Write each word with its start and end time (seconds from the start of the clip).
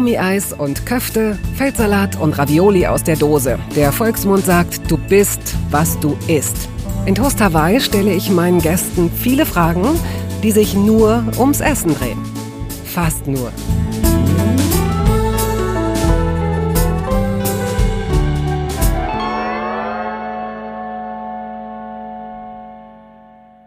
Gummieis 0.00 0.54
und 0.54 0.86
Köfte, 0.86 1.38
Feldsalat 1.56 2.18
und 2.18 2.38
Ravioli 2.38 2.86
aus 2.86 3.04
der 3.04 3.16
Dose. 3.16 3.58
Der 3.76 3.92
Volksmund 3.92 4.46
sagt, 4.46 4.90
du 4.90 4.96
bist, 4.96 5.54
was 5.70 6.00
du 6.00 6.16
isst. 6.26 6.70
In 7.04 7.14
Toast 7.14 7.38
Hawaii 7.38 7.82
stelle 7.82 8.14
ich 8.14 8.30
meinen 8.30 8.62
Gästen 8.62 9.10
viele 9.10 9.44
Fragen, 9.44 9.84
die 10.42 10.52
sich 10.52 10.72
nur 10.72 11.22
ums 11.38 11.60
Essen 11.60 11.94
drehen. 11.94 12.18
Fast 12.86 13.26
nur. 13.26 13.52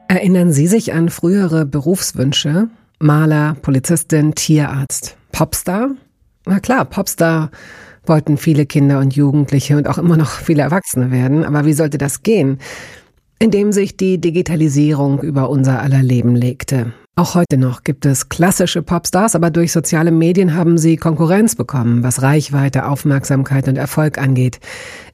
Erinnern 0.08 0.52
Sie 0.52 0.66
sich 0.66 0.94
an 0.94 1.10
frühere 1.10 1.68
Berufswünsche? 1.68 2.70
Maler, 2.98 3.56
Polizistin, 3.62 4.34
Tierarzt, 4.34 5.16
Popstar? 5.32 5.92
Na 6.46 6.60
klar, 6.60 6.86
Popstar 6.86 7.52
wollten 8.06 8.38
viele 8.38 8.66
Kinder 8.66 9.00
und 9.00 9.16
Jugendliche 9.16 9.78
und 9.78 9.88
auch 9.88 9.98
immer 9.98 10.18
noch 10.18 10.30
viele 10.30 10.64
Erwachsene 10.64 11.12
werden. 11.12 11.46
Aber 11.46 11.66
wie 11.66 11.74
sollte 11.74 11.98
das 11.98 12.24
gehen? 12.24 12.58
Indem 13.40 13.72
sich 13.72 13.98
die 13.98 14.20
Digitalisierung 14.20 15.22
über 15.22 15.50
unser 15.50 15.82
aller 15.82 16.04
Leben 16.04 16.36
legte. 16.36 16.94
Auch 17.16 17.36
heute 17.36 17.58
noch 17.58 17.84
gibt 17.84 18.06
es 18.06 18.30
klassische 18.30 18.82
Popstars, 18.82 19.36
aber 19.36 19.52
durch 19.52 19.72
soziale 19.72 20.12
Medien 20.12 20.56
haben 20.56 20.80
sie 20.80 20.98
Konkurrenz 20.98 21.56
bekommen, 21.56 22.02
was 22.02 22.24
Reichweite, 22.24 22.88
Aufmerksamkeit 22.88 23.68
und 23.68 23.78
Erfolg 23.78 24.18
angeht. 24.18 24.60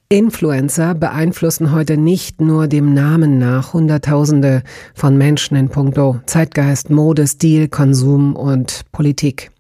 Influencer 0.08 0.96
beeinflussen 0.96 1.72
heute 1.72 1.98
nicht 1.98 2.42
nur 2.42 2.68
dem 2.68 2.94
Namen 2.94 3.38
nach 3.38 3.74
Hunderttausende 3.74 4.64
von 4.96 5.18
Menschen 5.18 5.58
in 5.58 5.70
puncto 5.70 6.20
Zeitgeist, 6.26 6.90
Mode, 6.90 7.28
Stil, 7.28 7.68
Konsum 7.68 8.36
und 8.36 8.86
Politik. 8.92 9.52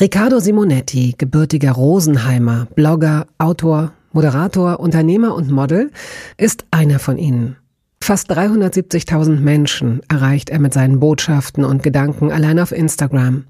Riccardo 0.00 0.40
Simonetti, 0.40 1.14
gebürtiger 1.16 1.72
Rosenheimer, 1.72 2.68
Blogger, 2.74 3.26
Autor, 3.38 3.92
Moderator, 4.12 4.80
Unternehmer 4.80 5.34
und 5.34 5.50
Model, 5.50 5.90
ist 6.36 6.64
einer 6.70 6.98
von 6.98 7.18
ihnen. 7.18 7.56
Fast 8.02 8.30
370.000 8.30 9.40
Menschen 9.40 10.00
erreicht 10.08 10.50
er 10.50 10.60
mit 10.60 10.72
seinen 10.72 11.00
Botschaften 11.00 11.64
und 11.64 11.82
Gedanken 11.82 12.32
allein 12.32 12.58
auf 12.58 12.72
Instagram. 12.72 13.44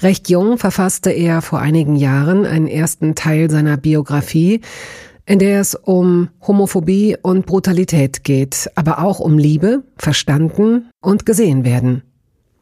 Recht 0.00 0.28
jung 0.28 0.58
verfasste 0.58 1.10
er 1.10 1.42
vor 1.42 1.60
einigen 1.60 1.96
Jahren 1.96 2.46
einen 2.46 2.68
ersten 2.68 3.14
Teil 3.14 3.50
seiner 3.50 3.76
Biografie, 3.76 4.60
in 5.26 5.38
der 5.38 5.60
es 5.60 5.74
um 5.74 6.28
Homophobie 6.46 7.16
und 7.22 7.46
Brutalität 7.46 8.24
geht, 8.24 8.70
aber 8.74 8.98
auch 9.02 9.20
um 9.20 9.38
Liebe, 9.38 9.82
verstanden 9.96 10.90
und 11.00 11.26
gesehen 11.26 11.64
werden. 11.64 12.02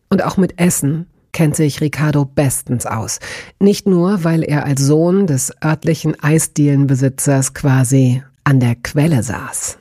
Und 0.08 0.24
auch 0.24 0.36
mit 0.36 0.58
Essen 0.58 1.06
kennt 1.32 1.56
sich 1.56 1.80
Ricardo 1.80 2.24
bestens 2.24 2.86
aus. 2.86 3.20
Nicht 3.58 3.86
nur, 3.86 4.24
weil 4.24 4.42
er 4.42 4.64
als 4.64 4.82
Sohn 4.82 5.26
des 5.26 5.52
örtlichen 5.64 6.18
Eisdielenbesitzers 6.22 7.54
quasi 7.54 8.22
an 8.44 8.60
der 8.60 8.74
Quelle 8.76 9.22
saß. 9.22 9.78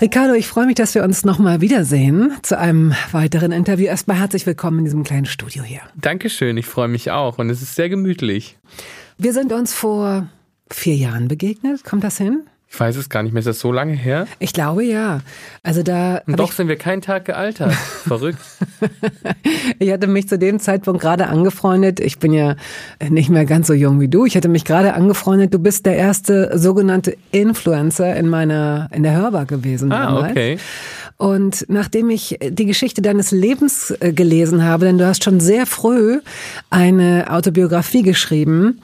Ricardo, 0.00 0.34
ich 0.34 0.46
freue 0.46 0.66
mich, 0.66 0.76
dass 0.76 0.94
wir 0.94 1.02
uns 1.02 1.24
nochmal 1.24 1.60
wiedersehen 1.60 2.32
zu 2.42 2.56
einem 2.56 2.94
weiteren 3.10 3.50
Interview. 3.50 3.86
Erstmal 3.86 4.18
herzlich 4.18 4.46
willkommen 4.46 4.78
in 4.78 4.84
diesem 4.84 5.02
kleinen 5.02 5.26
Studio 5.26 5.64
hier. 5.64 5.80
Dankeschön, 5.96 6.56
ich 6.56 6.66
freue 6.66 6.86
mich 6.86 7.10
auch 7.10 7.38
und 7.38 7.50
es 7.50 7.62
ist 7.62 7.74
sehr 7.74 7.88
gemütlich. 7.88 8.58
Wir 9.16 9.32
sind 9.32 9.52
uns 9.52 9.74
vor 9.74 10.28
vier 10.70 10.94
Jahren 10.94 11.26
begegnet. 11.26 11.82
Kommt 11.82 12.04
das 12.04 12.16
hin? 12.16 12.44
Ich 12.70 12.78
weiß 12.78 12.96
es 12.96 13.08
gar 13.08 13.22
nicht 13.22 13.32
mehr. 13.32 13.40
Ist 13.40 13.46
das 13.46 13.60
so 13.60 13.72
lange 13.72 13.94
her? 13.94 14.26
Ich 14.38 14.52
glaube 14.52 14.84
ja. 14.84 15.20
Also 15.62 15.82
da. 15.82 16.20
Und 16.26 16.38
doch 16.38 16.52
sind 16.52 16.68
wir 16.68 16.76
keinen 16.76 17.00
Tag 17.00 17.24
gealtert. 17.24 17.72
Verrückt. 18.06 18.38
ich 19.78 19.90
hatte 19.90 20.06
mich 20.06 20.28
zu 20.28 20.38
dem 20.38 20.60
Zeitpunkt 20.60 21.00
gerade 21.00 21.28
angefreundet. 21.28 21.98
Ich 21.98 22.18
bin 22.18 22.32
ja 22.32 22.56
nicht 23.08 23.30
mehr 23.30 23.46
ganz 23.46 23.68
so 23.68 23.72
jung 23.72 24.00
wie 24.00 24.08
du. 24.08 24.26
Ich 24.26 24.36
hatte 24.36 24.48
mich 24.48 24.64
gerade 24.64 24.92
angefreundet. 24.92 25.54
Du 25.54 25.58
bist 25.58 25.86
der 25.86 25.96
erste 25.96 26.58
sogenannte 26.58 27.16
Influencer 27.32 28.14
in 28.16 28.28
meiner, 28.28 28.88
in 28.92 29.02
der 29.02 29.16
Hörbar 29.16 29.46
gewesen. 29.46 29.90
Ah, 29.90 30.06
damals. 30.06 30.30
okay. 30.30 30.58
Und 31.16 31.64
nachdem 31.68 32.10
ich 32.10 32.38
die 32.40 32.66
Geschichte 32.66 33.02
deines 33.02 33.32
Lebens 33.32 33.92
äh, 33.98 34.12
gelesen 34.12 34.62
habe, 34.62 34.84
denn 34.84 34.98
du 34.98 35.06
hast 35.06 35.24
schon 35.24 35.40
sehr 35.40 35.66
früh 35.66 36.20
eine 36.70 37.26
Autobiografie 37.30 38.02
geschrieben, 38.02 38.80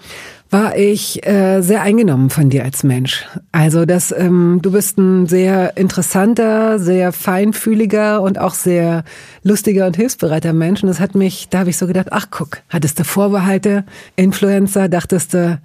war 0.54 0.76
ich 0.76 1.26
äh, 1.26 1.62
sehr 1.62 1.82
eingenommen 1.82 2.30
von 2.30 2.48
dir 2.48 2.62
als 2.62 2.84
Mensch. 2.84 3.26
Also 3.50 3.86
das, 3.86 4.14
ähm, 4.16 4.60
du 4.62 4.70
bist 4.70 4.96
ein 4.98 5.26
sehr 5.26 5.76
interessanter, 5.76 6.78
sehr 6.78 7.10
feinfühliger 7.10 8.22
und 8.22 8.38
auch 8.38 8.54
sehr 8.54 9.02
lustiger 9.42 9.84
und 9.88 9.96
hilfsbereiter 9.96 10.52
Mensch. 10.52 10.84
Und 10.84 10.86
das 10.86 11.00
hat 11.00 11.16
mich, 11.16 11.48
da 11.48 11.58
habe 11.58 11.70
ich 11.70 11.76
so 11.76 11.88
gedacht, 11.88 12.06
ach 12.12 12.28
guck, 12.30 12.58
hattest 12.68 13.00
du 13.00 13.04
Vorbehalte, 13.04 13.84
Influencer, 14.14 14.88
dachtest 14.88 15.34
du, 15.34 15.60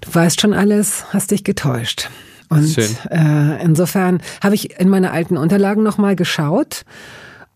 du 0.00 0.12
weißt 0.12 0.40
schon 0.40 0.54
alles, 0.54 1.04
hast 1.10 1.30
dich 1.30 1.44
getäuscht. 1.44 2.10
Und 2.48 2.66
Schön. 2.68 2.90
Äh, 3.10 3.62
insofern 3.62 4.20
habe 4.42 4.56
ich 4.56 4.80
in 4.80 4.88
meine 4.88 5.12
alten 5.12 5.36
Unterlagen 5.36 5.84
nochmal 5.84 6.16
geschaut 6.16 6.84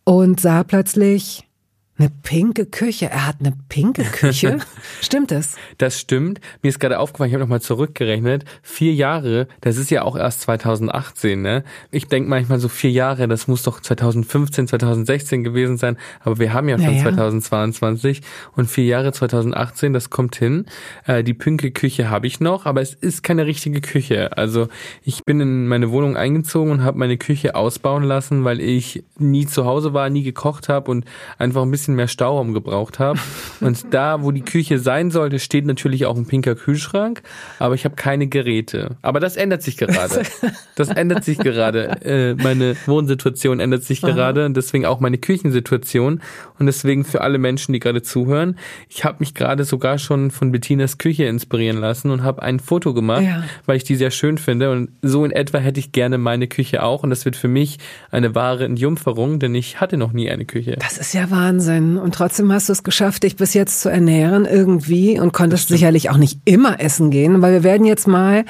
und 0.04 0.38
sah 0.38 0.62
plötzlich, 0.62 1.48
eine 1.96 2.10
pinke 2.22 2.66
Küche. 2.66 3.06
Er 3.06 3.26
hat 3.26 3.36
eine 3.38 3.52
pinke 3.68 4.02
Küche. 4.02 4.58
stimmt 5.00 5.30
das? 5.30 5.54
Das 5.78 6.00
stimmt. 6.00 6.40
Mir 6.62 6.70
ist 6.70 6.80
gerade 6.80 6.98
aufgefallen, 6.98 7.28
ich 7.28 7.34
habe 7.34 7.44
nochmal 7.44 7.60
zurückgerechnet. 7.60 8.44
Vier 8.62 8.92
Jahre, 8.94 9.46
das 9.60 9.76
ist 9.76 9.90
ja 9.90 10.02
auch 10.02 10.16
erst 10.16 10.40
2018, 10.42 11.40
ne? 11.40 11.62
Ich 11.92 12.08
denke 12.08 12.28
manchmal 12.28 12.58
so 12.58 12.68
vier 12.68 12.90
Jahre, 12.90 13.28
das 13.28 13.46
muss 13.46 13.62
doch 13.62 13.80
2015, 13.80 14.66
2016 14.66 15.44
gewesen 15.44 15.76
sein. 15.76 15.96
Aber 16.20 16.40
wir 16.40 16.52
haben 16.52 16.68
ja 16.68 16.78
schon 16.78 16.96
ja, 16.96 16.96
ja. 16.96 17.02
2022 17.02 18.22
und 18.56 18.68
vier 18.68 18.86
Jahre 18.86 19.12
2018, 19.12 19.92
das 19.92 20.10
kommt 20.10 20.34
hin. 20.34 20.66
Äh, 21.06 21.22
die 21.22 21.34
pinke 21.34 21.70
Küche 21.70 22.10
habe 22.10 22.26
ich 22.26 22.40
noch, 22.40 22.66
aber 22.66 22.80
es 22.80 22.94
ist 22.94 23.22
keine 23.22 23.46
richtige 23.46 23.80
Küche. 23.80 24.36
Also 24.36 24.66
ich 25.04 25.24
bin 25.24 25.38
in 25.38 25.68
meine 25.68 25.92
Wohnung 25.92 26.16
eingezogen 26.16 26.72
und 26.72 26.82
habe 26.82 26.98
meine 26.98 27.18
Küche 27.18 27.54
ausbauen 27.54 28.02
lassen, 28.02 28.42
weil 28.42 28.60
ich 28.60 29.04
nie 29.16 29.46
zu 29.46 29.64
Hause 29.64 29.94
war, 29.94 30.10
nie 30.10 30.24
gekocht 30.24 30.68
habe 30.68 30.90
und 30.90 31.04
einfach 31.38 31.62
ein 31.62 31.70
bisschen 31.70 31.83
bisschen 31.84 31.94
mehr 31.96 32.08
Stauraum 32.08 32.54
gebraucht 32.54 32.98
habe. 32.98 33.18
Und 33.60 33.92
da, 33.92 34.22
wo 34.22 34.30
die 34.30 34.42
Küche 34.42 34.78
sein 34.78 35.10
sollte, 35.10 35.38
steht 35.38 35.66
natürlich 35.66 36.06
auch 36.06 36.16
ein 36.16 36.26
pinker 36.26 36.54
Kühlschrank, 36.54 37.22
aber 37.58 37.74
ich 37.74 37.84
habe 37.84 37.94
keine 37.94 38.26
Geräte. 38.26 38.96
Aber 39.02 39.20
das 39.20 39.36
ändert 39.36 39.62
sich 39.62 39.76
gerade. 39.76 40.22
Das 40.76 40.88
ändert 40.88 41.24
sich 41.24 41.38
gerade. 41.38 42.00
Äh, 42.04 42.34
meine 42.34 42.76
Wohnsituation 42.86 43.60
ändert 43.60 43.84
sich 43.84 44.00
gerade 44.00 44.44
und 44.46 44.56
deswegen 44.56 44.86
auch 44.86 44.98
meine 44.98 45.18
Küchensituation. 45.18 46.20
Und 46.58 46.66
deswegen 46.66 47.04
für 47.04 47.20
alle 47.20 47.38
Menschen, 47.38 47.72
die 47.72 47.80
gerade 47.80 48.02
zuhören, 48.02 48.56
ich 48.88 49.04
habe 49.04 49.16
mich 49.20 49.34
gerade 49.34 49.64
sogar 49.64 49.98
schon 49.98 50.30
von 50.30 50.52
Bettinas 50.52 50.98
Küche 50.98 51.24
inspirieren 51.24 51.78
lassen 51.78 52.10
und 52.10 52.22
habe 52.22 52.42
ein 52.42 52.60
Foto 52.60 52.94
gemacht, 52.94 53.22
ja. 53.22 53.44
weil 53.66 53.76
ich 53.76 53.84
die 53.84 53.96
sehr 53.96 54.10
schön 54.10 54.38
finde. 54.38 54.70
Und 54.70 54.90
so 55.02 55.24
in 55.24 55.30
etwa 55.30 55.58
hätte 55.58 55.80
ich 55.80 55.92
gerne 55.92 56.18
meine 56.18 56.46
Küche 56.46 56.82
auch. 56.82 57.02
Und 57.02 57.10
das 57.10 57.24
wird 57.24 57.36
für 57.36 57.48
mich 57.48 57.78
eine 58.10 58.34
wahre 58.34 58.64
Entjungferung, 58.64 59.38
denn 59.38 59.54
ich 59.54 59.80
hatte 59.80 59.96
noch 59.96 60.12
nie 60.12 60.30
eine 60.30 60.44
Küche. 60.44 60.76
Das 60.80 60.98
ist 60.98 61.14
ja 61.14 61.30
Wahnsinn. 61.30 61.64
Wahnsinn. 61.64 61.98
Und 61.98 62.14
trotzdem 62.14 62.52
hast 62.52 62.68
du 62.68 62.72
es 62.72 62.82
geschafft, 62.82 63.22
dich 63.22 63.36
bis 63.36 63.54
jetzt 63.54 63.80
zu 63.80 63.88
ernähren 63.88 64.44
irgendwie 64.44 65.18
und 65.18 65.32
konntest 65.32 65.68
sicherlich 65.68 66.10
auch 66.10 66.16
nicht 66.16 66.40
immer 66.44 66.80
essen 66.80 67.10
gehen, 67.10 67.42
weil 67.42 67.52
wir 67.52 67.64
werden 67.64 67.86
jetzt 67.86 68.06
mal, 68.06 68.44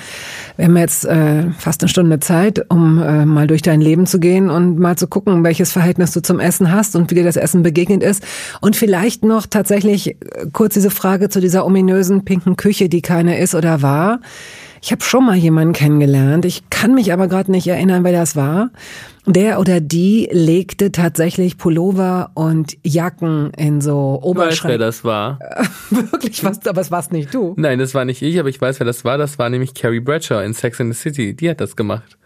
wir 0.57 0.67
haben 0.67 0.77
jetzt 0.77 1.05
äh, 1.05 1.51
fast 1.59 1.83
eine 1.83 1.89
Stunde 1.89 2.21
Zeit, 2.21 2.71
um 2.71 3.01
äh, 3.03 3.25
mal 3.25 3.47
durch 3.47 3.63
dein 3.63 3.81
Leben 3.81 4.07
zu 4.07 4.19
gehen 4.19 4.51
und 4.51 4.79
mal 4.79 4.97
zu 4.97 5.07
gucken, 5.07 5.45
welches 5.45 5.73
Verhältnis 5.73 6.13
du 6.13 6.23
zum 6.23 6.41
Essen 6.41 6.73
hast 6.73 6.97
und 6.97 7.11
wie 7.11 7.15
dir 7.15 7.25
das 7.25 7.37
Essen 7.37 7.63
begegnet 7.63 7.94
ist. 8.03 8.25
Und 8.61 8.77
vielleicht 8.77 9.25
noch 9.25 9.47
tatsächlich 9.47 10.09
äh, 10.09 10.17
kurz 10.53 10.75
diese 10.75 10.91
Frage 10.91 11.29
zu 11.29 11.41
dieser 11.41 11.65
ominösen 11.67 12.25
pinken 12.25 12.57
Küche, 12.57 12.89
die 12.89 13.03
keine 13.03 13.39
ist 13.39 13.55
oder 13.55 13.83
war. 13.83 14.21
Ich 14.85 14.93
habe 14.93 15.03
schon 15.03 15.25
mal 15.25 15.35
jemanden 15.35 15.73
kennengelernt. 15.73 16.45
Ich 16.45 16.69
kann 16.69 16.93
mich 16.93 17.11
aber 17.11 17.27
gerade 17.27 17.51
nicht 17.51 17.67
erinnern, 17.67 18.05
wer 18.05 18.13
das 18.13 18.37
war. 18.37 18.69
Der 19.25 19.59
oder 19.59 19.81
die 19.81 20.29
legte 20.31 20.93
tatsächlich 20.93 21.57
Pullover 21.57 22.33
und 22.35 22.77
Jacken 22.85 23.51
in 23.57 23.81
so 23.81 24.21
Oberschränke. 24.23 24.53
Ich 24.53 24.65
weiß, 24.65 24.69
wer 24.69 24.79
das 24.79 25.05
war. 25.05 25.39
Wirklich, 25.91 26.45
was, 26.45 26.67
aber 26.67 26.83
es 26.83 26.91
war's 26.91 27.11
nicht 27.11 27.33
du. 27.33 27.55
Nein, 27.57 27.79
das 27.79 27.95
war 27.95 28.05
nicht 28.05 28.21
ich, 28.21 28.39
aber 28.39 28.51
ich 28.51 28.61
weiß, 28.61 28.79
wer 28.79 28.85
das 28.85 29.07
war. 29.07 29.17
Das 29.17 29.39
war 29.39 29.49
nämlich 29.49 29.73
Carrie 29.73 30.01
Bradshaw 30.01 30.45
in 30.45 30.53
Sex 30.53 30.79
in 30.81 30.93
the 30.93 30.99
City. 30.99 31.35
Die 31.35 31.49
hat 31.49 31.63
das 31.63 31.77
gemacht. 31.77 32.19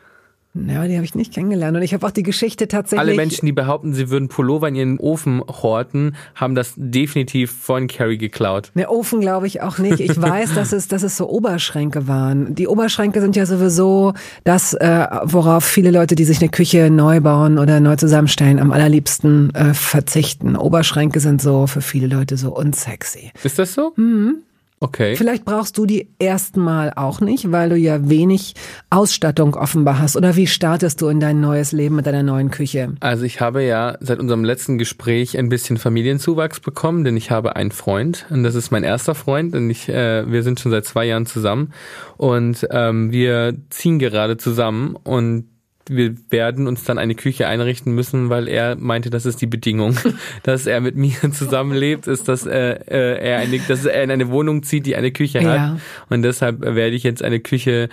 Ja, 0.66 0.87
die 0.87 0.94
habe 0.94 1.05
ich 1.05 1.14
nicht 1.14 1.32
kennengelernt. 1.32 1.76
Und 1.76 1.82
ich 1.82 1.94
habe 1.94 2.06
auch 2.06 2.10
die 2.10 2.22
Geschichte 2.22 2.69
tatsächlich. 2.69 3.00
Alle 3.00 3.14
Menschen, 3.14 3.46
die 3.46 3.52
behaupten, 3.52 3.94
sie 3.94 4.10
würden 4.10 4.28
Pullover 4.28 4.69
in 4.69 4.75
ihren 4.75 4.99
Ofen 4.99 5.43
horten, 5.46 6.16
haben 6.34 6.55
das 6.55 6.75
definitiv 6.76 7.52
von 7.52 7.87
Carrie 7.87 8.19
geklaut. 8.19 8.70
Ne, 8.75 8.88
Ofen 8.88 9.20
glaube 9.20 9.46
ich 9.46 9.60
auch 9.62 9.78
nicht. 9.78 10.00
Ich 10.00 10.20
weiß, 10.20 10.55
dass 10.55 10.72
es, 10.72 10.88
dass 10.88 11.02
es 11.02 11.16
so 11.16 11.28
Oberschränke 11.28 12.08
waren. 12.08 12.55
Die 12.55 12.66
Oberschränke 12.66 13.20
sind 13.20 13.37
ja 13.37 13.46
sowieso 13.46 14.14
das, 14.44 14.75
äh, 14.75 15.06
worauf 15.25 15.64
viele 15.64 15.90
Leute, 15.90 16.14
die 16.14 16.25
sich 16.25 16.40
eine 16.40 16.49
Küche 16.49 16.90
neu 16.90 17.20
bauen 17.20 17.58
oder 17.58 17.81
neu 17.81 17.96
zusammenstellen, 17.96 18.58
am 18.58 18.72
allerliebsten 18.72 19.54
äh, 19.54 19.75
verzichten. 19.75 20.56
Oberschränke 20.56 21.20
sind 21.20 21.43
so 21.43 21.66
für 21.66 21.82
viele 21.82 22.06
Leute 22.06 22.37
so 22.37 22.54
unsexy. 22.54 23.31
Ist 23.43 23.58
das 23.58 23.75
so? 23.75 23.93
Mhm. 23.96 24.43
Okay. 24.80 25.16
Vielleicht 25.16 25.44
brauchst 25.44 25.76
du 25.76 25.86
die 25.86 26.08
erstmal 26.19 26.92
auch 26.94 27.20
nicht, 27.20 27.50
weil 27.50 27.69
du 27.69 27.76
ja 27.76 28.08
wenig 28.08 28.54
Ausstattung 28.90 29.54
offenbar 29.54 29.98
hast. 29.98 30.16
Oder 30.16 30.36
wie 30.36 30.46
startest 30.46 31.00
du 31.00 31.08
in 31.08 31.19
dein 31.19 31.40
neues 31.40 31.72
Leben 31.72 31.96
mit 31.96 32.06
deiner 32.06 32.22
neuen 32.22 32.50
Küche? 32.50 32.94
Also 33.00 33.25
ich 33.25 33.40
habe 33.40 33.64
ja 33.64 33.96
seit 34.00 34.20
unserem 34.20 34.44
letzten 34.44 34.78
Gespräch 34.78 35.36
ein 35.36 35.48
bisschen 35.48 35.78
Familienzuwachs 35.78 36.60
bekommen, 36.60 37.04
denn 37.04 37.16
ich 37.16 37.30
habe 37.30 37.56
einen 37.56 37.72
Freund 37.72 38.26
und 38.30 38.44
das 38.44 38.54
ist 38.54 38.70
mein 38.70 38.84
erster 38.84 39.14
Freund 39.14 39.54
und 39.54 39.69
ich, 39.70 39.88
äh, 39.88 40.30
wir 40.30 40.42
sind 40.42 40.60
schon 40.60 40.70
seit 40.70 40.84
zwei 40.84 41.06
Jahren 41.06 41.26
zusammen 41.26 41.72
und 42.16 42.66
ähm, 42.70 43.10
wir 43.10 43.56
ziehen 43.70 43.98
gerade 43.98 44.36
zusammen 44.36 44.96
und 44.96 45.46
wir 45.90 46.14
werden 46.31 46.67
uns 46.67 46.85
dann 46.85 46.99
eine 46.99 47.14
Küche 47.14 47.46
einrichten 47.46 47.94
müssen, 47.94 48.31
weil 48.31 48.49
er 48.49 48.76
meinte, 48.76 49.11
das 49.11 49.26
ist 49.26 49.40
die 49.40 49.46
Bedingung, 49.46 49.96
dass 50.43 50.67
er 50.67 50.81
mit 50.81 50.96
mir 50.96 51.17
zusammenlebt, 51.32 52.06
ist, 52.06 52.29
dass 52.29 52.46
äh, 52.46 52.73
äh, 52.88 53.19
er 53.19 53.38
eine, 53.38 53.58
dass 53.58 53.85
er 53.85 54.02
in 54.02 54.11
eine 54.11 54.31
Wohnung 54.31 54.62
zieht, 54.62 54.87
die 54.87 54.96
eine 54.96 55.11
Küche 55.11 55.40
hat. 55.40 55.56
Ja. 55.56 55.79
Und 56.08 56.23
deshalb 56.23 56.61
werde 56.61 56.96
ich 56.96 57.02
jetzt 57.02 57.23
eine 57.23 57.40
Küche 57.40 57.88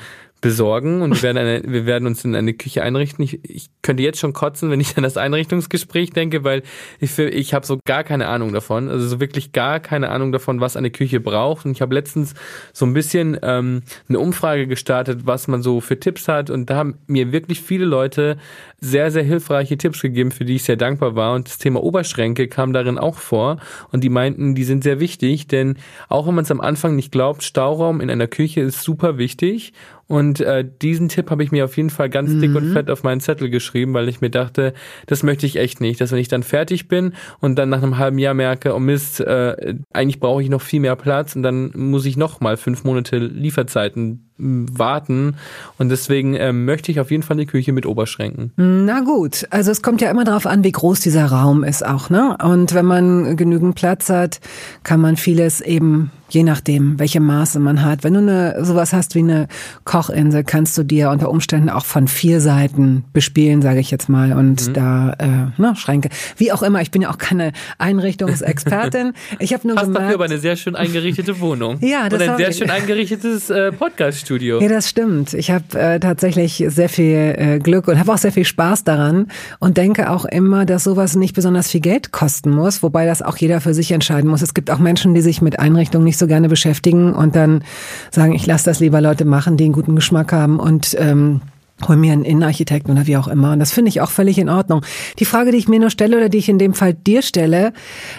besorgen 0.45 1.01
und 1.01 1.15
wir 1.15 1.23
werden, 1.23 1.37
eine, 1.39 1.63
wir 1.67 1.87
werden 1.87 2.05
uns 2.05 2.23
in 2.23 2.35
eine 2.35 2.53
Küche 2.53 2.83
einrichten. 2.83 3.23
Ich, 3.23 3.39
ich 3.49 3.69
könnte 3.81 4.03
jetzt 4.03 4.19
schon 4.19 4.33
kotzen, 4.33 4.69
wenn 4.69 4.79
ich 4.79 4.95
an 4.95 5.01
das 5.01 5.17
Einrichtungsgespräch 5.17 6.11
denke, 6.11 6.43
weil 6.43 6.61
ich, 6.99 7.17
ich 7.17 7.55
habe 7.55 7.65
so 7.65 7.79
gar 7.83 8.03
keine 8.03 8.27
Ahnung 8.27 8.53
davon, 8.53 8.87
also 8.87 9.07
so 9.07 9.19
wirklich 9.19 9.53
gar 9.53 9.79
keine 9.79 10.09
Ahnung 10.09 10.31
davon, 10.31 10.61
was 10.61 10.77
eine 10.77 10.91
Küche 10.91 11.19
braucht. 11.19 11.65
Und 11.65 11.71
ich 11.71 11.81
habe 11.81 11.95
letztens 11.95 12.35
so 12.73 12.85
ein 12.85 12.93
bisschen 12.93 13.39
ähm, 13.41 13.81
eine 14.07 14.19
Umfrage 14.19 14.67
gestartet, 14.67 15.21
was 15.23 15.47
man 15.47 15.63
so 15.63 15.81
für 15.81 15.99
Tipps 15.99 16.27
hat 16.27 16.51
und 16.51 16.69
da 16.69 16.75
haben 16.75 16.99
mir 17.07 17.31
wirklich 17.31 17.61
viele 17.61 17.85
Leute 17.85 18.37
sehr, 18.85 19.11
sehr 19.11 19.23
hilfreiche 19.23 19.77
Tipps 19.77 20.01
gegeben, 20.01 20.31
für 20.31 20.45
die 20.45 20.55
ich 20.55 20.63
sehr 20.63 20.77
dankbar 20.77 21.15
war. 21.15 21.33
Und 21.33 21.47
das 21.47 21.57
Thema 21.57 21.83
Oberschränke 21.83 22.47
kam 22.47 22.73
darin 22.73 22.97
auch 22.97 23.17
vor 23.17 23.57
und 23.91 24.03
die 24.03 24.09
meinten, 24.09 24.55
die 24.55 24.63
sind 24.63 24.83
sehr 24.83 24.99
wichtig, 24.99 25.47
denn 25.47 25.77
auch 26.07 26.27
wenn 26.27 26.35
man 26.35 26.43
es 26.43 26.51
am 26.51 26.61
Anfang 26.61 26.95
nicht 26.95 27.11
glaubt, 27.11 27.43
Stauraum 27.43 28.01
in 28.01 28.09
einer 28.09 28.27
Küche 28.27 28.61
ist 28.61 28.83
super 28.83 29.17
wichtig 29.17 29.73
und 30.07 30.39
äh, 30.39 30.63
diesen 30.81 31.09
Tipp 31.09 31.31
habe 31.31 31.43
ich 31.43 31.51
mir 31.51 31.65
auf 31.65 31.77
jeden 31.77 31.89
Fall 31.89 32.09
ganz 32.09 32.31
mhm. 32.31 32.41
dick 32.41 32.55
und 32.55 32.69
mhm. 32.69 32.73
fett 32.73 32.91
auf 32.91 33.03
meinen 33.03 33.21
Zettel 33.21 33.49
geschrieben, 33.49 33.93
weil 33.93 34.07
ich 34.07 34.21
mir 34.21 34.29
dachte, 34.29 34.73
das 35.07 35.23
möchte 35.23 35.45
ich 35.45 35.55
echt 35.55 35.81
nicht, 35.81 35.99
dass 35.99 36.11
wenn 36.11 36.19
ich 36.19 36.27
dann 36.27 36.43
fertig 36.43 36.87
bin 36.87 37.13
und 37.39 37.55
dann 37.55 37.69
nach 37.69 37.81
einem 37.81 37.97
halben 37.97 38.19
Jahr 38.19 38.35
merke, 38.35 38.75
oh 38.75 38.79
Mist, 38.79 39.19
äh, 39.19 39.75
eigentlich 39.91 40.19
brauche 40.19 40.43
ich 40.43 40.49
noch 40.49 40.61
viel 40.61 40.79
mehr 40.79 40.95
Platz 40.95 41.35
und 41.35 41.41
dann 41.41 41.71
muss 41.75 42.05
ich 42.05 42.17
noch 42.17 42.39
mal 42.39 42.57
fünf 42.57 42.83
Monate 42.83 43.17
Lieferzeiten 43.17 44.24
warten. 44.37 45.37
Und 45.77 45.89
deswegen 45.89 46.35
äh, 46.35 46.51
möchte 46.51 46.91
ich 46.91 46.99
auf 46.99 47.11
jeden 47.11 47.23
Fall 47.23 47.37
die 47.37 47.45
Küche 47.45 47.71
mit 47.71 47.85
Oberschränken. 47.85 48.51
Na 48.57 49.01
gut, 49.01 49.47
also 49.49 49.71
es 49.71 49.81
kommt 49.81 50.01
ja 50.01 50.09
immer 50.09 50.25
darauf 50.25 50.45
an, 50.45 50.63
wie 50.63 50.71
groß 50.71 50.99
dieser 50.99 51.27
Raum 51.27 51.63
ist 51.63 51.85
auch, 51.85 52.09
ne? 52.09 52.37
Und 52.43 52.73
wenn 52.73 52.85
man 52.85 53.37
genügend 53.37 53.75
Platz 53.75 54.09
hat, 54.09 54.39
kann 54.83 54.99
man 54.99 55.15
vieles 55.15 55.61
eben 55.61 56.11
je 56.29 56.43
nachdem, 56.43 56.99
welche 56.99 57.19
Maße 57.19 57.59
man 57.59 57.83
hat. 57.83 58.03
Wenn 58.03 58.13
du 58.13 58.19
eine, 58.19 58.65
sowas 58.65 58.93
hast 58.93 59.15
wie 59.15 59.19
eine 59.19 59.47
Kochinsel, 59.83 60.43
kannst 60.43 60.77
du 60.77 60.83
dir 60.83 61.09
unter 61.09 61.29
Umständen 61.29 61.69
auch 61.69 61.85
von 61.85 62.07
vier 62.07 62.41
Seiten 62.41 63.05
bespielen, 63.13 63.61
sage 63.61 63.79
ich 63.79 63.91
jetzt 63.91 64.09
mal, 64.09 64.33
und 64.33 64.67
mhm. 64.67 64.73
da 64.73 65.13
äh, 65.19 65.61
ne, 65.61 65.75
Schränke. 65.75 66.09
Wie 66.37 66.51
auch 66.51 66.63
immer, 66.63 66.81
ich 66.81 66.91
bin 66.91 67.01
ja 67.01 67.09
auch 67.09 67.17
keine 67.17 67.51
Einrichtungsexpertin. 67.77 69.13
Ich 69.39 69.53
habe 69.53 69.67
nur 69.67 69.75
Hast 69.75 69.85
gemerkt, 69.85 70.03
dafür 70.05 70.15
aber 70.15 70.25
eine 70.25 70.37
sehr 70.37 70.55
schön 70.55 70.75
eingerichtete 70.75 71.39
Wohnung. 71.39 71.77
ja, 71.81 72.09
das 72.09 72.21
Und 72.21 72.29
ein 72.29 72.37
sehr 72.37 72.51
schön 72.53 72.69
eingerichtetes 72.69 73.49
äh, 73.49 73.71
Podcaststudio. 73.71 74.61
Ja, 74.61 74.69
das 74.69 74.89
stimmt. 74.89 75.33
Ich 75.33 75.51
habe 75.51 75.77
äh, 75.77 75.99
tatsächlich 75.99 76.63
sehr 76.67 76.89
viel 76.89 77.35
äh, 77.37 77.59
Glück 77.59 77.87
und 77.87 77.99
habe 77.99 78.13
auch 78.13 78.17
sehr 78.17 78.31
viel 78.31 78.45
Spaß 78.45 78.83
daran 78.83 79.27
und 79.59 79.77
denke 79.77 80.09
auch 80.09 80.25
immer, 80.25 80.65
dass 80.65 80.83
sowas 80.83 81.15
nicht 81.15 81.35
besonders 81.35 81.69
viel 81.69 81.81
Geld 81.81 82.11
kosten 82.11 82.51
muss, 82.51 82.81
wobei 82.83 83.05
das 83.05 83.21
auch 83.21 83.37
jeder 83.37 83.61
für 83.61 83.73
sich 83.73 83.91
entscheiden 83.91 84.29
muss. 84.29 84.41
Es 84.41 84.53
gibt 84.53 84.71
auch 84.71 84.79
Menschen, 84.79 85.13
die 85.13 85.21
sich 85.21 85.41
mit 85.41 85.59
Einrichtungen 85.59 86.05
nicht 86.05 86.14
so 86.17 86.25
so 86.25 86.27
gerne 86.27 86.49
beschäftigen 86.49 87.13
und 87.13 87.35
dann 87.35 87.63
sagen, 88.11 88.33
ich 88.33 88.45
lasse 88.45 88.65
das 88.65 88.79
lieber 88.79 88.99
Leute 88.99 89.25
machen, 89.25 89.57
die 89.57 89.65
einen 89.65 89.73
guten 89.73 89.95
Geschmack 89.95 90.33
haben 90.33 90.59
und 90.59 90.95
ähm, 90.99 91.41
hol 91.87 91.97
mir 91.97 92.13
einen 92.13 92.23
Innenarchitekten 92.23 92.93
oder 92.93 93.05
wie 93.05 93.17
auch 93.17 93.27
immer. 93.27 93.51
Und 93.51 93.59
das 93.59 93.71
finde 93.71 93.89
ich 93.89 94.01
auch 94.01 94.09
völlig 94.09 94.39
in 94.39 94.49
Ordnung. 94.49 94.81
Die 95.19 95.25
Frage, 95.25 95.51
die 95.51 95.57
ich 95.57 95.67
mir 95.67 95.79
nur 95.79 95.89
stelle 95.89 96.17
oder 96.17 96.29
die 96.29 96.37
ich 96.37 96.49
in 96.49 96.57
dem 96.57 96.73
Fall 96.73 96.93
dir 96.93 97.21
stelle, 97.21 97.73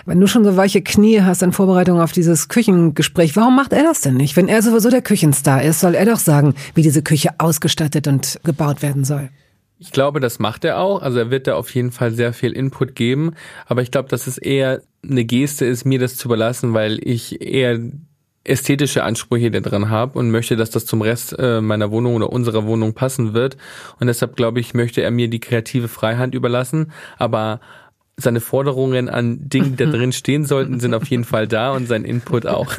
wenn 0.04 0.20
du 0.20 0.26
schon 0.26 0.44
so 0.44 0.56
weiche 0.56 0.82
Knie 0.82 1.22
hast 1.22 1.42
in 1.42 1.52
Vorbereitung 1.52 2.00
auf 2.00 2.12
dieses 2.12 2.48
Küchengespräch, 2.48 3.34
warum 3.34 3.56
macht 3.56 3.72
er 3.72 3.82
das 3.82 4.02
denn 4.02 4.14
nicht? 4.14 4.36
Wenn 4.36 4.48
er 4.48 4.62
sowieso 4.62 4.90
der 4.90 5.02
Küchenstar 5.02 5.62
ist, 5.62 5.80
soll 5.80 5.94
er 5.94 6.04
doch 6.04 6.18
sagen, 6.18 6.54
wie 6.74 6.82
diese 6.82 7.02
Küche 7.02 7.30
ausgestattet 7.38 8.06
und 8.06 8.38
gebaut 8.44 8.82
werden 8.82 9.04
soll. 9.04 9.30
Ich 9.78 9.92
glaube, 9.92 10.20
das 10.20 10.38
macht 10.38 10.64
er 10.64 10.78
auch. 10.78 11.02
Also 11.02 11.18
er 11.18 11.30
wird 11.30 11.46
da 11.46 11.54
auf 11.54 11.74
jeden 11.74 11.92
Fall 11.92 12.12
sehr 12.12 12.32
viel 12.32 12.52
Input 12.52 12.94
geben. 12.94 13.34
Aber 13.66 13.82
ich 13.82 13.90
glaube, 13.90 14.08
dass 14.08 14.26
es 14.26 14.38
eher 14.38 14.82
eine 15.02 15.24
Geste 15.24 15.66
ist, 15.66 15.84
mir 15.84 15.98
das 15.98 16.16
zu 16.16 16.28
überlassen, 16.28 16.72
weil 16.72 16.98
ich 17.02 17.42
eher 17.42 17.78
ästhetische 18.44 19.02
Ansprüche 19.02 19.50
da 19.50 19.60
drin 19.60 19.90
habe 19.90 20.18
und 20.18 20.30
möchte, 20.30 20.56
dass 20.56 20.70
das 20.70 20.86
zum 20.86 21.02
Rest 21.02 21.36
äh, 21.38 21.60
meiner 21.60 21.90
Wohnung 21.90 22.14
oder 22.14 22.32
unserer 22.32 22.64
Wohnung 22.64 22.94
passen 22.94 23.34
wird. 23.34 23.56
Und 24.00 24.06
deshalb 24.06 24.36
glaube 24.36 24.60
ich, 24.60 24.72
möchte 24.72 25.02
er 25.02 25.10
mir 25.10 25.28
die 25.28 25.40
kreative 25.40 25.88
Freiheit 25.88 26.34
überlassen. 26.34 26.92
Aber 27.18 27.60
seine 28.16 28.40
Forderungen 28.40 29.08
an 29.08 29.48
Dingen, 29.48 29.76
die 29.76 29.84
da 29.84 29.90
drin 29.90 30.12
stehen 30.12 30.44
sollten, 30.44 30.80
sind 30.80 30.94
auf 30.94 31.06
jeden 31.08 31.24
Fall 31.24 31.46
da 31.46 31.72
und 31.72 31.86
sein 31.86 32.04
Input 32.04 32.46
auch. 32.46 32.78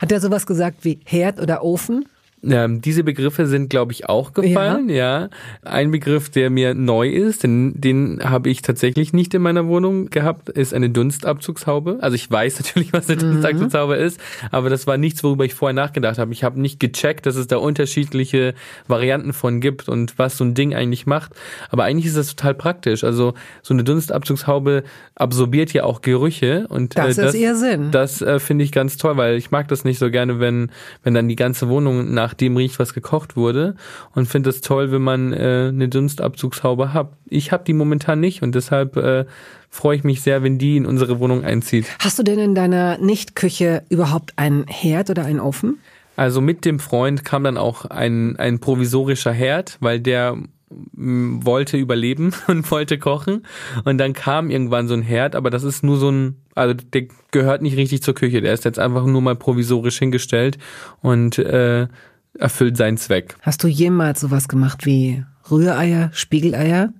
Hat 0.00 0.10
er 0.10 0.20
sowas 0.20 0.46
gesagt 0.46 0.78
wie 0.82 1.00
Herd 1.04 1.40
oder 1.40 1.62
Ofen? 1.62 2.06
Ähm, 2.44 2.80
diese 2.80 3.04
Begriffe 3.04 3.46
sind, 3.46 3.70
glaube 3.70 3.92
ich, 3.92 4.08
auch 4.08 4.32
gefallen, 4.32 4.88
ja. 4.88 5.22
ja. 5.22 5.28
Ein 5.62 5.90
Begriff, 5.92 6.28
der 6.28 6.50
mir 6.50 6.74
neu 6.74 7.08
ist, 7.08 7.44
denn 7.44 7.72
den 7.76 8.20
habe 8.22 8.50
ich 8.50 8.62
tatsächlich 8.62 9.12
nicht 9.12 9.32
in 9.34 9.42
meiner 9.42 9.66
Wohnung 9.68 10.10
gehabt, 10.10 10.48
ist 10.48 10.74
eine 10.74 10.90
Dunstabzugshaube. 10.90 11.98
Also 12.00 12.16
ich 12.16 12.30
weiß 12.30 12.60
natürlich, 12.62 12.92
was 12.92 13.08
eine 13.08 13.22
mhm. 13.22 13.32
Dunstabzugshaube 13.32 13.94
ist, 13.94 14.20
aber 14.50 14.70
das 14.70 14.86
war 14.86 14.96
nichts, 14.96 15.22
worüber 15.22 15.44
ich 15.44 15.54
vorher 15.54 15.74
nachgedacht 15.74 16.18
habe. 16.18 16.32
Ich 16.32 16.42
habe 16.42 16.60
nicht 16.60 16.80
gecheckt, 16.80 17.26
dass 17.26 17.36
es 17.36 17.46
da 17.46 17.58
unterschiedliche 17.58 18.54
Varianten 18.88 19.32
von 19.32 19.60
gibt 19.60 19.88
und 19.88 20.18
was 20.18 20.36
so 20.36 20.44
ein 20.44 20.54
Ding 20.54 20.74
eigentlich 20.74 21.06
macht. 21.06 21.32
Aber 21.70 21.84
eigentlich 21.84 22.06
ist 22.06 22.16
das 22.16 22.34
total 22.34 22.54
praktisch. 22.54 23.04
Also 23.04 23.34
so 23.62 23.72
eine 23.72 23.84
Dunstabzugshaube 23.84 24.82
absorbiert 25.14 25.72
ja 25.72 25.84
auch 25.84 26.02
Gerüche 26.02 26.66
und 26.68 26.98
das, 26.98 27.18
äh, 27.18 27.22
das 27.22 27.34
ist 27.34 27.40
ihr 27.40 27.54
Sinn. 27.54 27.90
Das 27.92 28.20
äh, 28.20 28.40
finde 28.40 28.64
ich 28.64 28.72
ganz 28.72 28.96
toll, 28.96 29.16
weil 29.16 29.36
ich 29.36 29.50
mag 29.50 29.68
das 29.68 29.84
nicht 29.84 29.98
so 29.98 30.10
gerne, 30.10 30.40
wenn 30.40 30.70
wenn 31.02 31.14
dann 31.14 31.28
die 31.28 31.36
ganze 31.36 31.68
Wohnung 31.68 32.12
nach 32.12 32.31
nach 32.32 32.34
dem 32.34 32.56
riecht, 32.56 32.78
was 32.78 32.94
gekocht 32.94 33.36
wurde 33.36 33.76
und 34.14 34.26
finde 34.26 34.50
es 34.50 34.62
toll, 34.62 34.90
wenn 34.90 35.02
man 35.02 35.32
äh, 35.32 35.68
eine 35.68 35.88
Dunstabzugshaube 35.88 36.94
hat. 36.94 37.12
Ich 37.28 37.52
habe 37.52 37.64
die 37.64 37.74
momentan 37.74 38.20
nicht 38.20 38.42
und 38.42 38.54
deshalb 38.54 38.96
äh, 38.96 39.26
freue 39.68 39.96
ich 39.96 40.04
mich 40.04 40.22
sehr, 40.22 40.42
wenn 40.42 40.58
die 40.58 40.78
in 40.78 40.86
unsere 40.86 41.20
Wohnung 41.20 41.44
einzieht. 41.44 41.86
Hast 41.98 42.18
du 42.18 42.22
denn 42.22 42.38
in 42.38 42.54
deiner 42.54 42.96
Nichtküche 42.98 43.82
überhaupt 43.90 44.32
einen 44.36 44.66
Herd 44.66 45.10
oder 45.10 45.26
einen 45.26 45.40
Ofen? 45.40 45.78
Also 46.16 46.40
mit 46.40 46.64
dem 46.64 46.78
Freund 46.78 47.24
kam 47.24 47.44
dann 47.44 47.58
auch 47.58 47.84
ein, 47.86 48.36
ein 48.36 48.58
provisorischer 48.60 49.32
Herd, 49.32 49.76
weil 49.80 50.00
der 50.00 50.36
wollte 50.94 51.76
überleben 51.76 52.32
und 52.46 52.70
wollte 52.70 52.98
kochen. 52.98 53.44
Und 53.84 53.98
dann 53.98 54.12
kam 54.12 54.50
irgendwann 54.50 54.88
so 54.88 54.94
ein 54.94 55.02
Herd, 55.02 55.36
aber 55.36 55.50
das 55.50 55.64
ist 55.64 55.82
nur 55.82 55.96
so 55.96 56.10
ein, 56.10 56.36
also 56.54 56.74
der 56.74 57.06
gehört 57.30 57.62
nicht 57.62 57.76
richtig 57.76 58.02
zur 58.02 58.14
Küche. 58.14 58.40
Der 58.40 58.52
ist 58.52 58.64
jetzt 58.64 58.78
einfach 58.78 59.04
nur 59.04 59.22
mal 59.22 59.36
provisorisch 59.36 59.98
hingestellt 59.98 60.58
und 61.00 61.38
äh, 61.38 61.88
erfüllt 62.38 62.76
seinen 62.76 62.96
Zweck. 62.96 63.36
Hast 63.42 63.62
du 63.62 63.68
jemals 63.68 64.20
sowas 64.20 64.48
gemacht 64.48 64.86
wie 64.86 65.24
Rühreier, 65.50 66.10
Spiegeleier? 66.12 66.92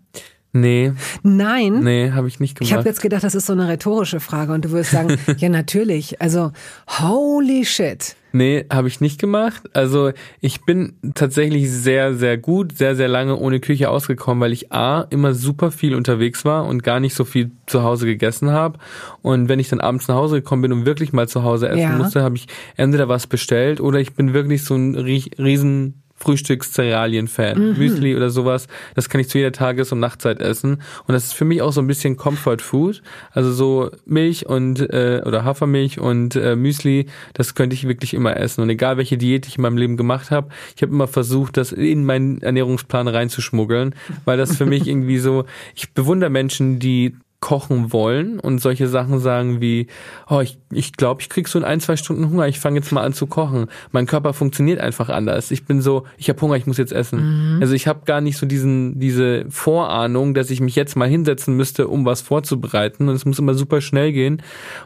Nee. 0.53 0.93
Nein. 1.23 1.83
Nee, 1.83 2.13
habe 2.13 2.29
ich 2.29 2.39
nicht 2.39 2.59
gemacht. 2.59 2.71
Ich 2.71 2.77
habe 2.77 2.89
jetzt 2.89 3.01
gedacht, 3.01 3.25
das 3.25 3.35
ist 3.35 3.47
so 3.47 3.55
eine 3.55 3.69
rhetorische 3.69 4.21
Frage 4.21 4.53
und 4.53 4.65
du 4.65 4.71
würdest 4.71 4.91
sagen, 4.91 5.17
ja 5.39 5.49
natürlich. 5.49 6.21
Also, 6.21 6.53
holy 7.01 7.65
shit. 7.65 8.17
Nee, 8.33 8.65
habe 8.73 8.89
ich 8.89 9.01
nicht 9.01 9.21
gemacht. 9.21 9.63
Also 9.75 10.13
ich 10.41 10.65
bin 10.65 10.95
tatsächlich 11.15 11.71
sehr, 11.71 12.15
sehr 12.15 12.39
gut, 12.39 12.77
sehr, 12.77 12.97
sehr 12.97 13.09
lange 13.09 13.37
ohne 13.37 13.61
Küche 13.61 13.91
ausgekommen, 13.91 14.41
weil 14.41 14.53
ich 14.53 14.73
A, 14.73 15.03
immer 15.11 15.35
super 15.35 15.71
viel 15.71 15.95
unterwegs 15.95 16.45
war 16.45 16.65
und 16.65 16.83
gar 16.83 16.99
nicht 16.99 17.15
so 17.15 17.25
viel 17.25 17.51
zu 17.67 17.83
Hause 17.83 18.07
gegessen 18.07 18.51
habe. 18.51 18.79
Und 19.21 19.51
wenn 19.51 19.59
ich 19.59 19.69
dann 19.69 19.81
abends 19.81 20.09
nach 20.09 20.17
Hause 20.17 20.37
gekommen 20.37 20.63
bin 20.63 20.73
und 20.73 20.87
wirklich 20.87 21.13
mal 21.13 21.29
zu 21.29 21.43
Hause 21.43 21.69
essen 21.69 21.81
ja. 21.81 21.91
musste, 21.91 22.23
habe 22.23 22.37
ich 22.37 22.47
entweder 22.77 23.09
was 23.09 23.27
bestellt 23.27 23.81
oder 23.81 24.01
ich 24.01 24.15
bin 24.15 24.33
wirklich 24.33 24.65
so 24.65 24.75
ein 24.77 24.95
riesen 24.95 26.02
Frühstückszerealien-Fan. 26.23 27.73
Mhm. 27.73 27.79
Müsli 27.79 28.17
oder 28.17 28.31
sowas, 28.31 28.69
das 28.95 29.09
kann 29.09 29.21
ich 29.21 29.29
zu 29.29 29.39
jeder 29.39 29.53
Tages- 29.53 29.91
und 29.93 30.01
Nachtzeit 30.01 30.41
essen. 30.41 30.83
Und 31.07 31.13
das 31.15 31.25
ist 31.25 31.33
für 31.35 31.45
mich 31.45 31.63
auch 31.63 31.73
so 31.73 31.81
ein 31.81 31.87
bisschen 31.87 32.17
Comfort 32.17 32.59
Food. 32.59 33.03
Also 33.33 33.53
so 33.53 33.91
Milch 34.07 34.47
und 34.47 34.81
äh, 34.81 35.23
oder 35.25 35.45
Hafermilch 35.45 35.99
und 35.99 36.37
äh, 36.37 36.55
Müsli, 36.55 37.07
das 37.35 37.55
könnte 37.55 37.75
ich 37.75 37.89
wirklich 37.89 38.15
immer 38.15 38.37
essen. 38.37 38.63
Und 38.63 38.71
egal 38.71 38.97
welche 38.97 39.19
Diät 39.19 39.47
ich 39.47 39.57
in 39.57 39.63
meinem 39.63 39.77
Leben 39.77 39.97
gemacht 39.97 40.31
habe, 40.31 40.49
ich 40.77 40.83
habe 40.83 40.93
immer 40.93 41.09
versucht, 41.09 41.57
das 41.57 41.73
in 41.73 42.05
meinen 42.05 42.41
Ernährungsplan 42.41 43.09
reinzuschmuggeln, 43.09 43.95
weil 44.25 44.39
das 44.39 44.57
für 44.57 44.67
mich 44.67 44.87
irgendwie 44.87 45.19
so, 45.19 45.45
ich 45.75 45.93
bewundere 45.93 46.31
Menschen, 46.31 46.79
die 46.79 47.17
kochen 47.43 47.93
wollen 47.93 48.39
und 48.41 48.61
solche 48.61 48.89
Sachen 48.89 49.19
sagen 49.19 49.61
wie, 49.61 49.89
oh, 50.31 50.41
ich 50.41 50.57
glaube, 50.63 50.79
ich, 50.79 50.93
glaub, 50.93 51.21
ich 51.21 51.29
krieg 51.29 51.49
so 51.49 51.59
in 51.59 51.65
ein, 51.65 51.81
zwei 51.81 51.97
Stunden 51.97 52.31
Hunger, 52.31 52.47
ich 52.47 52.61
fange 52.61 52.79
jetzt 52.79 52.93
mal 52.93 53.03
an 53.03 53.13
zu 53.13 53.27
kochen. 53.27 53.67
Mein 53.91 54.07
Körper 54.07 54.33
funktioniert 54.33 54.81
einfach 54.81 55.09
anders. 55.09 55.51
Ich 55.51 55.65
bin 55.65 55.83
so, 55.83 56.05
ich 56.17 56.29
habe 56.29 56.41
Hunger, 56.41 56.57
ich 56.57 56.67
muss 56.67 56.79
jetzt 56.79 56.93
essen. 56.93 57.57
Mhm. 57.57 57.61
Also 57.61 57.75
ich 57.75 57.89
habe 57.89 58.03
gar 58.05 58.21
nicht 58.21 58.39
so 58.39 58.47
diesen, 58.47 59.01
diese 59.01 59.45
Vorahnung, 59.51 60.33
dass 60.33 60.51
ich 60.51 60.61
mich 60.61 60.77
jetzt 60.77 60.97
mal 60.97 61.09
hinsetzen 61.09 61.57
müsste, 61.57 61.89
um 61.89 62.07
was 62.07 62.23
vorzubereiten. 62.23 63.09
Und 63.09 63.17
es 63.17 63.25
muss 63.25 63.41
immer 63.41 63.55
super 63.55 63.81
schnell 63.81 64.13
gehen. 64.13 64.41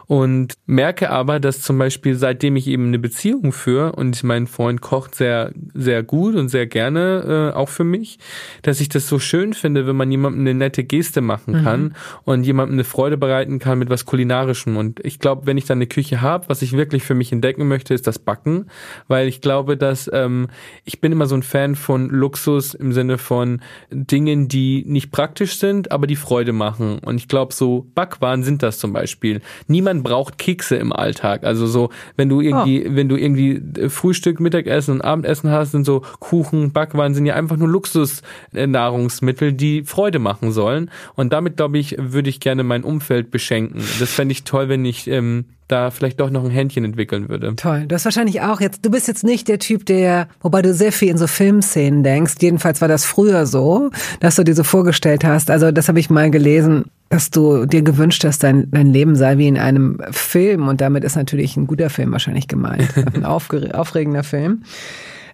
Und 0.07 0.55
merke 0.65 1.11
aber, 1.11 1.39
dass 1.39 1.61
zum 1.61 1.77
Beispiel, 1.77 2.15
seitdem 2.15 2.55
ich 2.55 2.67
eben 2.67 2.87
eine 2.87 2.99
Beziehung 2.99 3.51
führe 3.53 3.91
und 3.91 4.23
mein 4.23 4.47
Freund 4.47 4.81
kocht 4.81 5.13
sehr, 5.13 5.51
sehr 5.75 6.01
gut 6.01 6.35
und 6.35 6.49
sehr 6.49 6.65
gerne, 6.65 7.51
äh, 7.53 7.55
auch 7.55 7.69
für 7.69 7.83
mich, 7.83 8.17
dass 8.63 8.81
ich 8.81 8.89
das 8.89 9.07
so 9.07 9.19
schön 9.19 9.53
finde, 9.53 9.85
wenn 9.85 9.95
man 9.95 10.09
jemandem 10.09 10.41
eine 10.41 10.55
nette 10.55 10.83
Geste 10.83 11.21
machen 11.21 11.59
mhm. 11.59 11.63
kann 11.63 11.83
mhm. 11.83 11.91
und 12.25 12.46
jemandem 12.47 12.75
eine 12.75 12.83
Freude 12.83 13.17
bereiten 13.17 13.59
kann 13.59 13.77
mit 13.77 13.89
was 13.89 14.05
Kulinarischem. 14.05 14.77
Und 14.77 15.05
ich 15.05 15.19
glaube, 15.19 15.45
wenn 15.45 15.57
ich 15.57 15.65
dann 15.65 15.77
eine 15.77 15.87
Küche 15.87 16.21
habe, 16.21 16.49
was 16.49 16.61
ich 16.61 16.73
wirklich 16.73 17.03
für 17.03 17.13
mich 17.13 17.31
entdecken 17.31 17.67
möchte, 17.67 17.93
ist 17.93 18.07
das 18.07 18.17
Backen, 18.17 18.65
weil 19.07 19.27
ich 19.27 19.41
glaube, 19.41 19.77
dass 19.77 20.09
ähm, 20.11 20.47
ich 20.85 21.01
bin 21.01 21.11
immer 21.11 21.27
so 21.27 21.35
ein 21.35 21.43
Fan 21.43 21.75
von 21.75 22.09
Luxus 22.09 22.73
im 22.73 22.93
Sinne 22.93 23.17
von 23.17 23.61
Dingen, 23.91 24.47
die 24.47 24.83
nicht 24.87 25.11
praktisch 25.11 25.59
sind, 25.59 25.91
aber 25.91 26.07
die 26.07 26.15
Freude 26.15 26.53
machen. 26.53 26.99
Und 26.99 27.17
ich 27.17 27.27
glaube, 27.27 27.53
so 27.53 27.85
Backwaren 27.93 28.43
sind 28.43 28.63
das 28.63 28.79
zum 28.79 28.93
Beispiel. 28.93 29.41
Niemand 29.67 30.03
braucht 30.03 30.37
Kekse 30.37 30.77
im 30.77 30.93
Alltag. 30.93 31.43
Also 31.43 31.67
so, 31.67 31.89
wenn 32.15 32.29
du 32.29 32.41
irgendwie, 32.41 32.87
oh. 32.87 32.95
wenn 32.95 33.09
du 33.09 33.17
irgendwie 33.17 33.61
Frühstück, 33.89 34.39
Mittagessen 34.39 34.95
und 34.95 35.01
Abendessen 35.01 35.51
hast, 35.51 35.71
sind 35.71 35.85
so 35.85 36.01
Kuchen, 36.19 36.71
Backwaren 36.71 37.13
sind 37.13 37.25
ja 37.25 37.35
einfach 37.35 37.57
nur 37.57 37.67
Luxusnahrungsmittel, 37.67 39.53
die 39.53 39.83
Freude 39.83 40.19
machen 40.19 40.51
sollen. 40.51 40.89
Und 41.15 41.33
damit, 41.33 41.57
glaube 41.57 41.77
ich, 41.77 41.95
würde 41.99 42.29
ich 42.29 42.36
gerne 42.39 42.63
mein 42.63 42.83
Umfeld 42.83 43.31
beschenken. 43.31 43.81
Das 43.99 44.11
fände 44.11 44.31
ich 44.31 44.43
toll, 44.43 44.69
wenn 44.69 44.85
ich 44.85 45.07
ähm, 45.07 45.45
da 45.67 45.91
vielleicht 45.91 46.19
doch 46.19 46.29
noch 46.29 46.45
ein 46.45 46.51
Händchen 46.51 46.85
entwickeln 46.85 47.29
würde. 47.29 47.55
Toll. 47.55 47.85
Du 47.87 47.95
hast 47.95 48.05
wahrscheinlich 48.05 48.41
auch 48.41 48.61
jetzt, 48.61 48.85
du 48.85 48.89
bist 48.89 49.07
jetzt 49.07 49.23
nicht 49.23 49.47
der 49.47 49.59
Typ, 49.59 49.85
der, 49.85 50.27
wobei 50.41 50.61
du 50.61 50.73
sehr 50.73 50.91
viel 50.91 51.09
in 51.09 51.17
so 51.17 51.27
Filmszenen 51.27 52.03
denkst. 52.03 52.35
Jedenfalls 52.39 52.81
war 52.81 52.87
das 52.87 53.05
früher 53.05 53.45
so, 53.45 53.89
dass 54.19 54.35
du 54.35 54.43
dir 54.43 54.55
so 54.55 54.63
vorgestellt 54.63 55.23
hast. 55.23 55.51
Also 55.51 55.71
das 55.71 55.87
habe 55.87 55.99
ich 55.99 56.09
mal 56.09 56.31
gelesen, 56.31 56.85
dass 57.09 57.29
du 57.29 57.65
dir 57.65 57.81
gewünscht 57.81 58.23
hast, 58.23 58.43
dein, 58.43 58.69
dein 58.71 58.87
Leben 58.87 59.15
sei 59.15 59.37
wie 59.37 59.47
in 59.47 59.57
einem 59.57 59.99
Film. 60.11 60.67
Und 60.67 60.81
damit 60.81 61.03
ist 61.03 61.15
natürlich 61.15 61.57
ein 61.57 61.67
guter 61.67 61.89
Film 61.89 62.11
wahrscheinlich 62.11 62.47
gemeint. 62.47 62.93
Ein 63.13 63.25
aufregender 63.25 64.23
Film 64.23 64.63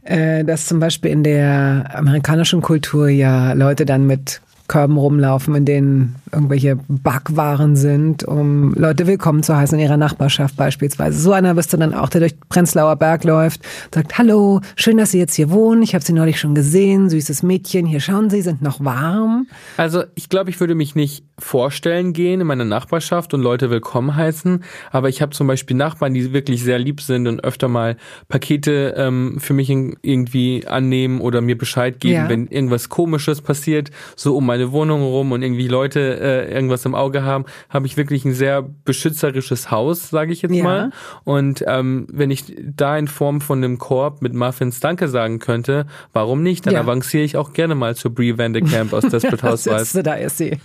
äh, 0.04 0.44
dass 0.44 0.68
zum 0.68 0.80
Beispiel 0.80 1.12
in 1.12 1.24
der 1.24 1.92
amerikanischen 1.94 2.62
Kultur 2.62 3.08
ja 3.08 3.54
Leute 3.54 3.86
dann 3.86 4.06
mit 4.06 4.42
Körben 4.68 4.98
rumlaufen, 4.98 5.56
in 5.56 5.66
denen 5.66 6.16
irgendwelche 6.32 6.78
Backwaren 6.88 7.76
sind, 7.76 8.24
um 8.24 8.74
Leute 8.74 9.08
willkommen 9.08 9.44
zu 9.44 9.56
heißen 9.56 9.78
in 9.78 9.84
ihrer 9.86 9.98
Nachbarschaft 9.98 10.56
beispielsweise. 10.56 11.20
So 11.20 11.34
einer 11.34 11.54
bist 11.54 11.74
du 11.74 11.78
dann 11.78 11.94
auch, 11.94 12.10
der 12.10 12.22
durch 12.22 12.36
Prenzlauer 12.50 12.96
Berg 12.96 13.24
läuft, 13.24 13.62
sagt, 13.94 14.18
hallo, 14.18 14.62
schön, 14.76 14.98
dass 14.98 15.12
Sie 15.12 15.20
jetzt 15.20 15.36
hier 15.36 15.52
wohnen, 15.52 15.84
ich 15.84 15.94
habe 15.94 16.04
Sie 16.04 16.14
neulich 16.14 16.40
schon 16.40 16.56
gesehen, 16.56 17.10
süßes 17.10 17.44
Mädchen, 17.44 17.86
hier 17.86 18.00
schauen 18.00 18.30
Sie, 18.30 18.42
sind 18.42 18.62
noch 18.62 18.84
warm. 18.84 19.48
Also 19.78 20.04
ich 20.16 20.30
glaube, 20.30 20.50
ich 20.50 20.60
würde 20.60 20.76
mich 20.76 20.96
nicht 20.96 21.26
vorstellen 21.38 22.14
gehen 22.14 22.42
in 22.42 22.48
meiner 22.48 22.66
Nachbarschaft 22.66 23.34
und 23.34 23.42
Leute 23.42 23.70
willkommen 23.70 24.16
heißen, 24.16 24.64
aber 24.92 25.10
ich 25.10 25.22
habe 25.22 25.34
zum 25.34 25.48
Beispiel 25.48 25.76
Nachbarn, 25.76 26.14
die 26.14 26.32
wirklich 26.32 26.64
sehr 26.64 26.80
lieb 26.80 27.02
sind 27.02 27.28
und 27.28 27.44
öfter 27.44 27.68
mal 27.68 27.98
Pakete 28.30 28.94
ähm, 28.98 29.38
für 29.40 29.54
mich 29.54 29.70
irgendwie 29.70 30.66
annehmen 30.68 31.22
oder 31.22 31.42
mir 31.42 31.58
Bescheid 31.58 32.00
geben, 32.00 32.14
ja. 32.14 32.30
wenn 32.30 32.48
irgendwas 32.48 32.90
Komisches 32.90 33.42
passiert, 33.42 33.92
so 34.16 34.38
um 34.38 34.46
meine 34.46 34.63
Wohnung 34.72 35.04
rum 35.04 35.32
und 35.32 35.42
irgendwie 35.42 35.68
Leute 35.68 36.00
äh, 36.00 36.54
irgendwas 36.54 36.86
im 36.86 36.96
Auge 36.96 37.24
haben, 37.24 37.46
habe 37.70 37.86
ich 37.86 37.98
wirklich 37.98 38.26
ein 38.26 38.34
sehr 38.34 38.62
beschützerisches 38.62 39.72
Haus, 39.72 40.10
sage 40.10 40.32
ich 40.32 40.42
jetzt 40.42 40.56
ja. 40.56 40.64
mal. 40.64 40.90
Und 41.24 41.64
ähm, 41.68 42.08
wenn 42.12 42.32
ich 42.32 42.56
da 42.64 42.98
in 42.98 43.08
Form 43.08 43.42
von 43.42 43.64
einem 43.64 43.78
Korb 43.78 44.22
mit 44.22 44.34
Muffins 44.34 44.80
Danke 44.80 45.08
sagen 45.08 45.40
könnte, 45.40 45.86
warum 46.14 46.44
nicht? 46.44 46.66
Dann 46.66 46.76
ja. 46.76 46.80
avanciere 46.80 47.24
ich 47.24 47.38
auch 47.38 47.54
gerne 47.54 47.76
mal 47.76 47.96
zur 47.96 48.14
Brie 48.14 48.38
Vandekamp 48.38 48.94
aus 48.94 49.04
Desperate 49.10 49.44
Housewives. 49.44 49.94
da 50.04 50.14
ist 50.14 50.38
sie. 50.38 50.58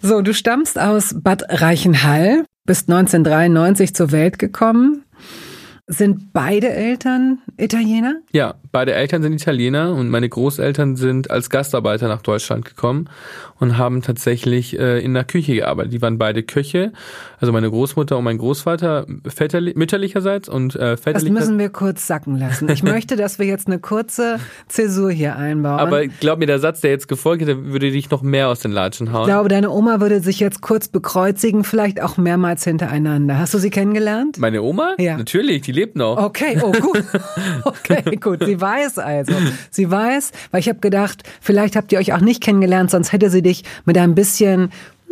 so, 0.00 0.22
du 0.22 0.34
stammst 0.34 0.78
aus 0.78 1.14
Bad 1.16 1.44
Reichenhall, 1.48 2.44
bist 2.64 2.90
1993 2.90 3.94
zur 3.94 4.12
Welt 4.12 4.38
gekommen. 4.38 5.04
Sind 5.86 6.32
beide 6.32 6.68
Eltern 6.68 7.38
Italiener? 7.56 8.20
Ja, 8.30 8.54
beide 8.72 8.94
Eltern 8.94 9.22
sind 9.22 9.32
Italiener 9.32 9.94
und 9.94 10.08
meine 10.08 10.28
Großeltern 10.28 10.96
sind 10.96 11.30
als 11.30 11.50
Gastarbeiter 11.50 12.08
nach 12.08 12.22
Deutschland 12.22 12.64
gekommen 12.64 13.08
und 13.58 13.78
haben 13.78 14.02
tatsächlich 14.02 14.78
äh, 14.78 15.00
in 15.00 15.14
der 15.14 15.24
Küche 15.24 15.54
gearbeitet. 15.54 15.92
Die 15.92 16.02
waren 16.02 16.18
beide 16.18 16.42
Köche, 16.42 16.92
also 17.38 17.52
meine 17.52 17.68
Großmutter 17.68 18.16
und 18.16 18.24
mein 18.24 18.38
Großvater 18.38 19.06
väterli 19.26 19.72
mütterlicherseits 19.76 20.48
und 20.48 20.74
äh, 20.76 20.96
väterlicherseits. 20.96 21.24
Das 21.24 21.48
müssen 21.48 21.58
wir 21.58 21.68
kurz 21.70 22.06
sacken 22.06 22.38
lassen. 22.38 22.68
Ich 22.68 22.82
möchte, 22.84 23.16
dass 23.16 23.38
wir 23.38 23.46
jetzt 23.46 23.66
eine 23.66 23.78
kurze 23.78 24.38
Zäsur 24.68 25.10
hier 25.10 25.36
einbauen. 25.36 25.80
Aber 25.80 26.06
glaub 26.06 26.38
mir, 26.38 26.46
der 26.46 26.58
Satz, 26.58 26.80
der 26.80 26.90
jetzt 26.90 27.08
gefolgt 27.08 27.42
hätte, 27.42 27.66
würde 27.66 27.90
dich 27.90 28.10
noch 28.10 28.22
mehr 28.22 28.48
aus 28.48 28.60
den 28.60 28.72
Latschen 28.72 29.12
hauen. 29.12 29.22
Ich 29.22 29.28
glaube, 29.28 29.48
deine 29.48 29.70
Oma 29.70 30.00
würde 30.00 30.20
sich 30.20 30.40
jetzt 30.40 30.60
kurz 30.60 30.88
bekreuzigen, 30.88 31.64
vielleicht 31.64 32.00
auch 32.02 32.16
mehrmals 32.16 32.64
hintereinander. 32.64 33.38
Hast 33.38 33.54
du 33.54 33.58
sie 33.58 33.70
kennengelernt? 33.70 34.38
Meine 34.38 34.62
Oma? 34.62 34.94
Ja. 34.98 35.16
Natürlich, 35.16 35.62
die 35.62 35.72
lebt 35.72 35.96
noch. 35.96 36.16
Okay, 36.16 36.58
oh 36.62 36.72
gut. 36.72 37.04
Okay, 37.64 38.16
gut. 38.16 38.44
Sie 38.44 38.59
weiß 38.60 38.98
also. 38.98 39.32
Sie 39.70 39.90
weiß, 39.90 40.32
weil 40.50 40.60
ich 40.60 40.68
habe 40.68 40.80
gedacht, 40.80 41.22
vielleicht 41.40 41.76
habt 41.76 41.92
ihr 41.92 41.98
euch 41.98 42.12
auch 42.12 42.20
nicht 42.20 42.42
kennengelernt, 42.42 42.90
sonst 42.90 43.12
hätte 43.12 43.30
sie 43.30 43.42
dich 43.42 43.64
mit 43.84 43.96
ein 43.98 44.14
bisschen 44.14 44.70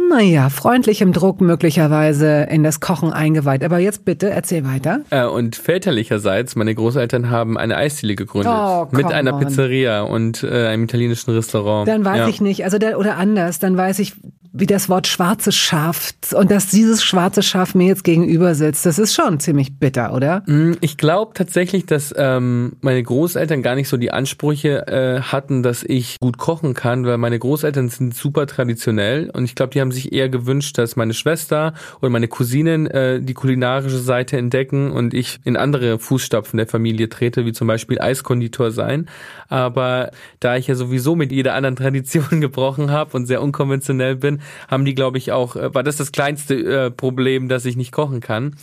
naja, 0.09 0.49
freundlichem 0.49 1.12
Druck 1.12 1.40
möglicherweise 1.40 2.47
in 2.50 2.62
das 2.62 2.81
Kochen 2.81 3.12
eingeweiht. 3.12 3.62
Aber 3.62 3.78
jetzt 3.78 4.05
bitte, 4.05 4.31
erzähl 4.31 4.64
weiter. 4.64 5.00
Äh, 5.11 5.25
und 5.25 5.57
väterlicherseits, 5.57 6.57
meine 6.57 6.75
Großeltern 6.75 7.31
haben 7.31 7.59
eine 7.59 7.76
Eisdiele 7.76 8.14
gegründet. 8.14 8.52
Oh, 8.55 8.87
mit 8.90 9.07
einer 9.07 9.35
on. 9.35 9.40
Pizzeria 9.40 10.02
und 10.02 10.43
äh, 10.43 10.69
einem 10.69 10.85
italienischen 10.85 11.33
Restaurant. 11.33 11.88
Dann 11.88 12.05
weiß 12.05 12.19
ja. 12.19 12.28
ich 12.28 12.40
nicht, 12.40 12.64
also 12.64 12.78
der, 12.78 12.99
oder 12.99 13.17
anders, 13.17 13.59
dann 13.59 13.76
weiß 13.76 13.99
ich, 13.99 14.14
wie 14.59 14.67
das 14.67 14.88
Wort 14.88 15.07
schwarzes 15.07 15.57
Schaf 15.57 16.12
und 16.35 16.50
dass 16.50 16.69
dieses 16.69 17.03
schwarze 17.03 17.43
Schaf 17.43 17.75
mir 17.75 17.87
jetzt 17.87 18.05
gegenüber 18.05 18.55
sitzt, 18.55 18.85
das 18.87 18.99
ist 18.99 19.15
schon 19.15 19.41
ziemlich 19.41 19.79
bitter, 19.79 20.12
oder? 20.15 20.43
Mm, 20.47 20.73
ich 20.81 20.97
glaube 20.97 21.33
tatsächlich, 21.35 21.87
dass 21.87 22.15
ähm, 22.17 22.73
meine 22.81 23.03
Großeltern 23.03 23.62
gar 23.62 23.75
nicht 23.75 23.88
so 23.88 23.97
die 23.97 24.11
Ansprüche 24.11 24.87
äh, 24.88 25.21
hatten, 25.21 25.62
dass 25.62 25.85
ich 25.85 26.19
gut 26.21 26.38
kochen 26.38 26.75
kann, 26.75 27.07
weil 27.07 27.19
meine 27.19 27.38
Großeltern 27.38 27.88
sind 27.88 28.15
super 28.15 28.47
traditionell 28.47 29.31
und 29.31 29.45
ich 29.45 29.55
glaube, 29.55 29.73
die 29.73 29.81
haben 29.81 29.93
sich 29.93 30.12
eher 30.12 30.29
gewünscht, 30.29 30.77
dass 30.79 30.97
meine 30.97 31.15
Schwester 31.15 31.75
oder 32.00 32.11
meine 32.11 32.29
Cousinen 32.29 32.87
äh, 32.87 33.21
die 33.21 33.35
kulinarische 33.35 33.99
Seite 33.99 34.37
entdecken 34.37 34.91
und 34.91 35.15
ich 35.15 35.38
in 35.45 35.57
andere 35.57 35.99
Fußstapfen 35.99 36.57
der 36.57 36.67
Familie 36.67 37.09
trete, 37.09 37.47
wie 37.47 37.53
zum 37.53 37.69
Beispiel 37.69 38.00
Eiskonditor 38.00 38.71
sein. 38.71 39.09
Aber 39.49 40.11
da 40.41 40.57
ich 40.57 40.67
ja 40.67 40.75
sowieso 40.75 41.17
mit 41.17 41.33
jeder 41.33 41.55
anderen 41.55 41.77
Tradition 41.77 42.41
gebrochen 42.41 42.91
habe 42.91 43.17
und 43.17 43.27
sehr 43.27 43.43
unkonventionell 43.43 44.17
bin, 44.17 44.41
haben 44.69 44.85
die, 44.85 44.95
glaube 44.95 45.19
ich, 45.19 45.33
auch, 45.33 45.57
äh, 45.57 45.75
war 45.75 45.83
das 45.83 45.97
das 45.97 46.12
kleinste 46.12 46.55
äh, 46.55 46.90
Problem, 46.90 47.49
dass 47.49 47.64
ich 47.64 47.76
nicht 47.76 47.93
kochen 47.93 48.21
kann. 48.21 48.57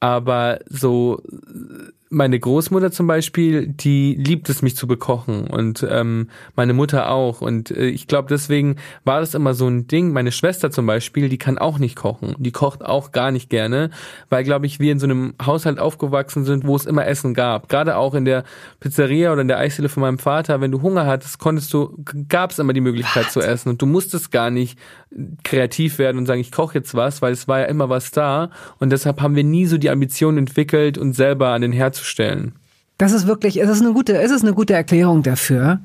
Aber 0.00 0.60
so 0.68 1.22
meine 2.12 2.40
Großmutter 2.40 2.90
zum 2.90 3.06
Beispiel, 3.06 3.68
die 3.68 4.14
liebt 4.14 4.48
es, 4.48 4.62
mich 4.62 4.74
zu 4.74 4.88
bekochen 4.88 5.46
und 5.46 5.86
ähm, 5.88 6.28
meine 6.56 6.74
Mutter 6.74 7.08
auch. 7.08 7.40
Und 7.40 7.70
äh, 7.70 7.86
ich 7.86 8.08
glaube, 8.08 8.28
deswegen 8.28 8.76
war 9.04 9.20
das 9.20 9.34
immer 9.34 9.54
so 9.54 9.68
ein 9.68 9.86
Ding. 9.86 10.12
Meine 10.12 10.32
Schwester 10.32 10.72
zum 10.72 10.86
Beispiel, 10.86 11.28
die 11.28 11.38
kann 11.38 11.56
auch 11.56 11.78
nicht 11.78 11.94
kochen. 11.94 12.34
Die 12.38 12.50
kocht 12.50 12.84
auch 12.84 13.12
gar 13.12 13.30
nicht 13.30 13.48
gerne, 13.48 13.90
weil, 14.28 14.42
glaube 14.42 14.66
ich, 14.66 14.80
wir 14.80 14.90
in 14.90 14.98
so 14.98 15.06
einem 15.06 15.34
Haushalt 15.40 15.78
aufgewachsen 15.78 16.44
sind, 16.44 16.66
wo 16.66 16.74
es 16.74 16.84
immer 16.84 17.06
Essen 17.06 17.32
gab. 17.32 17.68
Gerade 17.68 17.96
auch 17.96 18.14
in 18.14 18.24
der 18.24 18.42
Pizzeria 18.80 19.32
oder 19.32 19.42
in 19.42 19.48
der 19.48 19.58
Eisdiele 19.58 19.88
von 19.88 20.00
meinem 20.00 20.18
Vater, 20.18 20.60
wenn 20.60 20.72
du 20.72 20.82
Hunger 20.82 21.06
hattest, 21.06 21.38
konntest 21.38 21.72
du, 21.72 21.96
gab 22.28 22.50
es 22.50 22.58
immer 22.58 22.72
die 22.72 22.80
Möglichkeit 22.80 23.26
was? 23.26 23.32
zu 23.34 23.40
essen. 23.40 23.68
Und 23.68 23.82
du 23.82 23.86
musstest 23.86 24.32
gar 24.32 24.50
nicht 24.50 24.76
kreativ 25.44 25.98
werden 25.98 26.18
und 26.18 26.26
sagen, 26.26 26.40
ich 26.40 26.50
koche 26.50 26.78
jetzt 26.78 26.94
was, 26.94 27.22
weil 27.22 27.32
es 27.32 27.46
war 27.46 27.60
ja 27.60 27.66
immer 27.66 27.88
was 27.88 28.10
da. 28.10 28.50
Und 28.80 28.90
deshalb 28.90 29.20
haben 29.20 29.36
wir 29.36 29.44
nie 29.44 29.66
so 29.66 29.78
die 29.78 29.90
Ambition 29.90 30.38
entwickelt, 30.38 30.98
uns 30.98 31.16
selber 31.16 31.50
an 31.50 31.62
den 31.62 31.72
Herd 31.72 31.99
zu 32.00 32.06
stellen. 32.06 32.52
Das 32.98 33.12
ist 33.12 33.26
wirklich, 33.26 33.60
es 33.60 33.68
ist 33.68 33.80
eine 33.80 33.92
gute, 33.92 34.20
es 34.20 34.30
ist 34.30 34.42
eine 34.42 34.52
gute 34.52 34.74
Erklärung 34.74 35.22
dafür. 35.22 35.80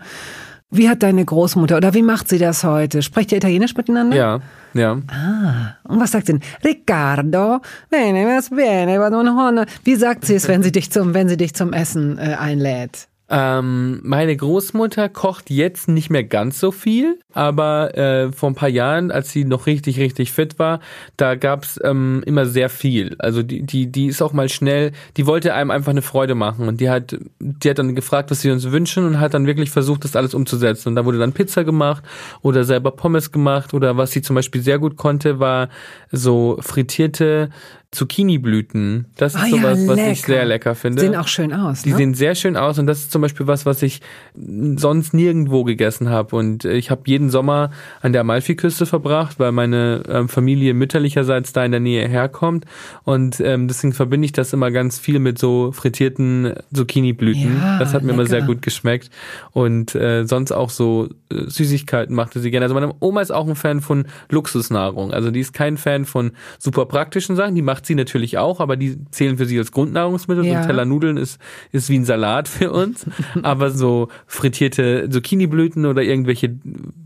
Wie 0.71 0.89
hat 0.89 1.03
deine 1.03 1.23
Großmutter 1.23 1.77
oder 1.77 1.93
wie 1.93 2.01
macht 2.01 2.27
sie 2.27 2.39
das 2.39 2.63
heute? 2.63 3.01
Sprecht 3.01 3.31
ihr 3.31 3.37
Italienisch 3.37 3.75
miteinander? 3.75 4.17
Ja, 4.17 4.39
ja. 4.73 4.97
Ah, 5.07 5.75
und 5.83 6.01
was 6.01 6.11
sagt 6.11 6.27
sie 6.27 6.33
denn? 6.33 6.41
Riccardo, 6.63 7.61
bene, 7.89 8.25
was 8.25 8.49
bene, 8.49 9.65
Wie 9.83 9.95
sagt 9.95 10.25
sie 10.25 10.35
es, 10.35 10.47
wenn 10.47 10.63
sie 10.63 10.71
dich 10.71 10.91
zum, 10.91 11.13
wenn 11.13 11.29
sie 11.29 11.37
dich 11.37 11.53
zum 11.53 11.71
Essen 11.71 12.17
äh, 12.17 12.35
einlädt? 12.37 13.07
Ähm, 13.27 14.01
meine 14.03 14.35
Großmutter 14.35 15.09
kocht 15.09 15.49
jetzt 15.49 15.87
nicht 15.87 16.11
mehr 16.11 16.23
ganz 16.23 16.59
so 16.59 16.71
viel, 16.71 17.19
aber 17.33 17.97
äh, 17.97 18.31
vor 18.31 18.49
ein 18.51 18.55
paar 18.55 18.69
Jahren, 18.69 19.09
als 19.09 19.31
sie 19.31 19.45
noch 19.45 19.65
richtig, 19.65 19.99
richtig 19.99 20.31
fit 20.31 20.59
war, 20.59 20.79
da 21.17 21.33
gab's 21.33 21.79
ähm, 21.83 22.21
immer 22.27 22.45
sehr 22.45 22.69
viel. 22.69 23.15
Also 23.17 23.41
die, 23.41 23.63
die, 23.63 23.91
die 23.91 24.07
ist 24.07 24.21
auch 24.21 24.31
mal 24.31 24.47
schnell, 24.47 24.91
die 25.17 25.25
wollte 25.25 25.55
einem 25.55 25.71
einfach 25.71 25.89
eine 25.89 26.03
Freude 26.03 26.35
machen 26.35 26.67
und 26.67 26.79
die 26.81 26.89
hat, 26.89 27.17
die 27.39 27.69
hat 27.69 27.79
dann 27.79 27.95
gefragt, 27.95 28.29
was 28.29 28.41
sie 28.41 28.51
uns 28.51 28.69
wünschen 28.69 29.05
und 29.05 29.19
hat 29.19 29.33
dann 29.33 29.47
wirklich 29.47 29.71
versucht, 29.71 30.03
das 30.03 30.15
alles 30.15 30.35
umzusetzen. 30.35 30.89
Und 30.89 30.95
da 30.95 31.05
wurde 31.05 31.17
dann 31.17 31.33
Pizza 31.33 31.63
gemacht 31.63 32.03
oder 32.43 32.63
selber 32.63 32.91
Pommes 32.91 33.31
gemacht 33.31 33.73
oder 33.73 33.97
was 33.97 34.11
sie 34.11 34.21
zum 34.21 34.35
Beispiel 34.35 34.61
sehr 34.61 34.77
gut 34.77 34.97
konnte, 34.97 35.39
war 35.39 35.69
so 36.11 36.57
frittierte 36.61 37.49
Zucchini-Blüten. 37.95 39.05
Das 39.15 39.35
ist 39.35 39.41
oh 39.43 39.57
sowas, 39.57 39.81
ja, 39.81 39.87
was 39.87 39.99
ich 39.99 40.21
sehr 40.21 40.45
lecker 40.45 40.75
finde. 40.75 41.01
Die 41.01 41.07
sehen 41.07 41.15
auch 41.15 41.27
schön 41.27 41.53
aus. 41.53 41.81
Die 41.81 41.91
ne? 41.91 41.97
sehen 41.97 42.13
sehr 42.13 42.35
schön 42.35 42.57
aus 42.57 42.77
und 42.77 42.87
das 42.87 42.99
ist 42.99 43.11
zum 43.11 43.21
Beispiel 43.21 43.47
was, 43.47 43.65
was 43.65 43.81
ich 43.81 44.01
sonst 44.35 45.13
nirgendwo 45.13 45.63
gegessen 45.63 46.09
habe. 46.09 46.35
Und 46.35 46.65
ich 46.65 46.91
habe 46.91 47.01
jeden 47.05 47.29
Sommer 47.29 47.71
an 48.01 48.11
der 48.11 48.21
Amalfiküste 48.21 48.85
verbracht, 48.85 49.39
weil 49.39 49.51
meine 49.51 50.03
ähm, 50.07 50.29
Familie 50.29 50.73
mütterlicherseits 50.73 51.53
da 51.53 51.65
in 51.65 51.71
der 51.71 51.79
Nähe 51.79 52.07
herkommt. 52.07 52.65
Und 53.03 53.39
ähm, 53.39 53.67
deswegen 53.67 53.93
verbinde 53.93 54.25
ich 54.25 54.33
das 54.33 54.53
immer 54.53 54.71
ganz 54.71 54.99
viel 54.99 55.19
mit 55.19 55.39
so 55.39 55.71
frittierten 55.71 56.53
Zucchini-Blüten. 56.73 57.57
Ja, 57.57 57.79
das 57.79 57.93
hat 57.93 58.03
mir 58.03 58.09
lecker. 58.09 58.21
immer 58.21 58.29
sehr 58.29 58.41
gut 58.41 58.61
geschmeckt. 58.61 59.09
Und 59.51 59.95
äh, 59.95 60.25
sonst 60.25 60.51
auch 60.51 60.69
so 60.69 61.09
äh, 61.31 61.47
Süßigkeiten 61.47 62.13
machte 62.13 62.39
sie 62.39 62.51
gerne. 62.51 62.65
Also 62.65 62.75
meine 62.75 62.93
Oma 62.99 63.21
ist 63.21 63.31
auch 63.31 63.47
ein 63.47 63.55
Fan 63.55 63.81
von 63.81 64.05
Luxusnahrung. 64.29 65.13
Also 65.13 65.31
die 65.31 65.39
ist 65.39 65.53
kein 65.53 65.77
Fan 65.77 66.05
von 66.05 66.31
super 66.59 66.85
praktischen 66.85 67.35
Sachen. 67.35 67.55
Die 67.55 67.61
macht 67.61 67.84
sie 67.85 67.95
natürlich 67.95 68.37
auch, 68.37 68.59
aber 68.59 68.75
die 68.75 68.97
zählen 69.11 69.37
für 69.37 69.45
sie 69.45 69.57
als 69.57 69.71
Grundnahrungsmittel. 69.71 70.45
Ja. 70.45 70.53
So 70.53 70.59
ein 70.59 70.67
Teller 70.67 70.85
Nudeln 70.85 71.17
ist, 71.17 71.39
ist 71.71 71.89
wie 71.89 71.97
ein 71.97 72.05
Salat 72.05 72.47
für 72.47 72.71
uns. 72.71 73.05
aber 73.43 73.71
so 73.71 74.09
frittierte 74.27 75.09
Zucchiniblüten 75.09 75.85
oder 75.85 76.03
irgendwelche 76.03 76.55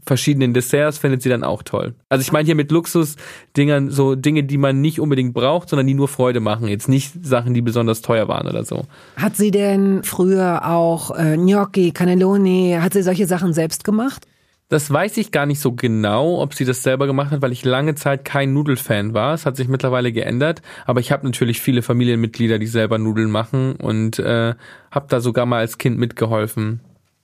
verschiedenen 0.05 0.53
Desserts 0.53 0.97
findet 0.97 1.21
sie 1.21 1.29
dann 1.29 1.43
auch 1.43 1.63
toll. 1.63 1.93
Also 2.09 2.21
ich 2.21 2.31
meine 2.31 2.45
hier 2.45 2.55
mit 2.55 2.71
Luxusdingern 2.71 3.89
so 3.91 4.15
Dinge, 4.15 4.43
die 4.43 4.57
man 4.57 4.81
nicht 4.81 4.99
unbedingt 4.99 5.33
braucht, 5.33 5.69
sondern 5.69 5.87
die 5.87 5.93
nur 5.93 6.07
Freude 6.07 6.39
machen. 6.39 6.67
Jetzt 6.67 6.89
nicht 6.89 7.25
Sachen, 7.25 7.53
die 7.53 7.61
besonders 7.61 8.01
teuer 8.01 8.27
waren 8.27 8.47
oder 8.47 8.63
so. 8.63 8.85
Hat 9.15 9.35
sie 9.35 9.51
denn 9.51 10.03
früher 10.03 10.67
auch 10.67 11.11
äh, 11.17 11.37
Gnocchi, 11.37 11.91
Cannelloni, 11.91 12.77
hat 12.79 12.93
sie 12.93 13.03
solche 13.03 13.27
Sachen 13.27 13.53
selbst 13.53 13.83
gemacht? 13.83 14.25
Das 14.69 14.91
weiß 14.91 15.17
ich 15.17 15.31
gar 15.31 15.47
nicht 15.47 15.59
so 15.59 15.71
genau, 15.71 16.39
ob 16.39 16.53
sie 16.53 16.63
das 16.63 16.83
selber 16.83 17.07
gemacht 17.07 17.31
hat, 17.31 17.41
weil 17.41 17.51
ich 17.51 17.65
lange 17.65 17.95
Zeit 17.95 18.23
kein 18.23 18.53
Nudelfan 18.53 19.15
war. 19.15 19.33
Es 19.33 19.47
hat 19.47 19.55
sich 19.55 19.67
mittlerweile 19.67 20.11
geändert, 20.11 20.61
aber 20.85 20.99
ich 20.99 21.11
habe 21.11 21.25
natürlich 21.25 21.59
viele 21.59 21.81
Familienmitglieder, 21.81 22.59
die 22.59 22.67
selber 22.67 22.99
Nudeln 22.99 23.31
machen 23.31 23.75
und 23.77 24.19
äh, 24.19 24.53
habe 24.91 25.07
da 25.09 25.21
sogar 25.21 25.47
mal 25.47 25.57
als 25.57 25.79
Kind 25.79 25.97
mitgeholfen 25.97 26.81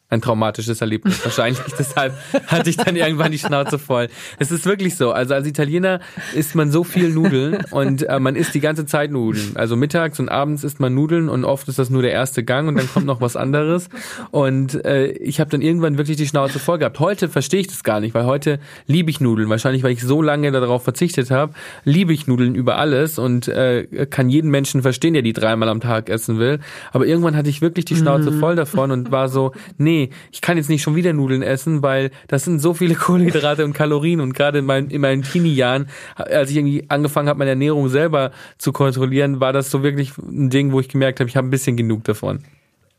ein 0.10 0.22
traumatisches 0.22 0.82
Erlebnis 0.82 1.24
wahrscheinlich. 1.24 1.62
Deshalb 1.80 2.14
hatte 2.48 2.70
ich 2.70 2.78
dann 2.78 2.96
irgendwann 2.96 3.32
die 3.32 3.40
Schnauze 3.40 3.80
voll. 3.80 4.08
Es 4.38 4.52
ist 4.52 4.66
wirklich 4.66 4.96
so. 4.96 5.12
Also 5.12 5.34
als 5.34 5.48
Italiener 5.48 6.00
isst 6.36 6.54
man 6.54 6.72
so 6.72 6.84
viel 6.84 7.10
Nudeln 7.10 7.58
und 7.72 8.04
äh, 8.04 8.20
man 8.20 8.36
isst 8.36 8.54
die 8.54 8.60
ganze 8.60 8.86
Zeit 8.86 9.12
Nudeln. 9.12 9.54
Also 9.56 9.76
mittags 9.76 10.20
und 10.20 10.30
abends 10.30 10.64
isst 10.64 10.80
man 10.80 10.94
Nudeln 10.94 11.28
und 11.28 11.44
oft 11.44 11.68
ist 11.70 11.80
das 11.80 11.90
nur 11.90 12.04
der 12.04 12.12
erste 12.12 12.44
Gang 12.44 12.68
und 12.68 12.76
dann 12.76 12.88
kommt 12.88 13.08
noch 13.08 13.20
was 13.20 13.36
anderes. 13.36 13.90
Und 14.30 14.86
äh, 14.86 15.08
ich 15.08 15.40
habe 15.40 15.50
dann 15.50 15.62
irgendwann 15.62 15.98
wirklich 15.98 16.18
die 16.18 16.28
Schnauze 16.28 16.60
voll 16.60 16.78
gehabt. 16.78 17.00
Heute 17.00 17.28
verstehe 17.28 17.62
ich 17.62 17.68
das 17.68 17.84
gar 17.84 18.00
nicht, 18.00 18.14
weil 18.14 18.26
heute 18.26 18.60
liebe 18.86 19.10
ich 19.10 19.20
Nudeln. 19.20 19.50
Wahrscheinlich, 19.50 19.82
weil 19.82 19.92
ich 19.92 20.04
so 20.04 20.22
lange 20.22 20.52
darauf 20.52 20.84
verzichtet 20.84 21.32
habe, 21.32 21.54
liebe 21.84 22.14
ich 22.14 22.28
Nudeln 22.28 22.54
über 22.54 22.78
alles 22.78 23.18
und 23.18 23.48
äh, 23.48 24.06
kann 24.10 24.30
jeden 24.30 24.52
Menschen 24.52 24.84
verstehen, 24.84 25.14
der 25.14 25.24
die 25.24 25.34
dreimal 25.34 25.70
am 25.70 25.80
Tag 25.80 26.10
essen 26.10 26.38
will. 26.38 26.60
Aber 26.92 27.08
irgendwann 27.08 27.36
hatte 27.36 27.50
ich 27.50 27.62
wirklich 27.62 27.86
die 27.86 27.96
Schnauze 27.96 28.30
mhm. 28.30 28.40
voll 28.40 28.56
davon 28.56 28.92
und 28.92 29.12
war 29.12 29.30
so, 29.30 29.52
nee, 29.80 29.95
nee, 29.96 30.10
ich 30.32 30.42
kann 30.42 30.58
jetzt 30.58 30.70
nicht 30.70 30.82
schon 30.82 30.96
wieder 30.96 31.14
Nudeln 31.14 31.42
essen, 31.42 31.82
weil 31.82 32.12
das 32.28 32.44
sind 32.44 32.60
so 32.60 32.74
viele 32.74 32.96
Kohlenhydrate 33.06 33.64
und 33.64 33.74
Kalorien 33.74 34.20
und 34.22 34.34
gerade 34.34 34.60
in, 34.60 34.66
mein, 34.66 34.90
in 34.90 35.02
meinen 35.02 35.24
Teenie-Jahren, 35.24 35.88
als 36.16 36.50
ich 36.52 36.58
irgendwie 36.58 36.86
angefangen 36.90 37.30
habe, 37.30 37.40
meine 37.40 37.52
Ernährung 37.52 37.90
selber 37.90 38.32
zu 38.58 38.72
kontrollieren, 38.72 39.40
war 39.40 39.54
das 39.54 39.72
so 39.72 39.84
wirklich 39.84 40.18
ein 40.18 40.50
Ding, 40.50 40.72
wo 40.72 40.80
ich 40.80 40.90
gemerkt 40.90 41.20
habe, 41.20 41.30
ich 41.30 41.38
habe 41.38 41.48
ein 41.48 41.52
bisschen 41.52 41.78
genug 41.78 42.04
davon. 42.04 42.44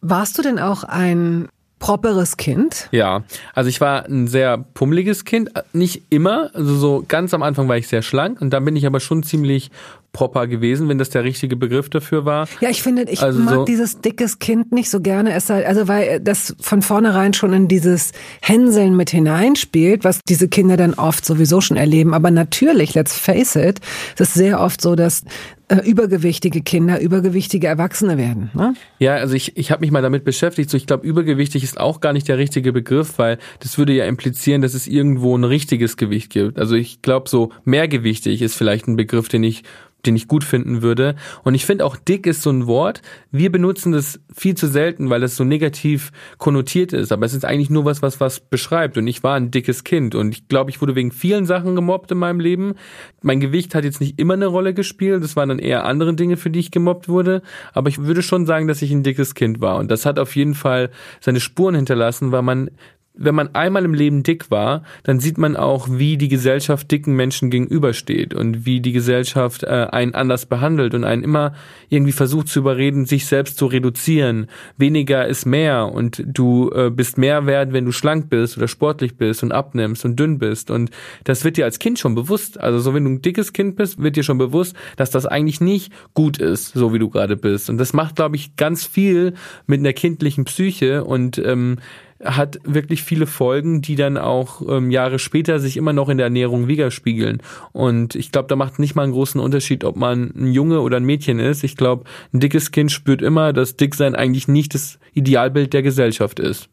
Warst 0.01 0.39
du 0.39 0.43
denn 0.43 0.59
auch 0.59 0.85
ein 0.85 1.49
properes 1.79 2.37
Kind? 2.37 2.89
Ja, 2.91 3.25
also 3.55 3.69
ich 3.69 3.81
war 3.81 4.07
ein 4.07 4.29
sehr 4.29 4.59
pummeliges 4.59 5.25
Kind, 5.25 5.51
nicht 5.73 6.03
immer, 6.11 6.51
also 6.55 6.75
so 6.77 7.05
ganz 7.07 7.35
am 7.35 7.43
Anfang 7.43 7.69
war 7.69 7.77
ich 7.77 7.89
sehr 7.89 8.03
schlank 8.03 8.41
und 8.41 8.51
dann 8.51 8.65
bin 8.65 8.77
ich 8.77 8.87
aber 8.87 9.01
schon 9.01 9.23
ziemlich 9.23 9.71
proper 10.17 10.47
gewesen, 10.47 10.89
wenn 10.89 10.97
das 10.97 11.11
der 11.11 11.25
richtige 11.25 11.57
Begriff 11.57 11.91
dafür 11.91 12.25
war. 12.25 12.49
Ja, 12.63 12.71
ich 12.71 12.83
finde, 12.83 13.03
ich 13.03 13.21
also 13.21 13.39
mag 13.39 13.55
so 13.55 13.65
dieses 13.67 14.01
dickes 14.01 14.39
Kind 14.39 14.73
nicht 14.73 14.89
so 14.89 15.03
gerne, 15.03 15.35
es 15.35 15.47
sei, 15.47 15.67
also 15.67 15.89
weil 15.89 16.21
das 16.21 16.57
von 16.59 16.81
vornherein 16.81 17.35
schon 17.35 17.53
in 17.53 17.69
dieses 17.69 18.13
Hänseln 18.41 18.97
mit 18.97 19.11
hineinspielt, 19.11 20.05
was 20.05 20.21
diese 20.27 20.49
Kinder 20.49 20.79
dann 20.79 20.95
oft 20.95 21.27
sowieso 21.27 21.61
schon 21.61 21.77
erleben. 21.77 22.15
Aber 22.15 22.31
natürlich, 22.31 22.95
let's 22.95 23.15
face 23.15 23.57
it, 23.57 23.81
es 24.15 24.29
ist 24.29 24.35
sehr 24.35 24.59
oft 24.59 24.81
so, 24.81 24.97
dass 24.97 25.23
äh, 25.69 25.79
übergewichtige 25.79 26.63
Kinder 26.63 27.01
übergewichtige 27.01 27.67
Erwachsene 27.67 28.17
werden. 28.17 28.51
Ne? 28.55 28.75
Ja, 29.01 29.17
also 29.17 29.35
ich, 29.35 29.57
ich 29.57 29.71
habe 29.73 29.81
mich 29.81 29.91
mal 29.91 30.01
damit 30.01 30.25
beschäftigt. 30.25 30.71
So, 30.71 30.77
ich 30.77 30.87
glaube, 30.87 31.07
übergewichtig 31.07 31.65
ist 31.65 31.79
auch 31.79 32.01
gar 32.01 32.13
nicht 32.13 32.29
der 32.29 32.39
richtige 32.39 32.73
Begriff, 32.73 33.19
weil 33.19 33.39
das 33.61 33.77
würde 33.77 33.93
ja 33.93 34.07
implizieren, 34.07 34.63
dass 34.63 34.75
es 34.75 34.87
irgendwo 34.87 35.37
ein 35.37 35.45
richtiges 35.45 35.97
Gewicht 35.97 36.31
gibt. 36.31 36.59
Also 36.59 36.77
ich 36.77 37.03
glaube, 37.03 37.29
so 37.29 37.51
mehrgewichtig 37.65 38.43
ist 38.43 38.55
vielleicht 38.55 38.87
ein 38.87 38.97
Begriff, 38.97 39.29
den 39.29 39.43
ich 39.43 39.65
den 40.07 40.17
ich 40.17 40.29
gut 40.29 40.45
finden 40.45 40.83
würde. 40.83 41.17
Und 41.45 41.55
ich 41.55 41.67
finde 41.67 41.85
auch 41.85 41.97
dick 41.97 42.27
ist 42.27 42.43
so 42.43 42.51
ein 42.51 42.67
Wort. 42.67 43.03
Wir 43.31 43.51
benutzen 43.51 43.93
das 43.93 44.21
viel 44.35 44.57
zu 44.57 44.67
selten, 44.67 45.11
weil 45.11 45.23
es 45.23 45.37
so 45.37 45.45
negativ 45.45 46.13
konnotiert 46.39 46.93
ist. 46.93 47.13
Aber 47.13 47.27
es 47.27 47.35
ist 47.35 47.45
eigentlich 47.45 47.71
nur 47.71 47.85
was, 47.85 48.03
was 48.03 48.21
was 48.21 48.41
beschreibt. 48.41 48.97
Und 48.97 49.07
ich 49.07 49.23
war 49.23 49.37
ein 49.37 49.51
dickes 49.51 49.85
Kind. 49.85 50.15
Und 50.15 50.33
ich 50.33 50.49
glaube, 50.49 50.71
ich 50.71 50.81
wurde 50.81 50.95
wegen 50.95 51.13
vielen 51.13 51.47
Sachen 51.47 51.75
gemobbt 51.75 52.11
in 52.11 52.19
meinem 52.19 52.41
Leben. 52.41 52.75
Mein 53.23 53.41
Gewicht 53.41 53.75
hat 53.75 53.85
jetzt 53.85 54.01
nicht 54.01 54.19
immer 54.19 54.35
eine 54.35 54.47
Rolle 54.47 54.75
gespielt. 54.75 55.23
Das 55.23 55.37
waren 55.37 55.49
dann 55.49 55.59
eher 55.59 55.85
andere 55.85 56.15
Dinge, 56.15 56.37
für 56.37 56.51
die 56.51 56.61
ich 56.61 56.71
gemobbt 56.71 57.09
wurde. 57.09 57.43
Aber 57.73 57.89
ich 57.89 57.99
würde 57.99 58.23
schon 58.23 58.47
sagen, 58.47 58.69
dass 58.69 58.83
ich 58.83 58.93
ein 58.93 59.03
dickes 59.03 59.35
Kind 59.35 59.61
war. 59.61 59.77
Und 59.77 59.91
das 59.91 60.07
hat 60.07 60.19
auf 60.19 60.37
jeden 60.37 60.55
Fall 60.55 60.91
seine 61.21 61.41
Spuren 61.41 61.75
hinterlassen, 61.75 62.33
weil 62.33 62.43
man 62.43 62.71
wenn 63.17 63.35
man 63.35 63.55
einmal 63.55 63.85
im 63.85 63.95
Leben 63.95 64.23
dick 64.23 64.51
war, 64.51 64.83
dann 65.03 65.21
sieht 65.21 65.39
man 65.39 65.57
auch, 65.57 65.89
wie 65.91 66.17
die 66.17 66.29
Gesellschaft 66.29 66.91
dicken 66.91 67.15
Menschen 67.15 67.51
gegenübersteht 67.51 68.35
und 68.35 68.67
wie 68.67 68.81
die 68.81 68.93
Gesellschaft 68.93 69.63
äh, 69.63 69.87
einen 69.91 70.15
anders 70.15 70.47
behandelt 70.47 70.95
und 70.95 71.05
einen 71.05 71.25
immer 71.25 71.55
irgendwie 71.89 72.13
versucht 72.13 72.49
zu 72.49 72.59
überreden, 72.61 73.07
sich 73.07 73.27
selbst 73.27 73.59
zu 73.59 73.67
reduzieren. 73.67 74.47
Weniger 74.77 75.27
ist 75.27 75.47
mehr 75.47 75.93
und 75.93 76.23
du 76.27 76.71
äh, 76.73 76.91
bist 76.91 77.19
mehr 77.19 77.47
wert, 77.47 77.73
wenn 77.73 77.87
du 77.87 77.93
schlank 77.93 78.29
bist 78.29 78.57
oder 78.57 78.69
sportlich 78.69 79.17
bist 79.17 79.43
und 79.43 79.53
abnimmst 79.53 80.05
und 80.05 80.19
dünn 80.19 80.39
bist. 80.39 80.71
Und 80.71 80.91
das 81.25 81.45
wird 81.45 81.57
dir 81.57 81.65
als 81.65 81.79
Kind 81.79 81.99
schon 81.99 82.15
bewusst. 82.15 82.61
Also 82.61 82.79
so, 82.79 82.95
wenn 82.95 83.05
du 83.05 83.11
ein 83.11 83.23
dickes 83.23 83.53
Kind 83.53 83.77
bist, 83.77 84.03
wird 84.03 84.17
dir 84.17 84.25
schon 84.25 84.39
bewusst, 84.39 84.77
dass 84.97 85.11
das 85.11 85.27
eigentlich 85.27 85.61
nicht 85.61 85.93
gut 86.15 86.39
ist, 86.39 86.75
so 86.75 86.93
wie 86.93 86.99
du 86.99 87.09
gerade 87.09 87.37
bist. 87.37 87.71
Und 87.71 87.79
das 87.79 87.93
macht, 87.93 88.17
glaube 88.17 88.37
ich, 88.37 88.57
ganz 88.57 88.85
viel 88.85 89.35
mit 89.67 89.81
einer 89.81 89.93
kindlichen 89.93 90.45
Psyche 90.45 91.05
und 91.05 91.39
ähm, 91.39 91.79
hat 92.23 92.59
wirklich 92.65 93.03
viele 93.03 93.27
Folgen, 93.27 93.83
die 93.83 93.95
dann 93.95 94.17
auch 94.17 94.63
ähm, 94.69 94.91
Jahre 94.91 95.19
später 95.19 95.61
sich 95.61 95.77
immer 95.77 95.93
noch 95.93 96.09
in 96.09 96.17
der 96.17 96.27
Ernährung 96.27 96.67
widerspiegeln. 96.67 97.43
Und 97.73 98.15
ich 98.15 98.33
glaube, 98.33 98.49
da 98.49 98.57
macht 98.57 98.79
nicht 98.79 98.95
mal 98.95 99.03
einen 99.03 99.13
großen 99.13 99.41
Unterschied, 99.41 99.85
ob 99.85 99.97
man 99.97 100.33
ein 100.35 100.53
Junge 100.53 100.81
oder 100.81 100.97
ein 100.97 101.05
Mädchen 101.05 101.39
ist. 101.39 101.63
Ich 101.63 101.77
glaube, 101.77 102.05
ein 102.33 102.41
dickes 102.41 102.71
Kind 102.71 102.91
spürt 102.91 103.23
immer, 103.23 103.53
dass 103.53 103.77
Dicksein 103.77 104.15
eigentlich 104.15 104.49
nicht 104.49 104.75
das 104.75 104.99
Idealbild 105.13 105.73
der 105.73 105.83
Gesellschaft 105.83 106.41
ist. 106.41 106.69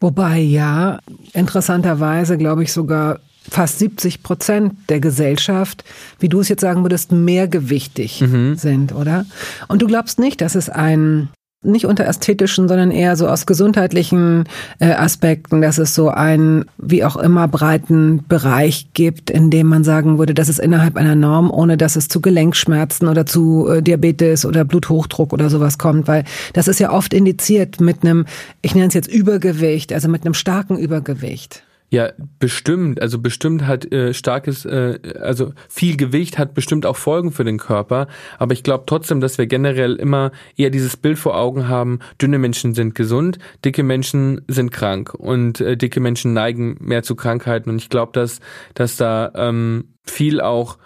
Wobei 0.00 0.38
ja, 0.38 1.00
interessanterweise 1.32 2.36
glaube 2.36 2.62
ich 2.62 2.72
sogar 2.72 3.20
fast 3.48 3.78
70 3.78 4.22
Prozent 4.22 4.74
der 4.88 5.00
Gesellschaft, 5.00 5.84
wie 6.18 6.28
du 6.28 6.40
es 6.40 6.48
jetzt 6.48 6.60
sagen 6.60 6.82
würdest, 6.82 7.12
mehrgewichtig 7.12 8.20
mhm. 8.20 8.56
sind, 8.56 8.94
oder? 8.94 9.24
Und 9.68 9.82
du 9.82 9.86
glaubst 9.86 10.18
nicht, 10.18 10.40
dass 10.40 10.54
es 10.54 10.68
ein 10.68 11.28
nicht 11.66 11.86
unter 11.86 12.06
ästhetischen, 12.06 12.68
sondern 12.68 12.90
eher 12.90 13.16
so 13.16 13.28
aus 13.28 13.46
gesundheitlichen 13.46 14.44
äh, 14.78 14.92
Aspekten, 14.92 15.60
dass 15.60 15.78
es 15.78 15.94
so 15.94 16.08
einen, 16.08 16.66
wie 16.78 17.04
auch 17.04 17.16
immer, 17.16 17.48
breiten 17.48 18.24
Bereich 18.28 18.88
gibt, 18.94 19.30
in 19.30 19.50
dem 19.50 19.66
man 19.66 19.84
sagen 19.84 20.18
würde, 20.18 20.34
das 20.34 20.48
ist 20.48 20.58
innerhalb 20.58 20.96
einer 20.96 21.14
Norm, 21.14 21.50
ohne 21.50 21.76
dass 21.76 21.96
es 21.96 22.08
zu 22.08 22.20
Gelenkschmerzen 22.20 23.08
oder 23.08 23.26
zu 23.26 23.68
äh, 23.68 23.82
Diabetes 23.82 24.44
oder 24.44 24.64
Bluthochdruck 24.64 25.32
oder 25.32 25.50
sowas 25.50 25.78
kommt, 25.78 26.08
weil 26.08 26.24
das 26.52 26.68
ist 26.68 26.80
ja 26.80 26.92
oft 26.92 27.12
indiziert 27.12 27.80
mit 27.80 28.02
einem, 28.02 28.26
ich 28.62 28.74
nenne 28.74 28.88
es 28.88 28.94
jetzt 28.94 29.08
Übergewicht, 29.08 29.92
also 29.92 30.08
mit 30.08 30.24
einem 30.24 30.34
starken 30.34 30.78
Übergewicht. 30.78 31.62
Ja, 31.88 32.10
bestimmt. 32.40 33.00
Also 33.00 33.20
bestimmt 33.20 33.64
hat 33.66 33.90
äh, 33.92 34.12
starkes, 34.12 34.64
äh, 34.64 34.98
also 35.20 35.52
viel 35.68 35.96
Gewicht 35.96 36.36
hat 36.36 36.52
bestimmt 36.52 36.84
auch 36.84 36.96
Folgen 36.96 37.30
für 37.30 37.44
den 37.44 37.58
Körper. 37.58 38.08
Aber 38.38 38.52
ich 38.54 38.64
glaube 38.64 38.84
trotzdem, 38.86 39.20
dass 39.20 39.38
wir 39.38 39.46
generell 39.46 39.94
immer 39.94 40.32
eher 40.56 40.70
dieses 40.70 40.96
Bild 40.96 41.16
vor 41.16 41.38
Augen 41.38 41.68
haben, 41.68 42.00
dünne 42.20 42.38
Menschen 42.38 42.74
sind 42.74 42.96
gesund, 42.96 43.38
dicke 43.64 43.84
Menschen 43.84 44.42
sind 44.48 44.72
krank 44.72 45.14
und 45.14 45.60
äh, 45.60 45.76
dicke 45.76 46.00
Menschen 46.00 46.32
neigen 46.32 46.76
mehr 46.80 47.04
zu 47.04 47.14
Krankheiten. 47.14 47.70
Und 47.70 47.76
ich 47.76 47.88
glaube, 47.88 48.12
dass, 48.12 48.40
dass 48.74 48.96
da 48.96 49.30
ähm, 49.36 49.84
viel 50.02 50.40
auch 50.40 50.78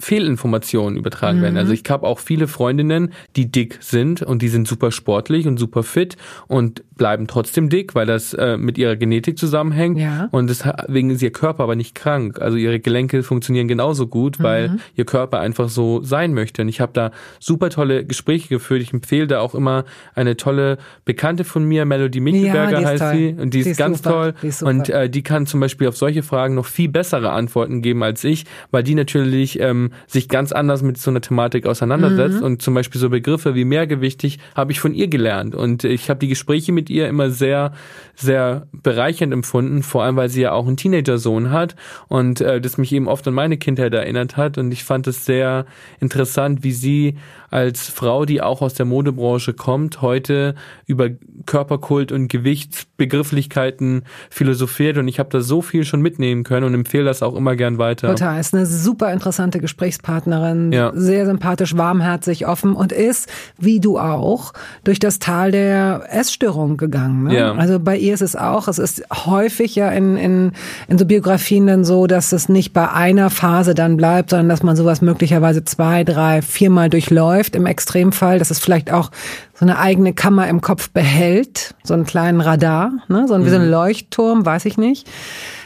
Fehlinformationen 0.00 0.96
übertragen 0.96 1.38
mhm. 1.38 1.42
werden. 1.42 1.56
Also 1.56 1.72
ich 1.72 1.82
habe 1.88 2.06
auch 2.06 2.20
viele 2.20 2.46
Freundinnen, 2.46 3.12
die 3.34 3.50
dick 3.50 3.78
sind 3.80 4.22
und 4.22 4.42
die 4.42 4.48
sind 4.48 4.68
super 4.68 4.92
sportlich 4.92 5.46
und 5.46 5.58
super 5.58 5.82
fit 5.82 6.16
und 6.46 6.84
bleiben 6.96 7.26
trotzdem 7.26 7.68
dick, 7.68 7.94
weil 7.94 8.06
das 8.06 8.32
äh, 8.34 8.56
mit 8.56 8.78
ihrer 8.78 8.96
Genetik 8.96 9.38
zusammenhängt 9.38 9.98
ja. 9.98 10.28
und 10.30 10.48
deswegen 10.48 11.10
ist 11.10 11.22
ihr 11.22 11.32
Körper 11.32 11.64
aber 11.64 11.74
nicht 11.74 11.94
krank. 11.94 12.40
Also 12.40 12.56
ihre 12.56 12.78
Gelenke 12.78 13.22
funktionieren 13.22 13.66
genauso 13.66 14.06
gut, 14.06 14.40
weil 14.40 14.68
mhm. 14.68 14.80
ihr 14.94 15.04
Körper 15.04 15.40
einfach 15.40 15.68
so 15.68 16.02
sein 16.02 16.32
möchte. 16.32 16.62
Und 16.62 16.68
ich 16.68 16.80
habe 16.80 16.92
da 16.92 17.10
super 17.40 17.70
tolle 17.70 18.04
Gespräche 18.04 18.48
geführt. 18.48 18.82
Ich 18.82 18.92
empfehle 18.92 19.26
da 19.26 19.40
auch 19.40 19.54
immer 19.54 19.84
eine 20.14 20.36
tolle 20.36 20.78
Bekannte 21.04 21.44
von 21.44 21.64
mir, 21.64 21.84
Melody 21.84 22.20
Michelberger 22.20 22.80
ja, 22.80 22.88
heißt 22.88 23.02
toll. 23.02 23.16
sie 23.16 23.36
und 23.40 23.54
die, 23.54 23.62
die 23.62 23.70
ist, 23.70 23.78
ganz 23.78 23.98
super. 23.98 24.10
toll 24.10 24.34
ist 24.42 24.62
und 24.62 24.88
äh, 24.88 25.10
die 25.10 25.22
kann 25.22 25.46
zum 25.46 25.60
Beispiel 25.60 25.88
auf 25.88 25.96
solche 25.96 26.22
Fragen 26.22 26.54
noch 26.54 26.66
viel 26.66 26.88
bessere 26.88 27.30
Antworten 27.30 27.82
geben 27.82 28.02
als 28.02 28.22
ich, 28.24 28.44
weil 28.70 28.82
die 28.82 28.94
natürlich 28.94 29.58
ähm, 29.60 29.87
sich 30.06 30.28
ganz 30.28 30.52
anders 30.52 30.82
mit 30.82 30.98
so 30.98 31.10
einer 31.10 31.20
Thematik 31.20 31.66
auseinandersetzt. 31.66 32.38
Mhm. 32.38 32.44
Und 32.44 32.62
zum 32.62 32.74
Beispiel 32.74 33.00
so 33.00 33.10
Begriffe 33.10 33.54
wie 33.54 33.64
mehrgewichtig 33.64 34.38
habe 34.54 34.72
ich 34.72 34.80
von 34.80 34.94
ihr 34.94 35.08
gelernt. 35.08 35.54
Und 35.54 35.84
ich 35.84 36.10
habe 36.10 36.20
die 36.20 36.28
Gespräche 36.28 36.72
mit 36.72 36.90
ihr 36.90 37.08
immer 37.08 37.30
sehr, 37.30 37.72
sehr 38.14 38.66
bereichernd 38.72 39.32
empfunden, 39.32 39.82
vor 39.82 40.04
allem 40.04 40.16
weil 40.16 40.28
sie 40.28 40.42
ja 40.42 40.52
auch 40.52 40.66
einen 40.66 40.76
Teenager-Sohn 40.76 41.50
hat 41.50 41.76
und 42.08 42.40
äh, 42.40 42.60
das 42.60 42.78
mich 42.78 42.92
eben 42.92 43.08
oft 43.08 43.26
an 43.28 43.34
meine 43.34 43.56
Kindheit 43.56 43.94
erinnert 43.94 44.36
hat. 44.36 44.58
Und 44.58 44.72
ich 44.72 44.84
fand 44.84 45.06
es 45.06 45.24
sehr 45.24 45.66
interessant, 46.00 46.62
wie 46.62 46.72
sie 46.72 47.16
als 47.50 47.88
Frau, 47.88 48.24
die 48.24 48.42
auch 48.42 48.60
aus 48.60 48.74
der 48.74 48.84
Modebranche 48.84 49.54
kommt, 49.54 50.02
heute 50.02 50.54
über 50.86 51.08
Körperkult 51.46 52.12
und 52.12 52.28
Gewichtsbegrifflichkeiten 52.28 54.02
philosophiert 54.28 54.98
und 54.98 55.08
ich 55.08 55.18
habe 55.18 55.30
da 55.30 55.40
so 55.40 55.62
viel 55.62 55.84
schon 55.84 56.02
mitnehmen 56.02 56.44
können 56.44 56.66
und 56.66 56.74
empfehle 56.74 57.04
das 57.04 57.22
auch 57.22 57.34
immer 57.34 57.56
gern 57.56 57.78
weiter. 57.78 58.08
Total, 58.08 58.38
ist 58.38 58.54
eine 58.54 58.66
super 58.66 59.12
interessante 59.12 59.60
Gesprächspartnerin, 59.60 60.72
ja. 60.72 60.92
sehr 60.94 61.24
sympathisch, 61.24 61.76
warmherzig, 61.76 62.46
offen 62.46 62.74
und 62.74 62.92
ist, 62.92 63.28
wie 63.58 63.80
du 63.80 63.98
auch, 63.98 64.52
durch 64.84 64.98
das 64.98 65.18
Tal 65.18 65.50
der 65.50 66.02
Essstörung 66.10 66.76
gegangen. 66.76 67.24
Ne? 67.24 67.38
Ja. 67.38 67.54
Also 67.54 67.80
bei 67.80 67.96
ihr 67.96 68.12
ist 68.12 68.22
es 68.22 68.36
auch, 68.36 68.68
es 68.68 68.78
ist 68.78 69.02
häufig 69.10 69.74
ja 69.74 69.88
in, 69.90 70.16
in, 70.16 70.52
in 70.88 70.98
so 70.98 71.06
Biografien 71.06 71.66
dann 71.66 71.84
so, 71.84 72.06
dass 72.06 72.32
es 72.32 72.50
nicht 72.50 72.74
bei 72.74 72.90
einer 72.90 73.30
Phase 73.30 73.74
dann 73.74 73.96
bleibt, 73.96 74.30
sondern 74.30 74.50
dass 74.50 74.62
man 74.62 74.76
sowas 74.76 75.00
möglicherweise 75.00 75.64
zwei, 75.64 76.04
drei, 76.04 76.42
viermal 76.42 76.90
durchläuft 76.90 77.37
läuft 77.38 77.54
im 77.54 77.66
Extremfall, 77.66 78.40
dass 78.40 78.50
es 78.50 78.58
vielleicht 78.58 78.92
auch 78.92 79.10
so 79.54 79.64
eine 79.64 79.78
eigene 79.78 80.12
Kammer 80.12 80.48
im 80.48 80.60
Kopf 80.60 80.90
behält, 80.90 81.74
so 81.84 81.94
einen 81.94 82.04
kleinen 82.04 82.40
Radar, 82.40 82.90
ne? 83.08 83.26
so 83.28 83.34
ein, 83.34 83.44
wie 83.44 83.50
so 83.50 83.56
ein 83.56 83.66
mhm. 83.66 83.70
Leuchtturm, 83.70 84.44
weiß 84.44 84.64
ich 84.64 84.76
nicht. 84.76 85.08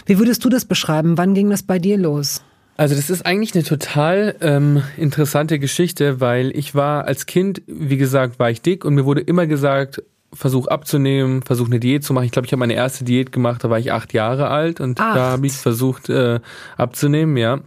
Wie 0.05 0.19
würdest 0.19 0.45
du 0.45 0.51
das 0.51 0.67
beschreiben? 0.67 1.17
Wann 1.17 1.33
ging 1.33 1.49
das 1.49 1.63
bei 1.63 1.79
dir 1.79 1.97
los? 1.97 2.43
Also 2.77 2.95
das 2.95 3.09
ist 3.09 3.25
eigentlich 3.25 3.55
eine 3.55 3.65
total 3.65 4.35
ähm, 4.43 4.83
interessante 4.99 5.59
Geschichte, 5.59 6.21
weil 6.21 6.55
ich 6.55 6.75
war 6.75 7.07
als 7.07 7.25
Kind, 7.25 7.63
wie 7.67 7.97
gesagt, 7.97 8.39
war 8.39 8.51
ich 8.51 8.61
dick 8.61 8.85
und 8.85 8.95
mir 8.95 9.07
wurde 9.07 9.23
immer 9.23 9.47
gesagt, 9.47 10.03
versuch 10.35 10.67
abzunehmen, 10.67 11.43
versuch 11.43 11.67
eine 11.67 11.81
Diät 11.81 12.05
zu 12.05 12.13
machen. 12.13 12.25
Ich 12.25 12.33
glaube, 12.33 12.47
ich 12.47 12.53
habe 12.53 12.61
meine 12.61 12.75
erste 12.75 13.05
Diät 13.05 13.33
gemacht, 13.33 13.65
da 13.65 13.71
war 13.71 13.79
ich 13.79 13.93
acht 13.93 14.13
Jahre 14.13 14.49
alt 14.49 14.81
und 14.81 15.01
acht. 15.01 15.17
da 15.17 15.31
habe 15.33 15.47
ich 15.47 15.53
versucht 15.53 16.11
äh, 16.11 16.41
abzunehmen, 16.77 17.37
ja. 17.37 17.61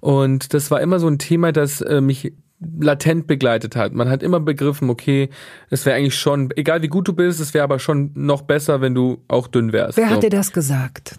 Und 0.00 0.52
das 0.52 0.70
war 0.70 0.80
immer 0.80 0.98
so 0.98 1.06
ein 1.08 1.18
Thema, 1.18 1.52
das 1.52 1.80
äh, 1.80 2.00
mich 2.00 2.32
latent 2.60 3.26
begleitet 3.26 3.76
hat. 3.76 3.92
Man 3.92 4.08
hat 4.08 4.22
immer 4.22 4.40
begriffen, 4.40 4.88
okay, 4.90 5.28
es 5.70 5.84
wäre 5.84 5.96
eigentlich 5.96 6.16
schon, 6.16 6.50
egal 6.56 6.82
wie 6.82 6.88
gut 6.88 7.06
du 7.08 7.12
bist, 7.12 7.40
es 7.40 7.54
wäre 7.54 7.64
aber 7.64 7.78
schon 7.78 8.12
noch 8.14 8.42
besser, 8.42 8.80
wenn 8.80 8.94
du 8.94 9.22
auch 9.28 9.46
dünn 9.46 9.72
wärst. 9.72 9.98
Wer 9.98 10.08
so. 10.08 10.14
hat 10.14 10.22
dir 10.22 10.30
das 10.30 10.52
gesagt? 10.52 11.16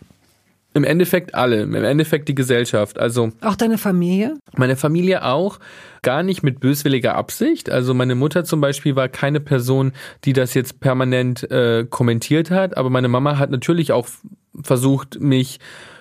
Im 0.73 0.83
Endeffekt 0.83 1.33
alle, 1.33 1.61
im 1.61 1.73
Endeffekt 1.73 2.27
die 2.27 2.35
Gesellschaft. 2.35 2.99
Also 2.99 3.31
auch 3.41 3.55
deine 3.55 3.79
Familie? 3.79 4.37
Meine 4.55 4.75
Familie 4.75 5.23
auch, 5.25 5.59
gar 6.03 6.21
nicht 6.21 6.43
mit 6.43 6.59
böswilliger 6.59 7.15
Absicht. 7.15 7.69
Also 7.71 7.93
meine 7.93 8.13
Mutter 8.13 8.43
zum 8.43 8.61
Beispiel 8.61 8.95
war 8.95 9.07
keine 9.07 9.39
Person, 9.39 9.93
die 10.23 10.33
das 10.33 10.53
jetzt 10.53 10.79
permanent 10.79 11.49
äh, 11.49 11.85
kommentiert 11.89 12.51
hat, 12.51 12.77
aber 12.77 12.91
meine 12.91 13.07
Mama 13.07 13.39
hat 13.39 13.49
natürlich 13.49 13.91
auch 13.91 14.07
versucht, 14.61 15.19
mich 15.19 15.59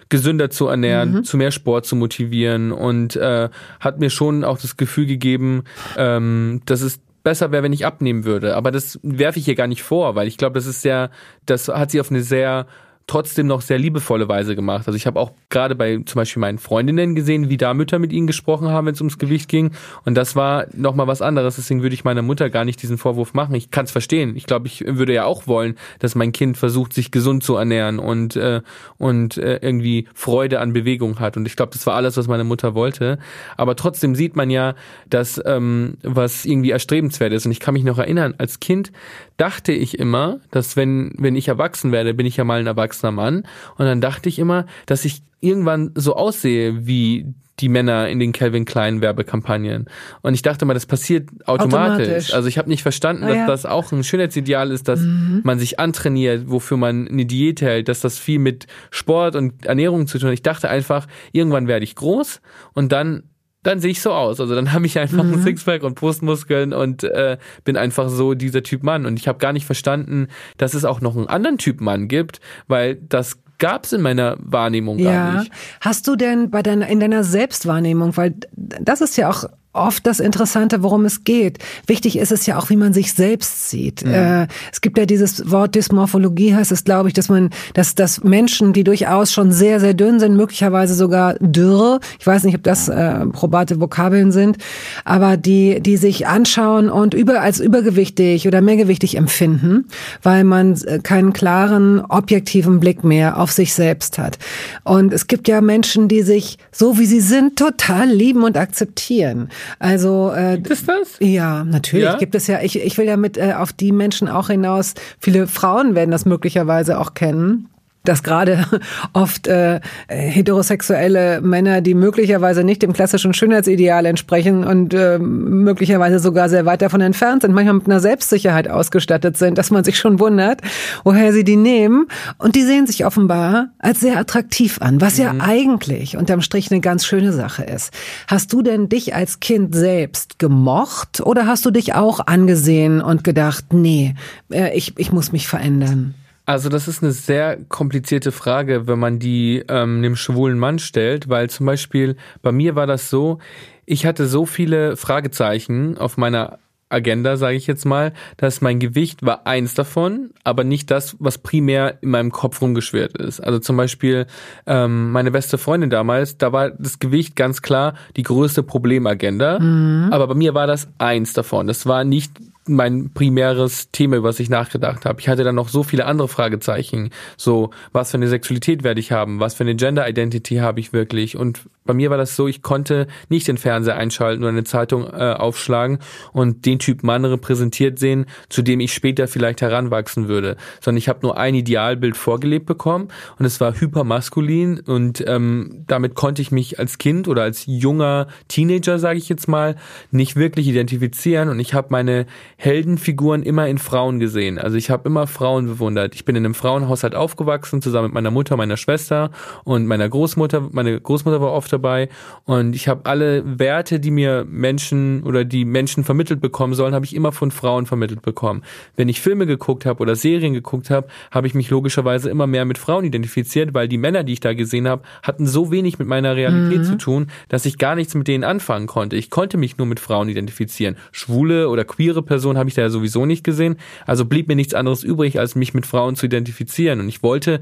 gesünder 0.09 0.51
zu 0.51 0.69
ernähren, 0.69 1.13
mhm. 1.13 1.25
zu 1.25 1.37
mehr 1.37 1.51
Sport 1.51 1.87
zu 1.87 1.97
motivieren 1.97 2.73
und 2.73 3.17
äh, 3.17 3.49
hat 3.81 3.99
mir 3.99 4.11
schon 4.11 4.45
auch 4.45 4.59
das 4.59 4.77
Gefühl 4.77 5.07
gegeben, 5.07 5.65
ähm, 5.97 6.63
dass 6.67 6.81
es 6.81 7.01
besser 7.23 7.51
wäre, 7.51 7.65
wenn 7.65 7.73
ich 7.73 7.85
abnehmen 7.85 8.25
würde. 8.25 8.55
Aber 8.55 8.71
das 8.71 9.01
werfe 9.03 9.41
ich 9.41 9.47
hier 9.47 9.57
gar 9.57 9.67
nicht 9.67 9.83
vor, 9.83 10.15
weil 10.15 10.29
ich 10.29 10.39
glaube, 10.39 10.55
das 10.55 10.67
ist 10.67 10.83
sehr, 10.83 11.11
das 11.45 11.67
hat 11.67 11.91
sie 11.91 12.01
auf 12.01 12.11
eine 12.11 12.23
sehr 12.23 12.67
trotzdem 13.07 13.47
noch 13.47 13.61
sehr 13.61 13.79
liebevolle 13.79 14.29
Weise 14.29 14.57
gemacht. 14.57 14.89
Also 14.89 14.97
ich 14.97 15.07
habe 15.07 15.21
auch 15.21 15.31
gerade 15.49 15.77
bei 15.77 16.01
zum 16.05 16.19
Beispiel 16.19 16.41
meinen 16.41 16.59
Freundinnen 16.59 17.15
gesehen, 17.15 17.49
wie 17.49 17.57
da 17.57 17.73
Mütter 17.73 18.01
mit 18.01 18.13
ihnen 18.13 18.27
gesprochen 18.27 18.69
haben, 18.69 18.87
wenn 18.87 18.95
es 18.95 19.01
ums 19.01 19.19
Gewicht 19.19 19.49
ging. 19.49 19.71
Und 20.05 20.17
das 20.17 20.35
war 20.35 20.67
nochmal 20.75 21.07
was 21.07 21.23
anderes. 21.23 21.55
Deswegen 21.55 21.83
würde 21.83 21.95
ich 21.95 22.03
meiner 22.03 22.23
Mutter 22.23 22.51
gar 22.51 22.65
nicht 22.65 22.83
diesen 22.83 22.99
Vorwurf 22.99 23.33
machen. 23.33 23.55
Ich 23.55 23.71
kann 23.71 23.85
es 23.85 23.93
verstehen. 23.93 24.35
Ich 24.37 24.47
glaube, 24.47 24.67
ich 24.67 24.85
würde 24.85 25.15
ja 25.15 25.25
auch 25.25 25.47
wollen, 25.47 25.77
dass 26.01 26.17
mein 26.17 26.33
Kind 26.33 26.57
versucht, 26.57 26.93
sich 26.93 27.13
gesund 27.13 27.45
zu 27.45 27.55
ernähren 27.55 28.01
und, 28.01 28.35
äh, 28.35 28.63
und 28.99 29.39
äh, 29.39 29.59
irgendwie 29.63 30.09
Freude 30.13 30.59
an 30.59 30.73
Bewegung 30.73 31.21
hat. 31.21 31.37
Und 31.37 31.47
ich 31.47 31.55
glaube, 31.55 31.73
das 31.73 31.87
war 31.87 31.95
alles, 31.95 32.17
was 32.17 32.27
meine 32.27 32.45
Mutter 32.45 32.75
wollte. 32.75 33.19
Aber 33.57 33.77
trotzdem 33.77 34.17
sieht 34.17 34.35
man 34.35 34.51
ja, 34.51 34.75
dass 35.09 35.41
ähm, 35.47 35.99
was 36.03 36.45
irgendwie 36.45 36.73
erstrebenswert 36.73 37.33
ist. 37.33 37.47
Und 37.47 37.53
ich 37.53 37.61
kann 37.61 37.75
mich 37.75 37.85
noch 37.85 37.99
erinnern, 37.99 38.35
als 38.39 38.59
Kind 38.59 38.91
dachte 39.37 39.71
ich 39.71 39.99
immer, 39.99 40.41
dass 40.51 40.77
wenn, 40.77 41.13
wenn 41.19 41.37
ich 41.37 41.47
erwachsen 41.47 41.93
werde, 41.93 42.13
bin 42.13 42.27
ich 42.27 42.37
ja 42.37 42.43
mal 42.43 42.59
ein 42.59 42.67
Erwachsener 42.67 42.96
erwachsener 42.97 43.13
Mann. 43.13 43.45
Und 43.77 43.87
dann 43.87 44.01
dachte 44.01 44.29
ich 44.29 44.39
immer, 44.39 44.67
dass 44.87 45.05
ich 45.05 45.23
irgendwann 45.41 45.93
so 45.95 46.17
aussehe 46.17 46.87
wie 46.87 47.27
die 47.61 47.71
Männer 47.71 48.09
in 48.09 48.19
den 48.19 48.33
Calvin 48.33 48.67
Klein 48.67 49.01
Werbekampagnen. 49.01 49.87
Und 50.21 50.35
ich 50.35 50.43
dachte 50.43 50.67
mal, 50.67 50.75
das 50.75 50.85
passiert 50.85 51.31
automatisch. 51.47 52.07
automatisch. 52.07 52.35
Also 52.35 52.49
ich 52.49 52.59
habe 52.59 52.69
nicht 52.69 52.83
verstanden, 52.83 53.25
ah, 53.25 53.29
dass 53.29 53.37
ja. 53.37 53.47
das 53.47 53.67
auch 53.67 53.93
ein 53.93 54.05
Schönheitsideal 54.05 54.71
ist, 54.71 54.89
dass 54.89 55.01
mhm. 55.01 55.41
man 55.43 55.59
sich 55.59 55.81
antrainiert, 55.81 56.51
wofür 56.51 56.77
man 56.77 57.09
eine 57.09 57.25
Diät 57.25 57.63
hält, 57.63 57.89
dass 57.89 58.01
das 58.01 58.19
viel 58.19 58.41
mit 58.41 58.67
Sport 58.91 59.37
und 59.37 59.65
Ernährung 59.65 60.07
zu 60.07 60.19
tun 60.19 60.29
hat. 60.29 60.35
Ich 60.35 60.43
dachte 60.43 60.69
einfach, 60.69 61.07
irgendwann 61.33 61.67
werde 61.67 61.85
ich 61.85 61.95
groß 61.95 62.43
und 62.75 62.93
dann 62.93 63.23
dann 63.67 63.81
sehe 63.81 63.91
ich 63.91 64.01
so 64.01 64.13
aus. 64.13 64.41
Also 64.41 64.55
dann 64.55 64.73
habe 64.73 64.87
ich 64.87 64.99
einfach 64.99 65.25
mhm. 65.25 65.35
ein 65.35 65.43
Sixpack 65.43 65.83
und 65.83 65.97
Brustmuskeln 65.97 66.73
und 66.73 67.05
äh, 67.05 67.37
bin 67.65 67.77
einfach 67.77 68.09
so 68.09 68.35
dieser 68.35 68.63
Typ 68.63 68.83
Mann. 68.83 69.07
Und 69.07 69.19
ich 69.19 69.29
habe 69.29 69.39
gar 69.39 69.53
nicht 69.53 69.67
verstanden, 69.67 70.29
dass 70.57 70.75
es 70.75 70.85
auch 70.85 71.01
noch 71.01 71.17
einen 71.17 71.27
anderen 71.27 71.59
Typ 71.59 71.81
Mann 71.81 72.09
gibt, 72.09 72.41
weil 72.69 72.97
das 72.97 73.39
gab 73.59 73.85
es 73.85 73.93
in 73.93 74.03
meiner 74.03 74.37
Wahrnehmung 74.39 74.99
ja. 74.99 75.13
gar 75.13 75.41
nicht. 75.41 75.53
Hast 75.81 76.07
du 76.07 76.17
denn 76.17 76.51
bei 76.51 76.63
deiner 76.63 76.89
in 76.89 77.01
deiner 77.01 77.25
Selbstwahrnehmung, 77.25 78.17
weil 78.17 78.35
das 78.55 79.01
ist 79.01 79.17
ja 79.17 79.31
auch 79.31 79.45
oft 79.77 80.07
das 80.07 80.21
Interessante, 80.21 80.83
worum 80.83 81.05
es 81.05 81.25
geht. 81.25 81.59
Wichtig 81.87 82.19
ist 82.19 82.33
es 82.33 82.47
ja 82.47 82.59
auch, 82.59 82.71
wie 82.71 82.77
man 82.77 82.93
sich 82.93 83.13
selbst 83.13 83.71
sieht. 83.71 84.05
Mhm. 84.05 84.13
Äh, 84.13 84.47
es 84.73 84.81
gibt 84.81 84.99
ja 84.99 85.07
dieses 85.07 85.51
Wort 85.51 85.75
Dysmorphologie, 85.75 86.55
heißt 86.55 86.73
es, 86.73 86.85
glaube 86.85 87.09
ich, 87.09 87.15
dass 87.15 87.29
man, 87.29 87.51
dass, 87.75 87.95
dass 87.95 88.25
Menschen, 88.25 88.73
die 88.73 88.85
durchaus 88.85 89.33
schon 89.33 89.53
sehr, 89.53 89.81
sehr 89.81 89.95
dünn 89.95 90.21
sind, 90.21 90.37
möglicherweise 90.37 90.95
sogar 90.95 91.35
dürr, 91.41 92.01
ich 92.19 92.27
weiß 92.27 92.45
nicht, 92.45 92.57
ob 92.57 92.63
das 92.63 92.89
äh, 92.89 93.27
probate 93.27 93.81
Vokabeln 93.81 94.33
sind, 94.33 94.59
aber 95.05 95.37
die, 95.37 95.81
die 95.81 95.97
sich 95.97 96.27
anschauen 96.27 96.91
und 96.91 97.15
über, 97.15 97.41
als 97.41 97.61
übergewichtig 97.61 98.47
oder 98.47 98.61
mehrgewichtig 98.61 99.17
empfinden, 99.17 99.87
weil 100.23 100.45
man 100.45 100.75
äh, 100.85 100.99
keinen 101.03 101.33
klaren, 101.33 102.01
objektiven 102.01 102.81
Blick 102.81 103.05
mehr 103.05 103.39
auf 103.39 103.53
sich 103.53 103.75
selbst 103.75 104.19
hat. 104.19 104.39
Und 104.85 105.13
es 105.13 105.27
gibt 105.27 105.49
ja 105.49 105.61
Menschen, 105.61 106.09
die 106.09 106.23
sich 106.23 106.59
so 106.73 106.99
wie 106.99 107.07
sie 107.07 107.21
sind 107.21 107.59
total 107.59 108.09
lieben 108.09 108.43
und 108.43 108.57
akzeptieren. 108.57 109.49
Also 109.79 110.33
äh, 110.35 110.57
gibt 110.57 110.71
es 110.71 110.87
das? 110.87 111.17
Ja, 111.21 111.65
natürlich 111.65 112.05
ja? 112.05 112.17
gibt 112.17 112.35
es 112.35 112.47
ja. 112.47 112.61
Ich, 112.63 112.79
ich 112.79 112.99
will 112.99 113.07
ja 113.07 113.17
mit 113.17 113.37
äh, 113.37 113.55
auf 113.55 113.73
die 113.73 113.93
Menschen 113.93 114.29
auch 114.29 114.49
hinaus. 114.49 114.95
Viele 115.19 115.47
Frauen 115.47 115.95
werden 115.95 116.11
das 116.11 116.25
möglicherweise 116.25 116.99
auch 116.99 117.15
kennen 117.15 117.69
dass 118.09 118.23
gerade 118.23 118.65
oft 119.13 119.47
äh, 119.47 119.81
heterosexuelle 120.09 121.41
Männer, 121.41 121.81
die 121.81 121.95
möglicherweise 121.95 122.65
nicht 122.65 122.83
dem 122.83 122.93
klassischen 122.93 123.35
Schönheitsideal 123.35 124.07
entsprechen 124.07 124.65
und 124.65 124.95
äh, 124.95 125.19
möglicherweise 125.19 126.19
sogar 126.19 126.49
sehr 126.49 126.67
weit 126.67 126.83
davon 126.83 127.01
entfernt 127.01 127.43
sind, 127.43 127.53
manchmal 127.55 127.75
mit 127.75 127.87
einer 127.87 128.01
Selbstsicherheit 128.01 128.69
ausgestattet 128.69 129.37
sind, 129.37 129.59
dass 129.59 129.71
man 129.71 129.85
sich 129.85 129.99
schon 129.99 130.21
wundert, 130.21 130.61
woher 131.05 131.33
sie 131.33 131.45
die 131.45 131.57
nehmen. 131.57 132.07
Und 132.39 132.55
die 132.57 132.63
sehen 132.63 132.87
sich 132.87 133.05
offenbar 133.05 133.69
als 133.79 134.01
sehr 134.01 134.19
attraktiv 134.19 134.81
an, 134.81 135.01
was 135.01 135.19
mhm. 135.19 135.25
ja 135.25 135.35
eigentlich 135.41 136.17
unterm 136.17 136.41
Strich 136.41 136.71
eine 136.71 136.81
ganz 136.81 137.05
schöne 137.05 137.33
Sache 137.33 137.65
ist. 137.65 137.93
Hast 138.27 138.53
du 138.53 138.63
denn 138.63 138.89
dich 138.89 139.15
als 139.15 139.41
Kind 139.41 139.75
selbst 139.75 140.39
gemocht 140.39 141.21
oder 141.21 141.47
hast 141.47 141.65
du 141.65 141.71
dich 141.71 141.95
auch 141.95 142.21
angesehen 142.27 143.01
und 143.01 143.25
gedacht, 143.25 143.73
nee, 143.73 144.15
äh, 144.51 144.77
ich, 144.77 144.99
ich 144.99 145.13
muss 145.13 145.33
mich 145.33 145.49
verändern? 145.49 146.15
Also 146.47 146.69
das 146.69 146.87
ist 146.87 147.03
eine 147.03 147.13
sehr 147.13 147.59
komplizierte 147.69 148.31
Frage, 148.31 148.87
wenn 148.87 149.01
man 149.01 149.19
die 149.19 149.65
ähm, 149.69 149.99
einem 149.99 150.17
schwulen 150.17 150.59
Mann 150.59 150.79
stellt, 150.79 151.29
weil 151.29 151.51
zum 151.51 151.67
Beispiel 151.67 152.17
bei 152.41 152.53
mir 152.53 152.77
war 152.77 152.87
das 152.87 153.11
so, 153.11 153.39
ich 153.85 154.07
hatte 154.07 154.27
so 154.27 154.47
viele 154.47 154.97
Fragezeichen 154.97 155.99
auf 155.99 156.17
meiner 156.17 156.59
Agenda, 156.89 157.37
sage 157.37 157.57
ich 157.57 157.67
jetzt 157.67 157.85
mal, 157.85 158.13
dass 158.37 158.61
mein 158.61 158.79
Gewicht 158.79 159.27
war 159.27 159.45
eins 159.47 159.75
davon, 159.75 160.31
aber 160.45 160.63
nicht 160.63 160.91
das, 160.91 161.17
was 161.19 161.39
primär 161.39 161.99
in 162.01 162.11
meinem 162.11 162.31
Kopf 162.31 162.63
rumgeschwert 162.63 163.17
ist. 163.19 163.41
Also 163.41 163.59
zum 163.59 163.77
Beispiel 163.77 164.27
ähm, 164.67 165.11
meine 165.11 165.33
beste 165.33 165.59
Freundin 165.59 165.91
damals, 165.91 166.39
da 166.39 166.53
war 166.53 166.71
das 166.71 167.01
Gewicht 167.01 167.35
ganz 167.35 167.61
klar 167.61 167.95
die 168.17 168.23
größte 168.23 168.63
Problemagenda, 168.63 169.59
mhm. 169.59 170.11
aber 170.13 170.29
bei 170.29 170.35
mir 170.35 170.55
war 170.55 170.69
das 170.69 170.89
eins 170.99 171.33
davon. 171.33 171.67
Das 171.67 171.87
war 171.87 172.05
nicht 172.05 172.33
mein 172.69 173.11
primäres 173.13 173.91
Thema, 173.91 174.17
über 174.17 174.29
was 174.29 174.41
ich 174.41 174.51
nachgedacht 174.51 175.05
habe. 175.05 175.21
Ich 175.21 175.29
hatte 175.29 175.45
dann 175.45 175.55
noch 175.55 175.69
so 175.69 175.83
viele 175.83 176.07
andere 176.07 176.29
Fragezeichen. 176.29 177.11
So, 177.37 177.71
was 177.93 178.11
für 178.11 178.17
eine 178.17 178.29
Sexualität 178.29 178.83
werde 178.83 179.01
ich 179.01 179.13
haben? 179.13 179.41
Was 179.41 179.55
für 179.55 179.65
eine 179.65 179.77
Gender 179.77 180.09
Identity 180.09 180.57
habe 180.57 180.81
ich 180.81 180.93
wirklich? 180.93 181.37
Und 181.37 181.63
bei 181.87 181.95
mir 181.95 182.11
war 182.11 182.19
das 182.19 182.37
so, 182.37 182.49
ich 182.49 182.63
konnte 182.63 183.07
nicht 183.29 183.49
den 183.49 183.57
Fernseher 183.57 183.97
einschalten 183.97 184.43
oder 184.43 184.51
eine 184.51 184.65
Zeitung 184.65 185.05
äh, 185.05 185.33
aufschlagen 185.33 185.99
und 186.33 186.67
den 186.67 186.79
Typ 186.79 187.03
Mann 187.03 187.25
repräsentiert 187.25 187.99
sehen, 187.99 188.27
zu 188.49 188.63
dem 188.63 188.81
ich 188.81 188.93
später 188.93 189.29
vielleicht 189.29 189.63
heranwachsen 189.63 190.29
würde. 190.29 190.57
Sondern 190.81 190.99
ich 190.99 191.09
habe 191.09 191.21
nur 191.23 191.39
ein 191.39 191.55
Idealbild 191.55 192.17
vorgelebt 192.17 192.67
bekommen 192.67 193.09
und 193.39 193.45
es 193.45 193.61
war 193.61 193.75
hypermaskulin 193.81 194.81
und 194.81 195.25
ähm, 195.27 195.85
damit 195.87 196.15
konnte 196.15 196.43
ich 196.43 196.51
mich 196.51 196.79
als 196.79 196.99
Kind 196.99 197.29
oder 197.29 197.43
als 197.43 197.65
junger 197.67 198.27
Teenager, 198.49 198.99
sage 198.99 199.19
ich 199.19 199.29
jetzt 199.29 199.49
mal, 199.49 199.77
nicht 200.11 200.37
wirklich 200.37 200.67
identifizieren 200.67 201.49
und 201.49 201.61
ich 201.61 201.73
habe 201.73 201.89
meine 201.91 202.27
Heldenfiguren 202.59 203.43
immer 203.43 203.69
in 203.69 203.79
Frauen 203.79 204.19
gesehen. 204.19 204.59
Also 204.59 204.77
ich 204.77 204.89
habe 204.91 205.09
immer 205.09 205.27
Frauen 205.27 205.67
bewundert. 205.67 206.15
Ich 206.15 206.25
bin 206.25 206.37
in 206.37 206.45
einem 206.45 206.55
Frauenhaushalt 206.55 207.15
aufgewachsen, 207.15 207.83
zusammen 207.83 208.07
mit 208.07 208.15
meiner 208.15 208.31
Mutter, 208.31 208.57
meiner 208.57 208.79
Schwester 208.79 209.31
und 209.65 209.87
meiner 209.87 210.09
Großmutter. 210.09 210.69
Meine 210.73 210.99
Großmutter 210.99 211.41
war 211.41 211.53
oft 211.53 211.71
dabei. 211.73 212.09
Und 212.45 212.75
ich 212.75 212.89
habe 212.89 213.03
alle 213.05 213.59
Werte, 213.59 214.01
die 214.01 214.11
mir 214.11 214.47
Menschen 214.49 215.23
oder 215.23 215.45
die 215.45 215.67
Menschen 215.67 216.03
vermittelt 216.03 216.41
bekommen 216.41 216.73
sollen, 216.73 216.95
habe 216.95 217.05
ich 217.05 217.15
immer 217.15 217.31
von 217.31 217.51
Frauen 217.51 217.85
vermittelt 217.85 218.23
bekommen. 218.23 218.63
Wenn 218.97 219.11
ich 219.11 219.21
Filme 219.21 219.47
geguckt 219.47 219.85
habe 219.85 220.01
oder 220.01 220.17
Serien 220.17 220.55
geguckt 220.55 220.89
habe, 220.89 221.09
habe 221.31 221.47
ich 221.47 221.55
mich 221.55 221.69
logischerweise 221.69 222.31
immer 222.31 222.47
mehr 222.47 222.65
mit 222.65 222.79
Frauen 222.79 223.05
identifiziert, 223.05 223.75
weil 223.75 223.87
die 223.87 223.99
Männer, 223.99 224.25
die 224.25 224.33
ich 224.33 224.41
da 224.41 224.55
gesehen 224.55 224.89
habe, 224.89 225.03
hatten 225.23 225.47
so 225.47 225.71
wenig 225.71 225.99
mit 225.99 226.09
meiner 226.09 226.37
Realität 226.37 226.79
mhm. 226.79 226.85
zu 226.85 226.97
tun, 226.97 227.27
dass 227.51 227.67
ich 227.67 227.77
gar 227.77 227.95
nichts 227.97 228.15
mit 228.15 228.29
denen 228.29 228.45
anfangen 228.45 228.87
konnte. 228.87 229.17
Ich 229.17 229.29
konnte 229.29 229.59
mich 229.59 229.77
nur 229.77 229.87
mit 229.87 230.01
Frauen 230.01 230.31
identifizieren. 230.31 230.97
Schwule 231.13 231.69
oder 231.69 231.85
queere 231.85 232.23
Personen 232.23 232.46
Person 232.47 232.59
habe 232.59 232.69
ich 232.69 232.77
da 232.77 232.83
ja 232.83 232.91
sowieso 232.91 233.27
nicht 233.27 233.43
gesehen. 233.43 233.77
Also 234.07 234.25
blieb 234.25 234.47
mir 234.47 234.55
nichts 234.55 234.75
anderes 234.75 235.03
übrig, 235.03 235.41
als 235.41 235.57
mich 235.57 235.75
mit 235.75 235.85
Frauen 235.85 236.15
zu 236.15 236.27
identifizieren. 236.27 237.01
Und 237.01 237.09
ich 237.09 237.25
wollte 237.25 237.61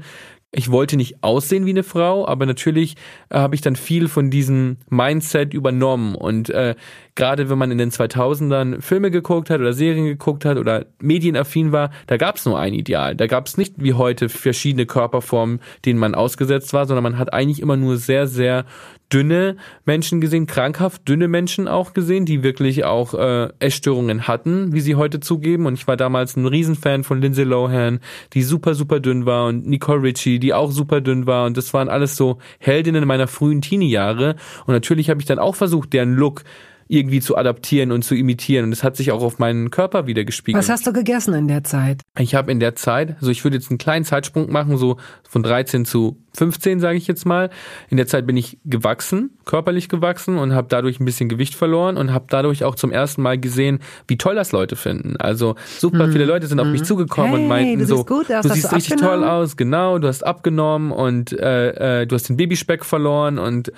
ich 0.57 0.71
wollte 0.71 0.95
nicht 0.95 1.21
aussehen 1.21 1.65
wie 1.65 1.71
eine 1.71 1.83
Frau, 1.83 2.25
aber 2.25 2.45
natürlich 2.45 2.95
äh, 3.29 3.39
habe 3.39 3.55
ich 3.55 3.61
dann 3.61 3.75
viel 3.75 4.07
von 4.07 4.29
diesem 4.29 4.77
Mindset 4.89 5.53
übernommen. 5.53 6.15
Und 6.15 6.49
äh, 6.49 6.75
gerade 7.15 7.49
wenn 7.49 7.57
man 7.57 7.71
in 7.71 7.77
den 7.77 7.91
2000ern 7.91 8.79
Filme 8.79 9.11
geguckt 9.11 9.49
hat 9.49 9.59
oder 9.59 9.73
Serien 9.73 10.05
geguckt 10.05 10.45
hat 10.45 10.57
oder 10.57 10.85
medienaffin 11.01 11.73
war, 11.73 11.89
da 12.07 12.15
gab 12.15 12.37
es 12.37 12.45
nur 12.45 12.57
ein 12.57 12.73
Ideal. 12.73 13.17
Da 13.17 13.27
gab 13.27 13.47
es 13.47 13.57
nicht 13.57 13.73
wie 13.79 13.95
heute 13.95 14.29
verschiedene 14.29 14.85
Körperformen, 14.85 15.59
denen 15.83 15.99
man 15.99 16.15
ausgesetzt 16.15 16.71
war, 16.71 16.85
sondern 16.85 17.03
man 17.03 17.17
hat 17.17 17.33
eigentlich 17.33 17.61
immer 17.61 17.75
nur 17.75 17.97
sehr, 17.97 18.25
sehr 18.25 18.65
dünne 19.11 19.57
Menschen 19.85 20.21
gesehen, 20.21 20.47
krankhaft 20.47 21.07
dünne 21.07 21.27
Menschen 21.27 21.67
auch 21.67 21.93
gesehen, 21.93 22.25
die 22.25 22.43
wirklich 22.43 22.85
auch 22.85 23.13
äh, 23.13 23.49
Essstörungen 23.59 24.27
hatten, 24.27 24.73
wie 24.73 24.81
sie 24.81 24.95
heute 24.95 25.19
zugeben. 25.19 25.65
Und 25.65 25.75
ich 25.75 25.87
war 25.87 25.97
damals 25.97 26.35
ein 26.35 26.45
Riesenfan 26.45 27.03
von 27.03 27.21
Lindsay 27.21 27.43
Lohan, 27.43 27.99
die 28.33 28.43
super, 28.43 28.73
super 28.75 28.99
dünn 28.99 29.25
war 29.25 29.47
und 29.47 29.67
Nicole 29.67 30.01
Richie, 30.01 30.39
die 30.39 30.53
auch 30.53 30.71
super 30.71 31.01
dünn 31.01 31.25
war. 31.27 31.45
Und 31.45 31.57
das 31.57 31.73
waren 31.73 31.89
alles 31.89 32.15
so 32.15 32.39
Heldinnen 32.59 33.05
meiner 33.07 33.27
frühen 33.27 33.61
Teenie-Jahre. 33.61 34.35
Und 34.65 34.73
natürlich 34.73 35.09
habe 35.09 35.19
ich 35.19 35.25
dann 35.25 35.39
auch 35.39 35.55
versucht, 35.55 35.93
deren 35.93 36.15
Look 36.15 36.43
irgendwie 36.87 37.19
zu 37.19 37.35
adaptieren 37.35 37.91
und 37.91 38.03
zu 38.03 38.15
imitieren. 38.15 38.65
Und 38.65 38.71
das 38.71 38.83
hat 38.83 38.95
sich 38.95 39.11
auch 39.11 39.23
auf 39.23 39.39
meinen 39.39 39.71
Körper 39.71 40.07
wieder 40.07 40.23
gespiegelt. 40.23 40.61
Was 40.61 40.69
hast 40.69 40.85
du 40.85 40.93
gegessen 40.93 41.33
in 41.33 41.47
der 41.47 41.63
Zeit? 41.63 42.01
Ich 42.19 42.35
habe 42.35 42.51
in 42.51 42.59
der 42.59 42.75
Zeit, 42.75 43.15
also 43.15 43.31
ich 43.31 43.43
würde 43.43 43.57
jetzt 43.57 43.71
einen 43.71 43.77
kleinen 43.77 44.05
Zeitsprung 44.05 44.51
machen, 44.51 44.77
so 44.77 44.97
von 45.27 45.41
13 45.41 45.85
zu 45.85 46.23
15, 46.35 46.79
sage 46.79 46.97
ich 46.97 47.07
jetzt 47.07 47.25
mal. 47.25 47.49
In 47.89 47.97
der 47.97 48.07
Zeit 48.07 48.27
bin 48.27 48.37
ich 48.37 48.57
gewachsen, 48.65 49.31
körperlich 49.45 49.89
gewachsen 49.89 50.37
und 50.37 50.53
habe 50.53 50.67
dadurch 50.69 50.99
ein 50.99 51.05
bisschen 51.05 51.29
Gewicht 51.29 51.55
verloren 51.55 51.97
und 51.97 52.13
habe 52.13 52.25
dadurch 52.29 52.63
auch 52.63 52.75
zum 52.75 52.91
ersten 52.91 53.21
Mal 53.21 53.39
gesehen, 53.39 53.79
wie 54.07 54.17
toll 54.17 54.35
das 54.35 54.51
Leute 54.51 54.75
finden. 54.75 55.17
Also 55.17 55.55
super 55.77 56.05
hm. 56.05 56.11
viele 56.11 56.25
Leute 56.25 56.47
sind 56.47 56.59
auf 56.59 56.67
mich 56.67 56.81
hm. 56.81 56.85
zugekommen 56.85 57.31
hey, 57.31 57.41
und 57.41 57.47
meinten 57.47 57.79
du 57.79 57.85
so, 57.85 58.05
gut, 58.05 58.29
du 58.29 58.49
siehst 58.49 58.73
richtig 58.73 58.97
toll 58.97 59.23
aus, 59.23 59.57
genau, 59.57 59.99
du 59.99 60.07
hast 60.07 60.25
abgenommen 60.25 60.91
und 60.91 61.31
äh, 61.33 62.01
äh, 62.01 62.07
du 62.07 62.15
hast 62.15 62.29
den 62.29 62.37
Babyspeck 62.37 62.85
verloren 62.85 63.39
und 63.39 63.71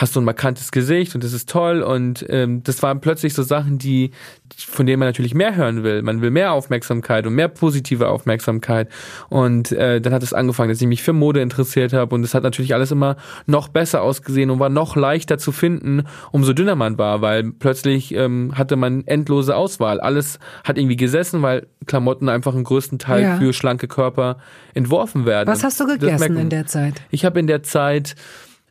hast 0.00 0.16
du 0.16 0.20
ein 0.20 0.24
markantes 0.24 0.72
Gesicht 0.72 1.14
und 1.14 1.22
das 1.22 1.32
ist 1.32 1.48
toll 1.48 1.82
und 1.82 2.24
ähm, 2.28 2.62
das 2.62 2.82
waren 2.82 3.00
plötzlich 3.00 3.34
so 3.34 3.42
Sachen, 3.42 3.78
die 3.78 4.12
von 4.56 4.86
denen 4.86 4.98
man 4.98 5.08
natürlich 5.08 5.34
mehr 5.34 5.56
hören 5.56 5.82
will. 5.84 6.02
Man 6.02 6.22
will 6.22 6.30
mehr 6.30 6.52
Aufmerksamkeit 6.52 7.26
und 7.26 7.34
mehr 7.34 7.48
positive 7.48 8.08
Aufmerksamkeit 8.08 8.88
und 9.28 9.72
äh, 9.72 10.00
dann 10.00 10.12
hat 10.12 10.22
es 10.22 10.32
angefangen, 10.32 10.70
dass 10.70 10.80
ich 10.80 10.86
mich 10.86 11.02
für 11.02 11.12
Mode 11.12 11.40
interessiert 11.40 11.92
habe 11.92 11.99
und 12.08 12.24
es 12.24 12.34
hat 12.34 12.42
natürlich 12.42 12.74
alles 12.74 12.90
immer 12.90 13.16
noch 13.46 13.68
besser 13.68 14.02
ausgesehen 14.02 14.50
und 14.50 14.58
war 14.58 14.68
noch 14.68 14.96
leichter 14.96 15.38
zu 15.38 15.52
finden, 15.52 16.04
umso 16.32 16.52
dünner 16.52 16.74
man 16.74 16.98
war, 16.98 17.20
weil 17.20 17.52
plötzlich 17.52 18.14
ähm, 18.14 18.52
hatte 18.56 18.76
man 18.76 19.06
endlose 19.06 19.56
Auswahl. 19.56 20.00
Alles 20.00 20.38
hat 20.64 20.78
irgendwie 20.78 20.96
gesessen, 20.96 21.42
weil 21.42 21.66
Klamotten 21.86 22.28
einfach 22.28 22.54
im 22.54 22.64
größten 22.64 22.98
Teil 22.98 23.22
ja. 23.22 23.36
für 23.36 23.52
schlanke 23.52 23.88
Körper 23.88 24.38
entworfen 24.74 25.26
werden. 25.26 25.48
Was 25.48 25.64
hast 25.64 25.80
du 25.80 25.86
gegessen 25.86 26.36
in 26.36 26.50
der 26.50 26.66
Zeit? 26.66 27.02
Ich 27.10 27.24
habe 27.24 27.40
in 27.40 27.46
der 27.46 27.62
Zeit 27.62 28.14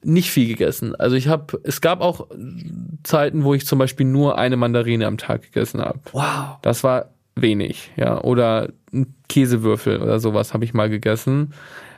nicht 0.02 0.32
viel 0.32 0.48
gegessen. 0.48 0.96
Also 0.96 1.16
ich 1.16 1.28
habe, 1.28 1.60
es 1.64 1.82
gab 1.82 2.02
auch 2.02 2.28
Zeiten, 3.04 3.44
wo 3.44 3.54
ich 3.54 3.66
zum 3.66 3.80
Beispiel 3.80 4.06
nur 4.06 4.38
eine 4.38 4.58
Mandarine 4.58 5.08
am 5.08 5.18
Tag 5.18 5.44
gegessen 5.44 5.82
habe. 5.82 6.00
Wow. 6.14 6.58
Das 6.62 6.84
war 6.84 7.10
wenig, 7.36 7.92
ja. 7.96 8.22
Oder 8.22 8.70
ein 8.94 9.16
Käsewürfel 9.28 10.02
oder 10.02 10.20
sowas 10.20 10.54
habe 10.54 10.66
ich 10.66 10.74
mal 10.74 10.90
gegessen. 10.90 11.54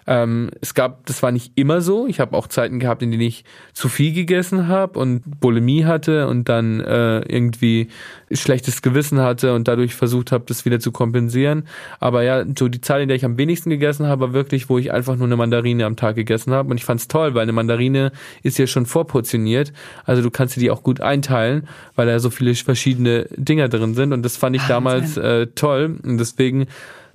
Ähm, 0.08 0.50
es 0.62 0.74
gab, 0.74 1.06
das 1.06 1.22
war 1.24 1.32
nicht 1.32 1.54
immer 1.56 1.82
so. 1.82 2.08
Ich 2.08 2.20
habe 2.20 2.36
auch 2.36 2.48
Zeiten 2.48 2.80
gehabt, 2.80 3.04
in 3.04 3.12
denen 3.12 3.22
ich 3.22 3.46
zu 3.74 3.90
viel 3.90 4.14
gegessen 4.14 4.68
habe 4.68 5.00
und 5.00 5.22
Bulimie 5.40 5.86
hatte 5.86 6.28
und 6.28 6.50
dann 6.50 6.80
äh, 6.80 7.20
irgendwie 7.22 7.90
schlechtes 8.32 8.82
Gewissen 8.82 9.20
hatte 9.20 9.54
und 9.54 9.68
dadurch 9.68 9.96
versucht 9.96 10.32
habe, 10.32 10.46
das 10.48 10.66
wieder 10.66 10.80
zu 10.80 10.92
kompensieren. 10.92 11.68
Aber 12.00 12.24
ja, 12.24 12.44
so 12.58 12.68
die 12.68 12.82
Zahl, 12.82 13.02
in 13.02 13.08
der 13.08 13.18
ich 13.18 13.26
am 13.26 13.38
wenigsten 13.38 13.70
gegessen 13.70 14.08
habe, 14.08 14.22
war 14.22 14.34
wirklich, 14.34 14.70
wo 14.70 14.78
ich 14.78 14.92
einfach 14.92 15.16
nur 15.16 15.28
eine 15.28 15.36
Mandarine 15.36 15.86
am 15.86 15.96
Tag 15.96 16.16
gegessen 16.16 16.54
habe. 16.54 16.70
Und 16.70 16.78
ich 16.78 16.86
fand's 16.86 17.08
toll, 17.08 17.34
weil 17.34 17.44
eine 17.44 17.52
Mandarine 17.52 18.12
ist 18.44 18.58
ja 18.58 18.68
schon 18.68 18.86
vorportioniert. 18.86 19.74
Also 20.06 20.22
du 20.22 20.32
kannst 20.32 20.56
sie 20.56 20.60
die 20.60 20.72
auch 20.72 20.84
gut 20.84 21.02
einteilen, 21.02 21.68
weil 21.96 22.08
da 22.08 22.20
so 22.20 22.30
viele 22.30 22.54
verschiedene 22.56 23.28
Dinger 23.36 23.70
drin 23.70 23.94
sind. 23.94 24.14
Und 24.14 24.24
das 24.24 24.38
fand 24.38 24.56
ich 24.56 24.64
damals 24.64 25.18
äh, 25.18 25.48
toll. 25.48 26.00
Und 26.04 26.18
deswegen 26.18 26.68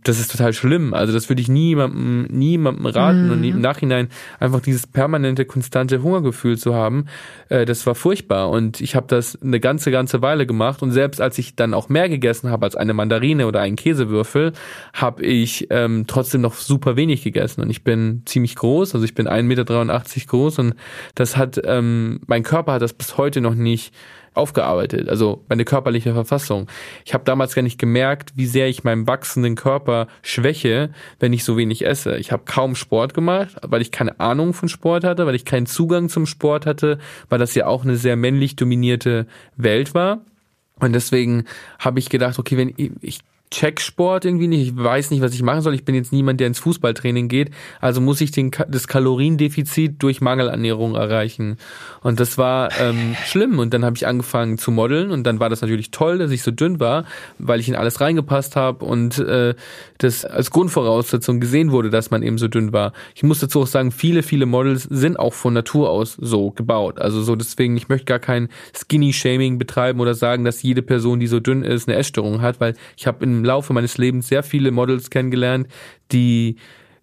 das 0.08 0.20
ist 0.20 0.30
total 0.30 0.52
schlimm. 0.52 0.94
Also 0.94 1.12
das 1.12 1.28
würde 1.28 1.42
ich 1.42 1.48
niemandem, 1.48 2.26
niemandem 2.30 2.86
raten 2.86 3.26
mhm. 3.26 3.32
und 3.32 3.44
im 3.44 3.60
Nachhinein 3.60 4.08
einfach 4.38 4.60
dieses 4.60 4.86
permanente, 4.86 5.44
konstante 5.44 6.02
Hungergefühl 6.02 6.56
zu 6.56 6.74
haben, 6.74 7.06
äh, 7.48 7.64
das 7.64 7.86
war 7.86 7.94
furchtbar. 7.94 8.50
Und 8.50 8.80
ich 8.80 8.94
habe 8.94 9.06
das 9.08 9.40
eine 9.42 9.60
ganze, 9.60 9.90
ganze 9.90 10.22
Weile 10.22 10.46
gemacht 10.46 10.82
und 10.82 10.92
selbst 10.92 11.20
als 11.20 11.38
ich 11.38 11.56
dann 11.56 11.74
auch 11.74 11.88
mehr 11.88 12.08
gegessen 12.08 12.50
habe 12.50 12.66
als 12.66 12.76
eine 12.76 12.94
Mandarine 12.94 13.46
oder 13.46 13.60
einen 13.60 13.76
Käsewürfel, 13.76 14.52
habe 14.92 15.24
ich 15.24 15.66
ähm, 15.70 16.04
trotzdem 16.06 16.40
noch 16.40 16.54
super 16.54 16.96
wenig 16.96 17.24
gegessen. 17.24 17.62
Und 17.62 17.70
ich 17.70 17.82
bin 17.82 18.22
ziemlich 18.26 18.54
groß, 18.54 18.94
also 18.94 19.04
ich 19.04 19.14
bin 19.14 19.26
1,83 19.28 19.42
Meter 19.42 19.64
groß 20.26 20.58
und 20.60 20.74
das 21.14 21.36
hat, 21.36 21.60
ähm, 21.64 22.20
mein 22.26 22.42
Körper 22.42 22.74
hat 22.74 22.82
das 22.82 22.92
bis 22.92 23.16
heute 23.16 23.40
noch 23.40 23.54
nicht 23.54 23.92
aufgearbeitet, 24.36 25.08
also 25.08 25.44
meine 25.48 25.64
körperliche 25.64 26.12
Verfassung. 26.12 26.68
Ich 27.04 27.14
habe 27.14 27.24
damals 27.24 27.54
gar 27.54 27.62
nicht 27.62 27.78
gemerkt, 27.78 28.32
wie 28.36 28.46
sehr 28.46 28.68
ich 28.68 28.84
meinem 28.84 29.06
wachsenden 29.06 29.54
Körper 29.54 30.08
schwäche, 30.22 30.90
wenn 31.18 31.32
ich 31.32 31.44
so 31.44 31.56
wenig 31.56 31.86
esse. 31.86 32.16
Ich 32.16 32.32
habe 32.32 32.42
kaum 32.44 32.74
Sport 32.74 33.14
gemacht, 33.14 33.56
weil 33.62 33.82
ich 33.82 33.90
keine 33.92 34.20
Ahnung 34.20 34.52
von 34.52 34.68
Sport 34.68 35.04
hatte, 35.04 35.26
weil 35.26 35.34
ich 35.34 35.44
keinen 35.44 35.66
Zugang 35.66 36.08
zum 36.08 36.26
Sport 36.26 36.66
hatte, 36.66 36.98
weil 37.28 37.38
das 37.38 37.54
ja 37.54 37.66
auch 37.66 37.84
eine 37.84 37.96
sehr 37.96 38.16
männlich 38.16 38.56
dominierte 38.56 39.26
Welt 39.56 39.94
war. 39.94 40.20
Und 40.78 40.92
deswegen 40.92 41.44
habe 41.78 41.98
ich 41.98 42.10
gedacht, 42.10 42.38
okay, 42.38 42.56
wenn 42.56 42.74
ich, 42.76 42.90
ich 43.00 43.20
check 43.50 43.80
Sport 43.80 44.24
irgendwie 44.24 44.48
nicht. 44.48 44.68
Ich 44.68 44.76
weiß 44.76 45.10
nicht, 45.10 45.22
was 45.22 45.34
ich 45.34 45.42
machen 45.42 45.60
soll. 45.60 45.74
Ich 45.74 45.84
bin 45.84 45.94
jetzt 45.94 46.12
niemand, 46.12 46.40
der 46.40 46.46
ins 46.46 46.58
Fußballtraining 46.58 47.28
geht. 47.28 47.50
Also 47.80 48.00
muss 48.00 48.20
ich 48.20 48.30
den, 48.30 48.50
das 48.68 48.88
Kaloriendefizit 48.88 50.02
durch 50.02 50.20
Mangelernährung 50.20 50.94
erreichen. 50.94 51.56
Und 52.02 52.20
das 52.20 52.38
war 52.38 52.70
ähm, 52.80 53.16
schlimm. 53.26 53.58
Und 53.58 53.72
dann 53.72 53.84
habe 53.84 53.96
ich 53.96 54.06
angefangen 54.06 54.58
zu 54.58 54.70
modeln. 54.70 55.10
Und 55.10 55.24
dann 55.24 55.40
war 55.40 55.48
das 55.48 55.60
natürlich 55.60 55.90
toll, 55.90 56.18
dass 56.18 56.30
ich 56.30 56.42
so 56.42 56.50
dünn 56.50 56.80
war, 56.80 57.04
weil 57.38 57.60
ich 57.60 57.68
in 57.68 57.76
alles 57.76 58.00
reingepasst 58.00 58.56
habe 58.56 58.84
und 58.84 59.18
äh, 59.18 59.54
das 59.98 60.24
als 60.24 60.50
Grundvoraussetzung 60.50 61.40
gesehen 61.40 61.70
wurde, 61.70 61.90
dass 61.90 62.10
man 62.10 62.22
eben 62.22 62.38
so 62.38 62.48
dünn 62.48 62.72
war. 62.72 62.92
Ich 63.14 63.22
muss 63.22 63.40
dazu 63.40 63.62
auch 63.62 63.66
sagen, 63.66 63.92
viele, 63.92 64.22
viele 64.22 64.46
Models 64.46 64.84
sind 64.84 65.18
auch 65.18 65.32
von 65.32 65.54
Natur 65.54 65.90
aus 65.90 66.16
so 66.20 66.50
gebaut. 66.50 66.98
Also 66.98 67.22
so 67.22 67.36
deswegen, 67.36 67.76
ich 67.76 67.88
möchte 67.88 68.06
gar 68.06 68.18
kein 68.18 68.48
Skinny-Shaming 68.74 69.58
betreiben 69.58 70.00
oder 70.00 70.14
sagen, 70.14 70.44
dass 70.44 70.62
jede 70.62 70.82
Person, 70.82 71.20
die 71.20 71.26
so 71.26 71.40
dünn 71.40 71.62
ist, 71.62 71.88
eine 71.88 71.96
Essstörung 71.96 72.42
hat, 72.42 72.60
weil 72.60 72.74
ich 72.96 73.06
habe 73.06 73.24
in 73.24 73.35
im 73.38 73.44
Laufe 73.44 73.72
meines 73.72 73.98
Lebens 73.98 74.28
sehr 74.28 74.42
viele 74.42 74.70
Models 74.70 75.10
kennengelernt, 75.10 75.68
die 76.12 76.56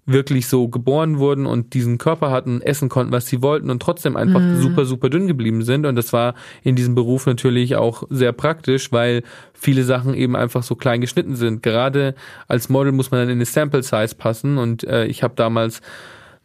wirklich 0.06 0.48
so 0.48 0.68
geboren 0.68 1.18
wurden 1.18 1.46
und 1.46 1.74
diesen 1.74 1.98
Körper 1.98 2.30
hatten, 2.30 2.62
essen 2.62 2.90
konnten, 2.90 3.14
was 3.14 3.28
sie 3.28 3.42
wollten 3.42 3.70
und 3.70 3.82
trotzdem 3.82 4.18
einfach 4.18 4.42
mhm. 4.42 4.62
super, 4.62 4.86
super 4.86 5.10
dünn 5.10 5.28
geblieben 5.28 5.64
sind. 5.64 5.86
Und 5.86 5.96
das 5.96 6.12
war 6.12 6.36
in 6.62 6.76
diesem 6.76 6.94
Beruf 6.94 7.26
natürlich 7.26 7.78
auch 7.78 8.04
sehr 8.10 8.34
praktisch, 8.34 8.92
weil 8.92 9.24
viele 9.54 9.84
Sachen 9.84 10.14
eben 10.14 10.36
einfach 10.36 10.64
so 10.64 10.76
klein 10.76 11.00
geschnitten 11.00 11.36
sind. 11.36 11.64
Gerade 11.64 12.16
als 12.48 12.68
Model 12.68 12.92
muss 12.92 13.12
man 13.12 13.22
dann 13.22 13.30
in 13.30 13.38
eine 13.38 13.46
Sample 13.46 13.84
Size 13.84 14.16
passen 14.16 14.58
und 14.58 14.84
äh, 14.84 15.06
ich 15.06 15.24
habe 15.24 15.36
damals 15.36 15.82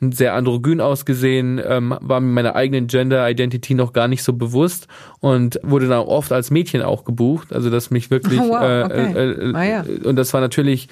sehr 0.00 0.34
androgyn 0.34 0.80
ausgesehen, 0.80 1.60
ähm, 1.64 1.96
war 2.00 2.20
mir 2.20 2.32
meiner 2.32 2.54
eigenen 2.54 2.86
Gender 2.86 3.28
Identity 3.28 3.74
noch 3.74 3.92
gar 3.92 4.08
nicht 4.08 4.22
so 4.22 4.32
bewusst 4.32 4.86
und 5.20 5.58
wurde 5.62 5.88
dann 5.88 6.00
oft 6.00 6.32
als 6.32 6.50
Mädchen 6.50 6.82
auch 6.82 7.04
gebucht. 7.04 7.52
Also 7.52 7.70
das 7.70 7.90
mich 7.90 8.10
wirklich 8.10 8.40
oh, 8.40 8.48
wow, 8.50 8.62
äh, 8.62 8.84
okay. 8.84 9.12
äh, 9.12 9.50
äh, 9.50 9.54
ah, 9.54 9.64
ja. 9.64 9.84
und 10.04 10.16
das 10.16 10.32
war 10.32 10.40
natürlich 10.40 10.88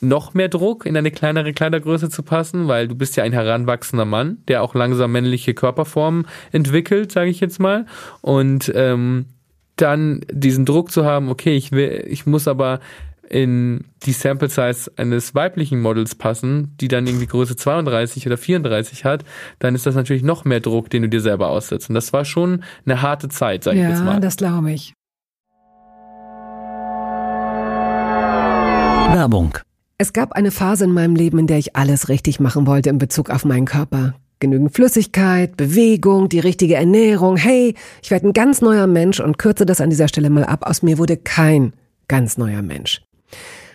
noch 0.00 0.34
mehr 0.34 0.48
Druck, 0.48 0.84
in 0.84 0.96
eine 0.96 1.12
kleinere 1.12 1.52
Kleidergröße 1.52 2.10
zu 2.10 2.24
passen, 2.24 2.66
weil 2.66 2.88
du 2.88 2.96
bist 2.96 3.16
ja 3.16 3.22
ein 3.22 3.32
heranwachsender 3.32 4.04
Mann, 4.04 4.38
der 4.48 4.62
auch 4.62 4.74
langsam 4.74 5.12
männliche 5.12 5.54
Körperformen 5.54 6.26
entwickelt, 6.50 7.12
sage 7.12 7.30
ich 7.30 7.38
jetzt 7.38 7.60
mal. 7.60 7.86
Und 8.20 8.72
ähm, 8.74 9.26
dann 9.76 10.22
diesen 10.30 10.66
Druck 10.66 10.90
zu 10.90 11.04
haben, 11.04 11.28
okay, 11.28 11.56
ich 11.56 11.70
will, 11.70 12.04
ich 12.08 12.26
muss 12.26 12.48
aber 12.48 12.80
in 13.32 13.84
die 14.04 14.12
Sample 14.12 14.48
Size 14.48 14.90
eines 14.96 15.34
weiblichen 15.34 15.80
Models 15.80 16.14
passen, 16.14 16.76
die 16.80 16.88
dann 16.88 17.06
irgendwie 17.06 17.26
Größe 17.26 17.56
32 17.56 18.26
oder 18.26 18.36
34 18.36 19.04
hat, 19.04 19.24
dann 19.58 19.74
ist 19.74 19.86
das 19.86 19.94
natürlich 19.94 20.22
noch 20.22 20.44
mehr 20.44 20.60
Druck, 20.60 20.90
den 20.90 21.02
du 21.02 21.08
dir 21.08 21.20
selber 21.20 21.48
aussetzt. 21.48 21.88
Und 21.88 21.94
das 21.94 22.12
war 22.12 22.24
schon 22.24 22.62
eine 22.84 23.02
harte 23.02 23.28
Zeit, 23.28 23.64
sag 23.64 23.74
ich 23.74 23.80
jetzt 23.80 24.04
mal. 24.04 24.14
Ja, 24.14 24.20
das 24.20 24.36
glaube 24.36 24.72
ich. 24.72 24.94
Werbung 29.14 29.58
es 30.02 30.12
gab 30.12 30.32
eine 30.32 30.50
Phase 30.50 30.84
in 30.84 30.92
meinem 30.92 31.14
Leben, 31.14 31.38
in 31.38 31.46
der 31.46 31.58
ich 31.58 31.76
alles 31.76 32.08
richtig 32.08 32.40
machen 32.40 32.66
wollte 32.66 32.90
in 32.90 32.98
Bezug 32.98 33.30
auf 33.30 33.44
meinen 33.44 33.66
Körper. 33.66 34.14
Genügend 34.40 34.74
Flüssigkeit, 34.74 35.56
Bewegung, 35.56 36.28
die 36.28 36.40
richtige 36.40 36.74
Ernährung. 36.74 37.36
Hey, 37.36 37.76
ich 38.02 38.10
werde 38.10 38.26
ein 38.26 38.32
ganz 38.32 38.60
neuer 38.60 38.88
Mensch 38.88 39.20
und 39.20 39.38
kürze 39.38 39.64
das 39.64 39.80
an 39.80 39.90
dieser 39.90 40.08
Stelle 40.08 40.28
mal 40.28 40.42
ab. 40.42 40.66
Aus 40.66 40.82
mir 40.82 40.98
wurde 40.98 41.16
kein 41.16 41.72
ganz 42.08 42.36
neuer 42.36 42.62
Mensch. 42.62 43.00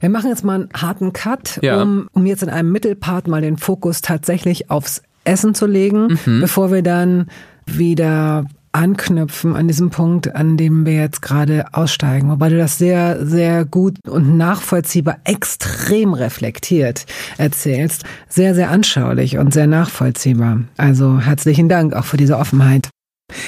Wir 0.00 0.10
machen 0.10 0.30
jetzt 0.30 0.44
mal 0.44 0.54
einen 0.54 0.68
harten 0.74 1.12
Cut, 1.12 1.58
ja. 1.60 1.82
um, 1.82 2.08
um 2.12 2.24
jetzt 2.24 2.44
in 2.44 2.50
einem 2.50 2.70
Mittelpart 2.70 3.26
mal 3.26 3.42
den 3.42 3.56
Fokus 3.56 4.00
tatsächlich 4.00 4.70
aufs 4.70 5.02
Essen 5.24 5.56
zu 5.56 5.66
legen, 5.66 6.18
mhm. 6.24 6.40
bevor 6.40 6.70
wir 6.70 6.82
dann 6.82 7.26
wieder 7.66 8.46
anknüpfen 8.70 9.56
an 9.56 9.66
diesem 9.66 9.90
Punkt, 9.90 10.36
an 10.36 10.56
dem 10.56 10.86
wir 10.86 10.94
jetzt 10.94 11.20
gerade 11.20 11.66
aussteigen. 11.72 12.30
Wobei 12.30 12.48
du 12.48 12.58
das 12.58 12.78
sehr, 12.78 13.26
sehr 13.26 13.64
gut 13.64 13.96
und 14.06 14.36
nachvollziehbar, 14.36 15.18
extrem 15.24 16.14
reflektiert 16.14 17.06
erzählst. 17.36 18.04
Sehr, 18.28 18.54
sehr 18.54 18.70
anschaulich 18.70 19.36
und 19.36 19.52
sehr 19.52 19.66
nachvollziehbar. 19.66 20.60
Also 20.76 21.18
herzlichen 21.18 21.68
Dank 21.68 21.92
auch 21.94 22.04
für 22.04 22.16
diese 22.16 22.38
Offenheit. 22.38 22.88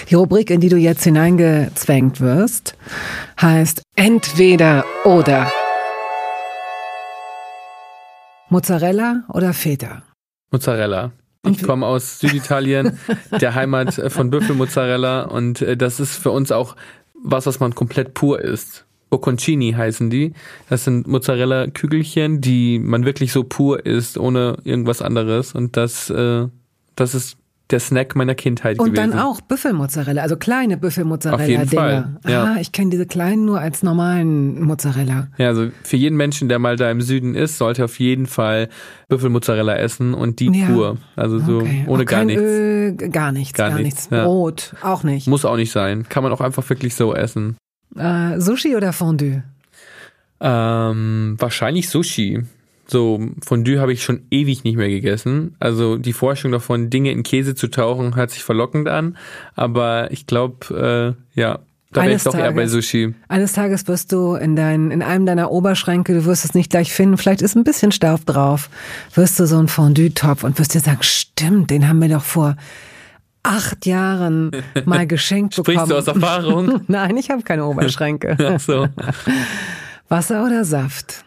Die 0.08 0.16
Rubrik, 0.16 0.50
in 0.50 0.60
die 0.60 0.68
du 0.68 0.76
jetzt 0.76 1.04
hineingezwängt 1.04 2.20
wirst, 2.20 2.74
heißt 3.40 3.82
entweder 3.94 4.84
oder. 5.04 5.46
Mozzarella 8.50 9.24
oder 9.28 9.52
Feta? 9.52 10.02
Mozzarella. 10.50 11.12
Ich 11.48 11.62
komme 11.62 11.86
aus 11.86 12.18
Süditalien, 12.18 12.98
der 13.40 13.54
Heimat 13.54 13.94
von 14.12 14.30
Büffelmozzarella 14.30 15.22
und 15.22 15.62
äh, 15.62 15.76
das 15.76 16.00
ist 16.00 16.16
für 16.16 16.32
uns 16.32 16.52
auch 16.52 16.76
was, 17.14 17.46
was 17.46 17.60
man 17.60 17.74
komplett 17.74 18.12
pur 18.12 18.40
isst. 18.40 18.86
Bocconcini 19.08 19.72
heißen 19.72 20.10
die. 20.10 20.32
Das 20.68 20.84
sind 20.84 21.06
Mozzarella-Kügelchen, 21.06 22.40
die 22.40 22.78
man 22.78 23.04
wirklich 23.04 23.32
so 23.32 23.44
pur 23.44 23.84
isst, 23.86 24.18
ohne 24.18 24.58
irgendwas 24.64 25.02
anderes. 25.02 25.54
Und 25.54 25.76
das, 25.76 26.10
äh, 26.10 26.46
das 26.96 27.14
ist 27.14 27.36
der 27.72 27.80
Snack 27.80 28.16
meiner 28.16 28.34
Kindheit 28.34 28.78
Und 28.78 28.94
gewesen. 28.94 29.10
dann 29.12 29.20
auch 29.20 29.40
Büffelmozzarella, 29.40 30.22
also 30.22 30.36
kleine 30.36 30.76
Büffelmozzarella-Dinger. 30.76 32.20
Ja. 32.26 32.44
Ah, 32.44 32.56
ich 32.60 32.72
kenne 32.72 32.90
diese 32.90 33.06
kleinen 33.06 33.44
nur 33.44 33.60
als 33.60 33.82
normalen 33.82 34.60
Mozzarella. 34.62 35.28
Ja, 35.38 35.48
also 35.48 35.68
für 35.84 35.96
jeden 35.96 36.16
Menschen, 36.16 36.48
der 36.48 36.58
mal 36.58 36.76
da 36.76 36.90
im 36.90 37.00
Süden 37.00 37.34
ist, 37.34 37.58
sollte 37.58 37.84
auf 37.84 37.98
jeden 37.98 38.26
Fall 38.26 38.68
Büffelmozzarella 39.08 39.76
essen 39.76 40.14
und 40.14 40.40
die 40.40 40.50
Ja. 40.52 40.66
pur. 40.66 40.96
Also 41.16 41.38
so 41.38 41.58
Okay. 41.58 41.84
ohne 41.86 42.02
auch 42.02 42.06
gar 42.06 42.24
nichts. 42.24 42.42
Öl, 42.42 42.92
gar 43.10 43.32
nichts, 43.32 43.56
Gar 43.56 43.70
gar, 43.70 43.78
nichts, 43.78 44.00
nichts. 44.02 44.08
ja. 44.10 44.24
Brot, 44.24 44.74
auch 44.82 45.02
nicht. 45.02 45.26
Muss 45.28 45.44
auch 45.44 45.56
nicht 45.56 45.72
sein. 45.72 46.06
Kann 46.08 46.22
man 46.22 46.32
auch 46.32 46.40
einfach 46.40 46.68
wirklich 46.68 46.94
so 46.94 47.14
essen. 47.14 47.56
Äh, 47.96 48.40
Sushi 48.40 48.76
oder 48.76 48.92
Fondue? 48.92 49.42
Ähm, 50.40 51.36
wahrscheinlich 51.38 51.88
Sushi. 51.88 52.44
So, 52.90 53.20
Fondue 53.44 53.80
habe 53.80 53.92
ich 53.92 54.02
schon 54.02 54.22
ewig 54.30 54.64
nicht 54.64 54.76
mehr 54.76 54.88
gegessen. 54.88 55.54
Also 55.60 55.96
die 55.96 56.12
Vorstellung 56.12 56.52
davon, 56.52 56.90
Dinge 56.90 57.12
in 57.12 57.22
Käse 57.22 57.54
zu 57.54 57.68
tauchen, 57.68 58.16
hört 58.16 58.30
sich 58.30 58.42
verlockend 58.42 58.88
an. 58.88 59.16
Aber 59.54 60.10
ich 60.10 60.26
glaube, 60.26 61.16
äh, 61.36 61.40
ja, 61.40 61.60
da 61.92 62.02
wäre 62.02 62.14
ich 62.14 62.22
doch 62.22 62.34
eher 62.34 62.52
bei 62.52 62.62
Tages. 62.62 62.72
Sushi. 62.72 63.14
Eines 63.28 63.52
Tages 63.52 63.88
wirst 63.88 64.12
du 64.12 64.34
in, 64.34 64.54
dein, 64.54 64.90
in 64.90 65.02
einem 65.02 65.26
deiner 65.26 65.50
Oberschränke, 65.50 66.14
du 66.14 66.24
wirst 66.24 66.44
es 66.44 66.54
nicht 66.54 66.70
gleich 66.70 66.92
finden, 66.92 67.16
vielleicht 67.16 67.42
ist 67.42 67.56
ein 67.56 67.64
bisschen 67.64 67.90
Staub 67.90 68.24
drauf, 68.26 68.70
wirst 69.14 69.40
du 69.40 69.46
so 69.46 69.58
einen 69.58 69.68
Fondue-Topf 69.68 70.44
und 70.44 70.58
wirst 70.58 70.74
dir 70.74 70.80
sagen, 70.80 71.02
stimmt, 71.02 71.70
den 71.70 71.88
haben 71.88 72.00
wir 72.00 72.08
doch 72.08 72.22
vor 72.22 72.56
acht 73.42 73.86
Jahren 73.86 74.50
mal 74.84 75.06
geschenkt 75.06 75.54
Sprichst 75.54 75.66
bekommen. 75.66 75.90
du 75.90 75.96
aus 75.96 76.06
Erfahrung? 76.06 76.80
Nein, 76.88 77.16
ich 77.16 77.30
habe 77.30 77.42
keine 77.42 77.64
Oberschränke. 77.66 78.36
Ach 78.40 78.60
so. 78.60 78.88
Wasser 80.08 80.44
oder 80.44 80.64
Saft? 80.64 81.24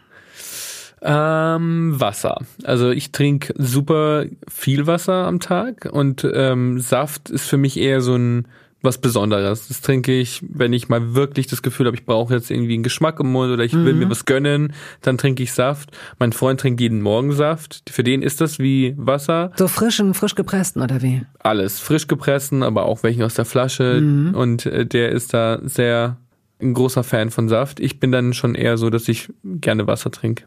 Ähm, 1.04 2.00
Wasser. 2.00 2.38
Also 2.64 2.90
ich 2.90 3.12
trinke 3.12 3.52
super 3.56 4.24
viel 4.48 4.86
Wasser 4.86 5.26
am 5.26 5.38
Tag 5.38 5.88
und 5.92 6.26
ähm, 6.34 6.80
Saft 6.80 7.28
ist 7.28 7.46
für 7.46 7.58
mich 7.58 7.78
eher 7.78 8.00
so 8.00 8.16
ein 8.16 8.48
was 8.84 8.98
Besonderes. 8.98 9.68
Das 9.68 9.80
trinke 9.80 10.12
ich, 10.12 10.42
wenn 10.46 10.72
ich 10.72 10.88
mal 10.88 11.14
wirklich 11.14 11.46
das 11.46 11.62
Gefühl 11.62 11.86
habe, 11.86 11.96
ich 11.96 12.04
brauche 12.04 12.34
jetzt 12.34 12.50
irgendwie 12.50 12.74
einen 12.74 12.82
Geschmack 12.82 13.18
im 13.18 13.32
Mund 13.32 13.50
oder 13.50 13.64
ich 13.64 13.72
will 13.72 13.94
mir 13.94 14.10
was 14.10 14.26
gönnen, 14.26 14.74
dann 15.00 15.16
trinke 15.18 15.42
ich 15.42 15.52
Saft. 15.52 15.90
Mein 16.18 16.32
Freund 16.32 16.60
trinkt 16.60 16.80
jeden 16.80 17.00
Morgen 17.00 17.32
Saft. 17.32 17.82
Für 17.90 18.04
den 18.04 18.22
ist 18.22 18.40
das 18.40 18.58
wie 18.58 18.94
Wasser. 18.98 19.52
So 19.56 19.68
frischen, 19.68 20.14
frisch 20.14 20.34
gepressten 20.34 20.82
oder 20.82 21.02
wie? 21.02 21.22
Alles. 21.38 21.80
Frisch 21.80 22.06
gepressen, 22.06 22.62
aber 22.62 22.84
auch 22.84 23.02
welchen 23.02 23.22
aus 23.22 23.34
der 23.34 23.46
Flasche. 23.46 24.02
Und 24.34 24.66
äh, 24.66 24.84
der 24.86 25.12
ist 25.12 25.32
da 25.32 25.60
sehr 25.64 26.18
ein 26.60 26.74
großer 26.74 27.04
Fan 27.04 27.30
von 27.30 27.48
Saft. 27.48 27.80
Ich 27.80 28.00
bin 28.00 28.12
dann 28.12 28.32
schon 28.32 28.54
eher 28.54 28.76
so, 28.76 28.90
dass 28.90 29.08
ich 29.08 29.32
gerne 29.42 29.86
Wasser 29.86 30.10
trinke. 30.10 30.44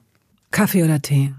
Kaffee 0.51 0.83
oder 0.83 1.01
Tee? 1.01 1.33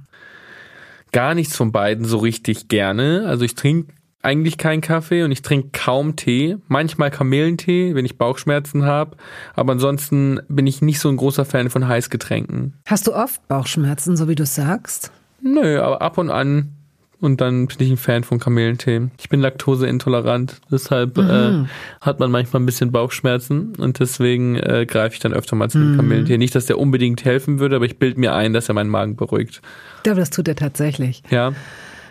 gar 1.12 1.34
nichts 1.34 1.56
von 1.56 1.72
beiden 1.72 2.04
so 2.04 2.18
richtig 2.18 2.68
gerne. 2.68 3.24
Also 3.26 3.44
ich 3.44 3.54
trinke 3.54 3.92
eigentlich 4.22 4.58
keinen 4.58 4.80
Kaffee 4.80 5.22
und 5.22 5.30
ich 5.30 5.42
trinke 5.42 5.70
kaum 5.72 6.16
Tee. 6.16 6.56
Manchmal 6.66 7.10
Kamillentee, 7.10 7.94
wenn 7.94 8.04
ich 8.04 8.18
Bauchschmerzen 8.18 8.84
habe. 8.84 9.16
Aber 9.54 9.72
ansonsten 9.72 10.40
bin 10.48 10.66
ich 10.66 10.82
nicht 10.82 11.00
so 11.00 11.08
ein 11.08 11.16
großer 11.16 11.44
Fan 11.44 11.70
von 11.70 11.86
Heißgetränken. 11.86 12.74
Hast 12.86 13.06
du 13.06 13.14
oft 13.14 13.46
Bauchschmerzen, 13.48 14.16
so 14.16 14.28
wie 14.28 14.34
du 14.34 14.44
sagst? 14.44 15.12
Nö, 15.40 15.80
aber 15.80 16.02
ab 16.02 16.18
und 16.18 16.30
an. 16.30 16.74
Und 17.20 17.40
dann 17.40 17.66
bin 17.66 17.86
ich 17.86 17.90
ein 17.90 17.96
Fan 17.96 18.22
von 18.22 18.38
Kamillentee. 18.38 19.08
Ich 19.18 19.28
bin 19.28 19.40
laktoseintolerant, 19.40 20.60
deshalb 20.70 21.18
äh, 21.18 21.64
hat 22.00 22.20
man 22.20 22.30
manchmal 22.30 22.62
ein 22.62 22.66
bisschen 22.66 22.92
Bauchschmerzen 22.92 23.74
und 23.76 23.98
deswegen 23.98 24.54
äh, 24.56 24.86
greife 24.86 25.14
ich 25.14 25.20
dann 25.20 25.32
öfter 25.32 25.56
mal 25.56 25.68
zu 25.68 25.78
dem 25.78 25.96
Kamillentee. 25.96 26.38
Nicht, 26.38 26.54
dass 26.54 26.66
der 26.66 26.78
unbedingt 26.78 27.24
helfen 27.24 27.58
würde, 27.58 27.76
aber 27.76 27.86
ich 27.86 27.98
bild 27.98 28.18
mir 28.18 28.34
ein, 28.34 28.52
dass 28.52 28.68
er 28.68 28.74
meinen 28.74 28.90
Magen 28.90 29.16
beruhigt. 29.16 29.62
Ich 29.96 30.02
glaube, 30.04 30.20
das 30.20 30.30
tut 30.30 30.46
er 30.46 30.54
tatsächlich. 30.54 31.24
Ja. 31.30 31.54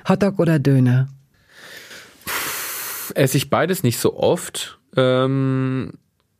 Hotdog 0.09 0.39
oder 0.39 0.59
Döner? 0.59 1.07
esse 3.17 3.37
ich 3.37 3.49
beides 3.49 3.83
nicht 3.83 3.99
so 3.99 4.15
oft. 4.15 4.79
Ähm, 4.95 5.93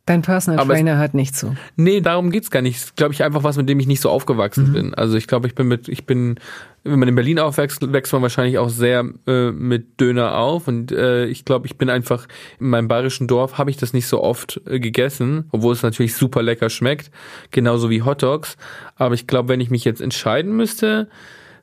Dein 0.08 0.22
Personal 0.22 0.58
Aber 0.60 0.72
es- 0.74 0.78
Trainer 0.78 0.96
hört 0.98 1.14
nicht 1.14 1.36
zu. 1.36 1.54
nee, 1.76 2.00
darum 2.00 2.30
geht's 2.30 2.50
gar 2.50 2.62
nicht. 2.62 2.96
Glaube 2.96 3.12
ich 3.14 3.22
einfach 3.22 3.44
was, 3.44 3.56
mit 3.56 3.68
dem 3.68 3.78
ich 3.78 3.86
nicht 3.86 4.00
so 4.00 4.10
aufgewachsen 4.10 4.72
bin. 4.72 4.94
Also 4.94 5.16
ich 5.16 5.26
glaube, 5.26 5.46
ich 5.46 5.54
bin 5.54 5.68
mit, 5.68 5.88
ich 5.88 6.06
bin, 6.06 6.40
wenn 6.84 6.98
man 6.98 7.08
in 7.08 7.14
Berlin 7.14 7.38
aufwächst, 7.38 7.92
wächst 7.92 8.12
man 8.12 8.22
wahrscheinlich 8.22 8.58
auch 8.58 8.70
sehr 8.70 9.04
äh, 9.26 9.50
mit 9.50 10.00
Döner 10.00 10.36
auf. 10.38 10.66
Und 10.66 10.90
äh, 10.92 11.26
ich 11.26 11.44
glaube, 11.44 11.66
ich 11.66 11.76
bin 11.76 11.90
einfach 11.90 12.26
in 12.58 12.70
meinem 12.70 12.88
bayerischen 12.88 13.26
Dorf 13.28 13.58
habe 13.58 13.70
ich 13.70 13.76
das 13.76 13.92
nicht 13.92 14.06
so 14.06 14.22
oft 14.22 14.60
äh, 14.66 14.80
gegessen, 14.80 15.44
obwohl 15.52 15.74
es 15.74 15.82
natürlich 15.82 16.14
super 16.14 16.42
lecker 16.42 16.70
schmeckt, 16.70 17.10
genauso 17.50 17.90
wie 17.90 18.02
Hotdogs. 18.02 18.56
Aber 18.96 19.14
ich 19.14 19.26
glaube, 19.26 19.48
wenn 19.50 19.60
ich 19.60 19.70
mich 19.70 19.84
jetzt 19.84 20.00
entscheiden 20.00 20.56
müsste, 20.56 21.08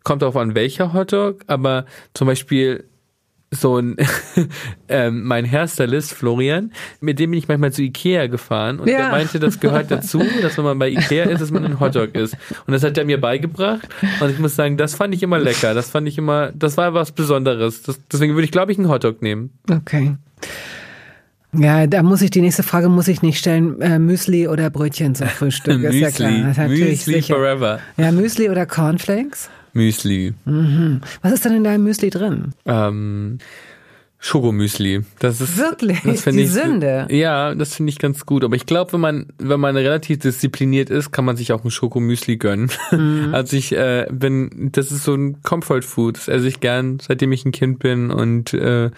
kommt 0.03 0.21
darauf 0.21 0.35
an, 0.37 0.53
welcher 0.53 0.93
Hotdog. 0.93 1.41
Aber 1.47 1.85
zum 2.13 2.27
Beispiel 2.27 2.83
so 3.55 3.77
ein 3.77 3.95
ähm, 4.89 5.23
mein 5.23 5.49
Hairstylist 5.49 6.13
Florian, 6.13 6.71
mit 7.01 7.19
dem 7.19 7.31
bin 7.31 7.37
ich 7.39 7.47
manchmal 7.47 7.71
zu 7.71 7.81
Ikea 7.81 8.27
gefahren 8.27 8.79
und 8.79 8.87
Ja. 8.87 8.97
der 8.97 9.09
meinte, 9.09 9.39
das 9.39 9.59
gehört 9.59 9.89
dazu, 9.91 10.21
dass 10.41 10.57
wenn 10.57 10.65
man 10.65 10.79
bei 10.79 10.89
Ikea 10.89 11.25
ist, 11.25 11.41
dass 11.41 11.51
man 11.51 11.65
einen 11.65 11.79
Hotdog 11.79 12.15
isst. 12.15 12.35
Und 12.67 12.73
das 12.73 12.83
hat 12.83 12.97
er 12.97 13.05
mir 13.05 13.19
beigebracht 13.19 13.87
und 14.19 14.29
ich 14.29 14.39
muss 14.39 14.55
sagen, 14.55 14.77
das 14.77 14.95
fand 14.95 15.13
ich 15.15 15.23
immer 15.23 15.39
lecker. 15.39 15.73
Das 15.73 15.89
fand 15.89 16.07
ich 16.07 16.17
immer, 16.17 16.51
das 16.53 16.77
war 16.77 16.93
was 16.93 17.11
Besonderes. 17.11 17.81
Das, 17.83 17.99
deswegen 18.11 18.33
würde 18.35 18.45
ich, 18.45 18.51
glaube 18.51 18.71
ich, 18.71 18.77
einen 18.77 18.89
Hotdog 18.89 19.21
nehmen. 19.21 19.51
Okay. 19.69 20.15
Ja, 21.57 21.87
da 21.87 22.03
muss 22.03 22.21
ich 22.21 22.31
die 22.31 22.41
nächste 22.41 22.63
Frage 22.63 22.89
muss 22.89 23.07
ich 23.07 23.21
nicht 23.21 23.37
stellen. 23.39 23.79
Äh, 23.81 23.97
Müsli 23.97 24.47
oder 24.49 24.69
Brötchen 24.69 25.15
zum 25.15 25.27
Frühstück? 25.27 25.81
ist 25.83 25.95
ja 25.95 26.09
klar. 26.53 26.67
Müsli 26.67 26.95
sicher. 26.95 27.35
forever. 27.35 27.79
Ja, 27.95 28.11
Müsli 28.11 28.49
oder 28.49 28.65
Cornflakes? 28.65 29.49
Müsli. 29.75 30.33
Was 31.21 31.33
ist 31.33 31.45
denn 31.45 31.53
in 31.53 31.63
deinem 31.63 31.83
Müsli 31.83 32.09
drin? 32.09 32.53
Ähm, 32.65 33.37
Schokomüsli. 34.19 35.01
Das 35.19 35.39
ist 35.39 35.57
Wirklich? 35.57 36.01
Das 36.03 36.23
Die 36.23 36.41
ich, 36.41 36.51
Sünde. 36.51 37.07
Ja, 37.11 37.53
das 37.53 37.75
finde 37.75 37.91
ich 37.91 37.99
ganz 37.99 38.25
gut. 38.25 38.43
Aber 38.43 38.55
ich 38.55 38.65
glaube, 38.65 38.93
wenn 38.93 39.01
man 39.01 39.25
wenn 39.37 39.59
man 39.59 39.75
relativ 39.75 40.19
diszipliniert 40.19 40.89
ist, 40.89 41.11
kann 41.11 41.25
man 41.25 41.37
sich 41.37 41.51
auch 41.51 41.63
ein 41.63 41.69
Schokomüsli 41.69 42.37
gönnen. 42.37 42.71
Mhm. 42.91 43.29
Also 43.33 43.57
ich 43.57 43.73
äh, 43.73 44.07
bin, 44.11 44.69
das 44.71 44.91
ist 44.91 45.03
so 45.03 45.13
ein 45.13 45.41
Comfort 45.43 45.83
Food. 45.83 46.17
Das 46.17 46.27
esse 46.27 46.47
ich 46.47 46.59
gern, 46.59 46.99
seitdem 46.99 47.33
ich 47.33 47.45
ein 47.45 47.51
Kind 47.51 47.79
bin 47.79 48.09
und 48.09 48.53
äh, 48.53 48.89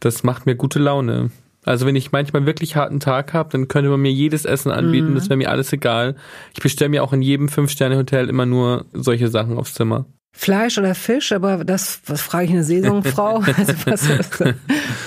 das 0.00 0.24
macht 0.24 0.44
mir 0.44 0.56
gute 0.56 0.78
Laune. 0.78 1.30
Also 1.66 1.84
wenn 1.84 1.96
ich 1.96 2.12
manchmal 2.12 2.46
wirklich 2.46 2.76
harten 2.76 3.00
Tag 3.00 3.34
habe, 3.34 3.50
dann 3.50 3.68
könnte 3.68 3.90
man 3.90 4.00
mir 4.00 4.12
jedes 4.12 4.44
Essen 4.44 4.70
anbieten. 4.70 5.10
Mhm. 5.10 5.14
Das 5.16 5.28
wäre 5.28 5.36
mir 5.36 5.50
alles 5.50 5.72
egal. 5.72 6.14
Ich 6.54 6.62
bestelle 6.62 6.88
mir 6.88 7.02
auch 7.02 7.12
in 7.12 7.20
jedem 7.22 7.48
Fünf-Sterne-Hotel 7.48 8.28
immer 8.28 8.46
nur 8.46 8.86
solche 8.94 9.28
Sachen 9.28 9.58
aufs 9.58 9.74
Zimmer. 9.74 10.06
Fleisch 10.32 10.76
oder 10.78 10.94
Fisch? 10.94 11.32
Aber 11.32 11.64
das, 11.64 12.00
was 12.06 12.20
frage 12.20 12.44
ich 12.44 12.50
eine 12.50 12.62
Seelungfrau? 12.62 13.36
also 13.56 13.72
was, 13.86 14.08
was, 14.08 14.54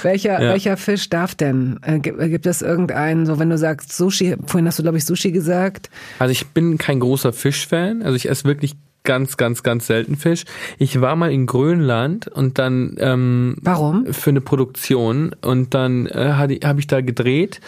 welcher, 0.02 0.42
Ja. 0.42 0.50
welcher 0.52 0.76
Fisch 0.76 1.08
darf 1.10 1.36
denn? 1.36 1.80
Äh, 1.84 2.00
gibt, 2.00 2.20
gibt 2.20 2.46
es 2.48 2.62
irgendeinen, 2.62 3.26
so 3.26 3.38
wenn 3.40 3.50
du 3.50 3.58
sagst 3.58 3.96
Sushi, 3.96 4.36
vorhin 4.48 4.68
hast 4.68 4.80
du 4.80 4.84
glaube 4.84 4.98
ich 4.98 5.06
Sushi 5.06 5.32
gesagt. 5.32 5.90
Also 6.18 6.32
ich 6.32 6.48
bin 6.48 6.78
kein 6.78 7.00
großer 7.00 7.32
Fischfan. 7.32 8.02
Also 8.02 8.16
ich 8.16 8.28
esse 8.28 8.46
wirklich 8.46 8.76
ganz, 9.04 9.38
ganz, 9.38 9.64
ganz 9.64 9.88
selten 9.88 10.16
Fisch. 10.16 10.46
Ich 10.78 11.02
war 11.02 11.16
mal 11.16 11.32
in 11.32 11.46
Grönland 11.46 12.28
und 12.28 12.60
dann 12.60 12.96
ähm, 13.00 13.58
Warum? 13.62 14.14
für 14.14 14.30
eine 14.30 14.42
Produktion 14.42 15.36
und 15.42 15.74
dann 15.74 16.08
äh, 16.08 16.34
habe 16.34 16.54
ich, 16.80 16.88
da 16.88 17.02
gedreht 17.02 17.62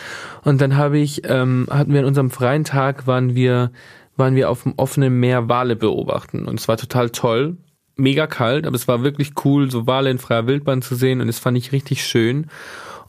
und 0.44 0.62
dann 0.62 0.78
habe 0.78 0.98
ich 0.98 1.22
ähm, 1.26 1.68
hatten 1.70 1.94
wir 1.94 2.02
an 2.02 2.06
unserem 2.06 2.32
freien 2.32 2.64
Tag 2.64 3.08
waren 3.08 3.36
wir 3.36 3.72
waren 4.18 4.36
wir 4.36 4.50
auf 4.50 4.64
dem 4.64 4.74
offenen 4.78 5.20
Meer 5.20 5.48
Wale 5.48 5.76
beobachten 5.76 6.46
und 6.48 6.60
es 6.60 6.68
war 6.68 6.78
total 6.78 7.10
toll 7.12 7.58
mega 7.96 8.28
kalt 8.28 8.66
aber 8.66 8.76
es 8.76 8.88
war 8.88 9.04
wirklich 9.04 9.34
cool 9.46 9.70
so 9.70 9.86
Wale 9.86 10.10
in 10.10 10.18
freier 10.18 10.48
Wildbahn 10.48 10.82
zu 10.82 10.96
sehen 10.96 11.22
und 11.22 11.28
das 11.28 11.40
fand 11.40 11.58
ich 11.58 11.72
richtig 11.72 12.04
schön 12.04 12.48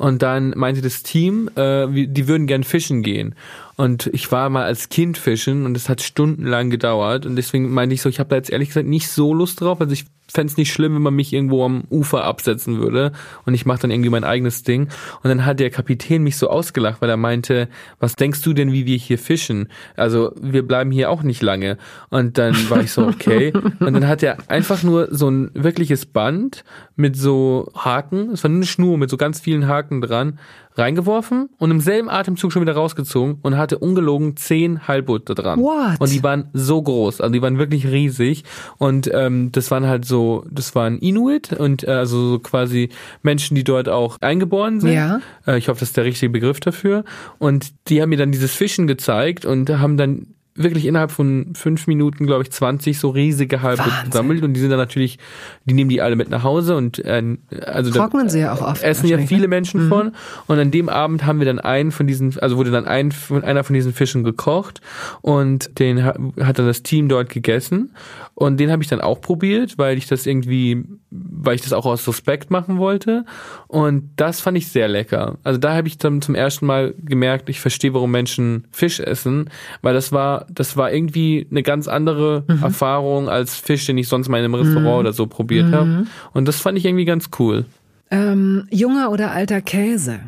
und 0.02 0.22
dann 0.22 0.52
meinte 0.56 0.82
das 0.82 1.04
Team, 1.04 1.48
äh, 1.54 1.86
die 1.88 2.26
würden 2.26 2.48
gern 2.48 2.64
fischen 2.64 3.04
gehen. 3.04 3.36
Und 3.76 4.08
ich 4.08 4.30
war 4.30 4.50
mal 4.50 4.64
als 4.64 4.88
Kind 4.88 5.16
fischen 5.16 5.64
und 5.64 5.76
es 5.76 5.88
hat 5.88 6.02
stundenlang 6.02 6.70
gedauert. 6.70 7.26
Und 7.26 7.36
deswegen 7.36 7.72
meinte 7.72 7.94
ich 7.94 8.02
so, 8.02 8.08
ich 8.08 8.20
habe 8.20 8.30
da 8.30 8.36
jetzt 8.36 8.50
ehrlich 8.50 8.68
gesagt 8.68 8.86
nicht 8.86 9.08
so 9.08 9.32
Lust 9.32 9.60
drauf. 9.60 9.80
Also 9.80 9.92
ich 9.92 10.04
fände 10.32 10.50
es 10.50 10.56
nicht 10.56 10.72
schlimm, 10.72 10.94
wenn 10.94 11.02
man 11.02 11.14
mich 11.14 11.32
irgendwo 11.32 11.64
am 11.64 11.84
Ufer 11.90 12.24
absetzen 12.24 12.78
würde. 12.78 13.12
Und 13.44 13.54
ich 13.54 13.66
mache 13.66 13.82
dann 13.82 13.90
irgendwie 13.90 14.10
mein 14.10 14.24
eigenes 14.24 14.62
Ding. 14.62 14.88
Und 15.22 15.28
dann 15.28 15.44
hat 15.44 15.60
der 15.60 15.70
Kapitän 15.70 16.22
mich 16.22 16.36
so 16.36 16.48
ausgelacht, 16.48 17.00
weil 17.00 17.10
er 17.10 17.16
meinte, 17.16 17.68
was 18.00 18.16
denkst 18.16 18.42
du 18.42 18.52
denn, 18.52 18.72
wie 18.72 18.86
wir 18.86 18.96
hier 18.96 19.18
fischen? 19.18 19.68
Also 19.96 20.32
wir 20.40 20.66
bleiben 20.66 20.90
hier 20.90 21.10
auch 21.10 21.22
nicht 21.22 21.42
lange. 21.42 21.76
Und 22.10 22.38
dann 22.38 22.54
war 22.70 22.80
ich 22.80 22.92
so, 22.92 23.06
okay. 23.06 23.52
Und 23.80 23.92
dann 23.92 24.08
hat 24.08 24.22
er 24.22 24.38
einfach 24.48 24.82
nur 24.82 25.08
so 25.10 25.30
ein 25.30 25.50
wirkliches 25.54 26.06
Band 26.06 26.64
mit 26.96 27.16
so 27.16 27.70
Haken, 27.74 28.30
es 28.30 28.42
war 28.44 28.50
nur 28.50 28.58
eine 28.58 28.66
Schnur 28.66 28.98
mit 28.98 29.10
so 29.10 29.16
ganz 29.16 29.40
vielen 29.40 29.66
Haken 29.66 30.00
dran, 30.00 30.38
reingeworfen 30.74 31.50
und 31.58 31.70
im 31.70 31.80
selben 31.80 32.08
Atemzug 32.08 32.52
schon 32.52 32.62
wieder 32.62 32.74
rausgezogen 32.74 33.38
und 33.42 33.58
hatte 33.58 33.78
ungelogen 33.78 34.36
zehn 34.36 34.86
Halbboote 34.88 35.34
dran. 35.34 35.60
What? 35.60 36.00
Und 36.00 36.10
die 36.12 36.22
waren 36.22 36.48
so 36.52 36.80
groß, 36.80 37.20
also 37.20 37.32
die 37.32 37.42
waren 37.42 37.58
wirklich 37.58 37.86
riesig 37.86 38.44
und 38.78 39.10
ähm, 39.12 39.52
das 39.52 39.70
waren 39.70 39.86
halt 39.86 40.04
so, 40.04 40.21
das 40.50 40.74
waren 40.74 40.98
Inuit 40.98 41.52
und 41.52 41.84
äh, 41.84 41.90
also 41.90 42.30
so 42.30 42.38
quasi 42.38 42.90
Menschen, 43.22 43.54
die 43.54 43.64
dort 43.64 43.88
auch 43.88 44.18
eingeboren 44.20 44.80
sind. 44.80 44.92
Ja. 44.92 45.20
Äh, 45.46 45.58
ich 45.58 45.68
hoffe, 45.68 45.80
das 45.80 45.90
ist 45.90 45.96
der 45.96 46.04
richtige 46.04 46.30
Begriff 46.30 46.60
dafür. 46.60 47.04
Und 47.38 47.72
die 47.88 48.02
haben 48.02 48.10
mir 48.10 48.18
dann 48.18 48.32
dieses 48.32 48.54
Fischen 48.54 48.86
gezeigt 48.86 49.44
und 49.44 49.68
haben 49.70 49.96
dann 49.96 50.26
wirklich 50.54 50.84
innerhalb 50.86 51.10
von 51.10 51.52
fünf 51.54 51.86
Minuten, 51.86 52.26
glaube 52.26 52.42
ich, 52.42 52.50
20 52.50 52.98
so 52.98 53.08
riesige 53.10 53.62
halbe 53.62 53.78
Wahnsinn. 53.80 54.10
gesammelt 54.10 54.42
und 54.42 54.52
die 54.52 54.60
sind 54.60 54.70
dann 54.70 54.78
natürlich, 54.78 55.18
die 55.64 55.72
nehmen 55.74 55.88
die 55.88 56.02
alle 56.02 56.14
mit 56.16 56.28
nach 56.28 56.42
Hause 56.42 56.76
und 56.76 56.98
äh, 57.04 57.22
also 57.66 57.90
da 57.90 58.00
Trocknen 58.00 58.28
sie 58.28 58.40
ja 58.40 58.52
auch 58.52 58.60
oft. 58.60 58.82
essen 58.82 59.06
ja 59.08 59.18
viele 59.18 59.42
ne? 59.42 59.48
Menschen 59.48 59.88
von 59.88 60.12
und 60.48 60.58
an 60.58 60.70
dem 60.70 60.88
Abend 60.88 61.24
haben 61.24 61.38
wir 61.38 61.46
dann 61.46 61.58
einen 61.58 61.90
von 61.90 62.06
diesen, 62.06 62.38
also 62.38 62.56
wurde 62.58 62.70
dann 62.70 62.84
ein, 62.86 63.12
von 63.12 63.42
einer 63.44 63.64
von 63.64 63.74
diesen 63.74 63.92
Fischen 63.94 64.24
gekocht 64.24 64.80
und 65.22 65.78
den 65.78 66.04
ha- 66.04 66.14
hat 66.40 66.58
dann 66.58 66.66
das 66.66 66.82
Team 66.82 67.08
dort 67.08 67.30
gegessen 67.30 67.94
und 68.34 68.58
den 68.58 68.70
habe 68.70 68.82
ich 68.82 68.88
dann 68.88 69.00
auch 69.00 69.20
probiert, 69.20 69.78
weil 69.78 69.96
ich 69.96 70.06
das 70.06 70.26
irgendwie, 70.26 70.84
weil 71.10 71.54
ich 71.54 71.62
das 71.62 71.72
auch 71.72 71.86
aus 71.86 72.06
Respekt 72.08 72.50
machen 72.50 72.78
wollte 72.78 73.24
und 73.68 74.10
das 74.16 74.40
fand 74.40 74.58
ich 74.58 74.68
sehr 74.68 74.88
lecker. 74.88 75.38
Also 75.44 75.58
da 75.58 75.74
habe 75.74 75.88
ich 75.88 75.98
dann 75.98 76.20
zum 76.22 76.34
ersten 76.34 76.66
Mal 76.66 76.94
gemerkt, 77.02 77.48
ich 77.48 77.60
verstehe, 77.60 77.94
warum 77.94 78.10
Menschen 78.10 78.66
Fisch 78.70 79.00
essen, 79.00 79.48
weil 79.82 79.94
das 79.94 80.12
war, 80.12 80.41
das 80.50 80.76
war 80.76 80.92
irgendwie 80.92 81.46
eine 81.50 81.62
ganz 81.62 81.88
andere 81.88 82.44
Erfahrung 82.62 83.28
als 83.28 83.56
Fisch, 83.56 83.86
den 83.86 83.98
ich 83.98 84.08
sonst 84.08 84.28
mal 84.28 84.38
in 84.38 84.44
einem 84.44 84.54
Restaurant 84.54 85.00
oder 85.00 85.12
so 85.12 85.26
probiert 85.26 85.72
habe 85.72 86.06
und 86.32 86.48
das 86.48 86.60
fand 86.60 86.78
ich 86.78 86.84
irgendwie 86.84 87.04
ganz 87.04 87.30
cool. 87.38 87.64
Ähm, 88.10 88.66
junger 88.70 89.10
oder 89.10 89.32
alter 89.32 89.60
Käse? 89.62 90.20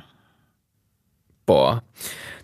Boah, 1.45 1.83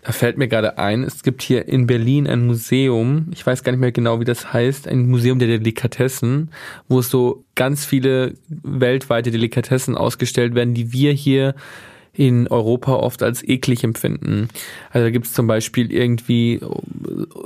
da 0.03 0.11
fällt 0.11 0.37
mir 0.37 0.47
gerade 0.47 0.77
ein, 0.77 1.03
es 1.03 1.21
gibt 1.21 1.41
hier 1.41 1.67
in 1.67 1.85
Berlin 1.85 2.27
ein 2.27 2.45
Museum, 2.45 3.27
ich 3.31 3.45
weiß 3.45 3.63
gar 3.63 3.71
nicht 3.71 3.81
mehr 3.81 3.91
genau, 3.91 4.19
wie 4.19 4.25
das 4.25 4.51
heißt, 4.51 4.87
ein 4.87 5.09
Museum 5.09 5.37
der 5.37 5.47
Delikatessen, 5.47 6.49
wo 6.87 7.01
so 7.01 7.43
ganz 7.55 7.85
viele 7.85 8.35
weltweite 8.47 9.29
Delikatessen 9.31 9.95
ausgestellt 9.95 10.55
werden, 10.55 10.73
die 10.73 10.91
wir 10.91 11.13
hier 11.13 11.55
in 12.13 12.47
Europa 12.47 12.93
oft 12.93 13.23
als 13.23 13.47
eklig 13.47 13.83
empfinden. 13.83 14.49
Also 14.89 15.05
da 15.05 15.11
gibt 15.11 15.27
es 15.27 15.33
zum 15.33 15.47
Beispiel 15.47 15.91
irgendwie 15.91 16.59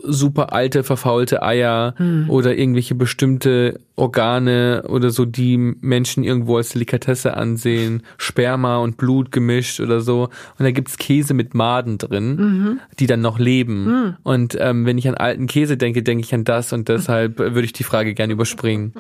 super 0.04 0.54
alte, 0.54 0.84
verfaulte 0.84 1.44
Eier 1.44 1.94
oder 2.28 2.58
irgendwelche 2.58 2.96
bestimmte 2.96 3.80
Organe 3.96 4.84
oder 4.88 5.10
so, 5.10 5.26
die 5.26 5.58
Menschen 5.58 6.24
irgendwo 6.24 6.58
als 6.58 6.70
Delikatesse 6.70 7.36
ansehen, 7.36 8.04
Sperma 8.18 8.78
und 8.78 8.98
Blut 8.98 9.32
gemischt 9.32 9.80
oder 9.80 10.02
so. 10.02 10.24
Und 10.58 10.66
da 10.66 10.72
gibt's 10.72 10.98
Käse 10.98 11.34
mit 11.34 11.54
Maden 11.54 11.98
drin, 11.98 12.80
die 13.00 13.08
dann 13.08 13.22
noch 13.22 13.40
leben. 13.40 14.18
Und 14.24 14.58
ähm, 14.60 14.86
wenn 14.86 14.98
ich 14.98 15.08
an 15.08 15.16
alten 15.16 15.48
Käse 15.48 15.78
denke, 15.78 16.04
denke 16.04 16.24
ich 16.24 16.34
an 16.34 16.44
das 16.44 16.74
und 16.74 16.90
deshalb 16.90 17.40
würde 17.40 17.64
ich 17.64 17.74
die 17.74 17.84
Frage 17.84 18.14
gerne 18.14 18.34
überspringen. 18.34 18.94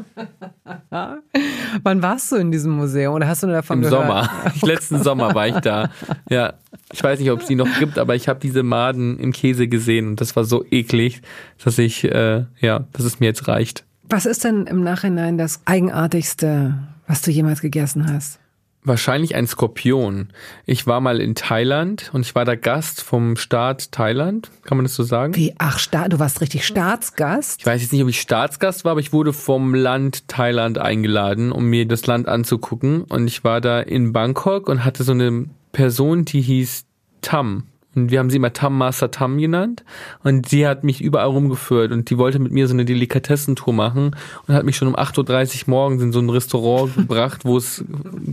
Wann 0.89 2.01
warst 2.01 2.31
du 2.31 2.37
in 2.37 2.51
diesem 2.51 2.73
Museum 2.73 3.15
oder 3.15 3.27
hast 3.27 3.43
du 3.43 3.47
nur 3.47 3.55
davon 3.55 3.79
Im 3.79 3.89
gehört? 3.89 4.07
Sommer. 4.07 4.29
Letzten 4.61 5.03
Sommer 5.03 5.35
war 5.35 5.47
ich 5.47 5.59
da. 5.59 5.89
Ja. 6.29 6.53
Ich 6.93 7.03
weiß 7.03 7.19
nicht, 7.19 7.31
ob 7.31 7.41
es 7.41 7.47
die 7.47 7.55
noch 7.55 7.67
gibt, 7.79 7.97
aber 7.97 8.15
ich 8.15 8.27
habe 8.27 8.39
diese 8.39 8.63
Maden 8.63 9.19
im 9.19 9.31
Käse 9.31 9.67
gesehen 9.67 10.07
und 10.07 10.21
das 10.21 10.35
war 10.35 10.43
so 10.43 10.63
eklig, 10.69 11.21
dass 11.63 11.77
ich, 11.79 12.03
äh, 12.03 12.45
ja, 12.59 12.85
dass 12.93 13.05
es 13.05 13.19
mir 13.19 13.25
jetzt 13.25 13.47
reicht. 13.47 13.85
Was 14.09 14.25
ist 14.25 14.43
denn 14.43 14.67
im 14.67 14.83
Nachhinein 14.83 15.37
das 15.37 15.61
Eigenartigste, 15.65 16.75
was 17.07 17.21
du 17.21 17.31
jemals 17.31 17.61
gegessen 17.61 18.11
hast? 18.11 18.39
Wahrscheinlich 18.83 19.33
ein 19.33 19.47
Skorpion. 19.47 20.29
Ich 20.67 20.85
war 20.85 21.01
mal 21.01 21.19
in 21.19 21.33
Thailand 21.33 22.11
und 22.13 22.21
ich 22.21 22.35
war 22.35 22.45
da 22.45 22.53
Gast 22.53 23.01
vom 23.01 23.35
Staat 23.35 23.91
Thailand. 23.91 24.51
Kann 24.63 24.77
man 24.77 24.85
das 24.85 24.93
so 24.93 25.01
sagen? 25.01 25.35
Wie, 25.35 25.55
ach, 25.57 25.79
Sta 25.79 26.07
du 26.07 26.19
warst 26.19 26.39
richtig 26.39 26.67
Staatsgast? 26.67 27.61
Ich 27.61 27.65
weiß 27.65 27.81
jetzt 27.81 27.93
nicht, 27.93 28.03
ob 28.03 28.09
ich 28.09 28.21
Staatsgast 28.21 28.85
war, 28.85 28.91
aber 28.91 28.99
ich 28.99 29.11
wurde 29.11 29.33
vom 29.33 29.73
Land 29.73 30.27
Thailand 30.27 30.77
eingeladen, 30.77 31.51
um 31.51 31.65
mir 31.65 31.87
das 31.87 32.05
Land 32.05 32.27
anzugucken. 32.27 33.01
Und 33.01 33.25
ich 33.27 33.43
war 33.43 33.59
da 33.59 33.79
in 33.79 34.13
Bangkok 34.13 34.69
und 34.69 34.85
hatte 34.85 35.03
so 35.03 35.13
eine 35.13 35.45
Person, 35.71 36.25
die 36.25 36.41
hieß 36.41 36.85
Tam. 37.21 37.63
Und 37.95 38.11
wir 38.11 38.19
haben 38.19 38.29
sie 38.29 38.37
immer 38.37 38.53
Tam 38.53 38.77
Master 38.77 39.09
Tam 39.09 39.37
genannt. 39.37 39.83
Und 40.23 40.49
sie 40.49 40.67
hat 40.67 40.83
mich 40.83 41.01
überall 41.01 41.27
rumgeführt 41.27 41.91
und 41.91 42.09
die 42.09 42.17
wollte 42.17 42.39
mit 42.39 42.51
mir 42.51 42.67
so 42.67 42.73
eine 42.73 42.85
Delikatessentour 42.85 43.73
machen 43.73 44.15
und 44.47 44.53
hat 44.53 44.65
mich 44.65 44.75
schon 44.75 44.87
um 44.87 44.95
8.30 44.95 45.63
Uhr 45.63 45.69
morgens 45.71 46.03
in 46.03 46.11
so 46.11 46.19
ein 46.19 46.29
Restaurant 46.29 46.95
gebracht, 46.95 47.45
wo 47.45 47.57
es 47.57 47.83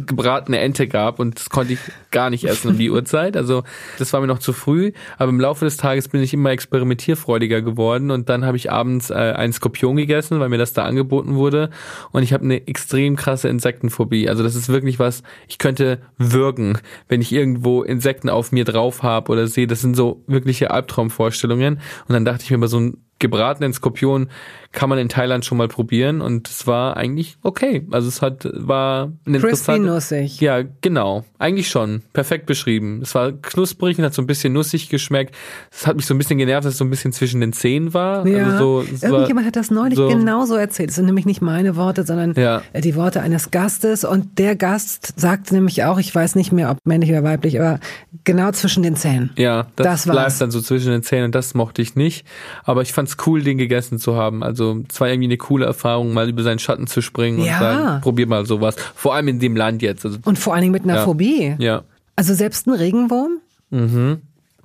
gebratene 0.06 0.58
Ente 0.58 0.88
gab 0.88 1.18
und 1.20 1.38
das 1.38 1.50
konnte 1.50 1.74
ich 1.74 1.78
gar 2.10 2.30
nicht 2.30 2.44
essen 2.44 2.70
um 2.70 2.78
die 2.78 2.90
Uhrzeit. 2.90 3.36
Also 3.36 3.62
das 3.98 4.12
war 4.12 4.20
mir 4.20 4.26
noch 4.26 4.40
zu 4.40 4.52
früh. 4.52 4.92
Aber 5.18 5.30
im 5.30 5.40
Laufe 5.40 5.64
des 5.64 5.76
Tages 5.76 6.08
bin 6.08 6.22
ich 6.22 6.34
immer 6.34 6.50
experimentierfreudiger 6.50 7.62
geworden 7.62 8.10
und 8.10 8.28
dann 8.28 8.44
habe 8.44 8.56
ich 8.56 8.70
abends 8.70 9.10
äh, 9.10 9.14
einen 9.14 9.52
Skorpion 9.52 9.96
gegessen, 9.96 10.40
weil 10.40 10.48
mir 10.48 10.58
das 10.58 10.72
da 10.72 10.84
angeboten 10.84 11.34
wurde. 11.34 11.70
Und 12.10 12.22
ich 12.22 12.32
habe 12.32 12.44
eine 12.44 12.66
extrem 12.66 13.16
krasse 13.16 13.48
Insektenphobie. 13.48 14.28
Also 14.28 14.42
das 14.42 14.54
ist 14.54 14.68
wirklich 14.68 14.98
was, 14.98 15.22
ich 15.48 15.58
könnte 15.58 15.98
würgen, 16.18 16.78
wenn 17.08 17.20
ich 17.20 17.32
irgendwo 17.32 17.82
Insekten 17.82 18.28
auf 18.28 18.52
mir 18.52 18.64
drauf 18.64 19.02
habe 19.02 19.30
oder 19.32 19.46
sehe. 19.52 19.66
Das 19.66 19.80
sind 19.80 19.94
so 19.94 20.22
wirkliche 20.26 20.70
Albtraumvorstellungen. 20.70 21.80
Und 22.08 22.12
dann 22.12 22.24
dachte 22.24 22.44
ich 22.44 22.50
mir 22.50 22.58
bei 22.58 22.66
so 22.66 22.78
einem 22.78 22.98
gebratenen 23.18 23.72
Skorpion 23.72 24.28
kann 24.72 24.88
man 24.88 24.98
in 24.98 25.08
Thailand 25.08 25.44
schon 25.44 25.58
mal 25.58 25.68
probieren 25.68 26.20
und 26.20 26.48
es 26.48 26.66
war 26.66 26.96
eigentlich 26.96 27.36
okay. 27.42 27.86
Also 27.90 28.08
es 28.08 28.22
hat 28.22 28.48
war 28.54 29.12
eine 29.26 29.38
Crispy 29.38 29.78
nussig. 29.78 30.40
ja, 30.40 30.62
genau. 30.80 31.24
Eigentlich 31.38 31.68
schon. 31.68 32.02
Perfekt 32.12 32.46
beschrieben. 32.46 33.00
Es 33.02 33.14
war 33.14 33.32
knusprig 33.32 33.98
und 33.98 34.04
hat 34.04 34.14
so 34.14 34.22
ein 34.22 34.26
bisschen 34.26 34.52
nussig 34.52 34.88
geschmeckt. 34.88 35.34
Es 35.70 35.86
hat 35.86 35.96
mich 35.96 36.06
so 36.06 36.14
ein 36.14 36.18
bisschen 36.18 36.38
genervt, 36.38 36.64
dass 36.64 36.72
es 36.74 36.78
so 36.78 36.84
ein 36.84 36.90
bisschen 36.90 37.12
zwischen 37.12 37.40
den 37.40 37.52
Zähnen 37.52 37.92
war. 37.92 38.26
Ja, 38.26 38.46
Also 38.46 38.82
so, 38.82 38.88
es 38.94 39.02
war- 39.02 39.10
irgendjemand 39.10 39.46
hat 39.46 39.56
das 39.56 39.70
neulich 39.70 39.96
so- 39.98 40.08
genauso 40.08 40.54
erzählt. 40.56 40.88
Das 40.88 40.96
sind 40.96 41.04
nämlich 41.06 41.26
nicht 41.26 41.42
meine 41.42 41.76
Worte, 41.76 42.04
sondern 42.04 42.32
Ja. 42.34 42.62
äh, 42.72 42.80
die 42.80 42.94
Worte 42.96 43.20
eines 43.20 43.50
Gastes. 43.50 44.04
Und 44.04 44.38
der 44.38 44.56
Gast 44.56 45.12
sagt 45.20 45.52
nämlich 45.52 45.84
auch, 45.84 45.98
ich 45.98 46.14
weiß 46.14 46.34
nicht 46.34 46.50
mehr, 46.52 46.70
ob 46.70 46.78
männlich 46.84 47.10
oder 47.10 47.24
weiblich, 47.24 47.60
aber 47.60 47.78
genau 48.24 48.52
zwischen 48.52 48.82
den 48.82 48.96
Zähnen. 48.96 49.30
Ja, 49.36 49.66
das, 49.76 49.84
Das 49.84 50.06
war's. 50.06 50.16
bleibt 50.16 50.40
dann 50.40 50.50
so 50.50 50.60
zwischen 50.60 50.92
den 50.92 51.02
Zähnen 51.02 51.26
und 51.26 51.34
das 51.34 51.52
mochte 51.54 51.82
ich 51.82 51.94
nicht. 51.94 52.24
Aber 52.64 52.80
ich 52.82 52.92
fand's 52.92 53.16
cool, 53.26 53.42
den 53.42 53.58
gegessen 53.58 53.98
zu 53.98 54.16
haben. 54.16 54.42
Also 54.42 54.61
es 54.90 55.00
war 55.00 55.08
irgendwie 55.08 55.26
eine 55.28 55.36
coole 55.36 55.64
Erfahrung, 55.66 56.12
mal 56.12 56.28
über 56.28 56.42
seinen 56.42 56.58
Schatten 56.58 56.86
zu 56.86 57.00
springen 57.02 57.38
Ja. 57.44 57.54
und 57.54 57.60
sagen, 57.60 58.00
probier 58.02 58.26
mal 58.26 58.46
sowas. 58.46 58.76
Vor 58.94 59.14
allem 59.14 59.28
in 59.28 59.38
dem 59.40 59.56
Land 59.56 59.82
jetzt. 59.82 60.04
Also, 60.04 60.18
Und 60.24 60.38
vor 60.38 60.52
allen 60.54 60.62
Dingen 60.62 60.72
mit 60.72 60.84
einer 60.84 60.96
Ja. 60.96 61.04
Phobie. 61.04 61.54
ja. 61.58 61.82
Also 62.16 62.34
selbst 62.34 62.66
ein 62.66 62.74
Regenwurm? 62.74 63.38
Mhm. 63.70 64.18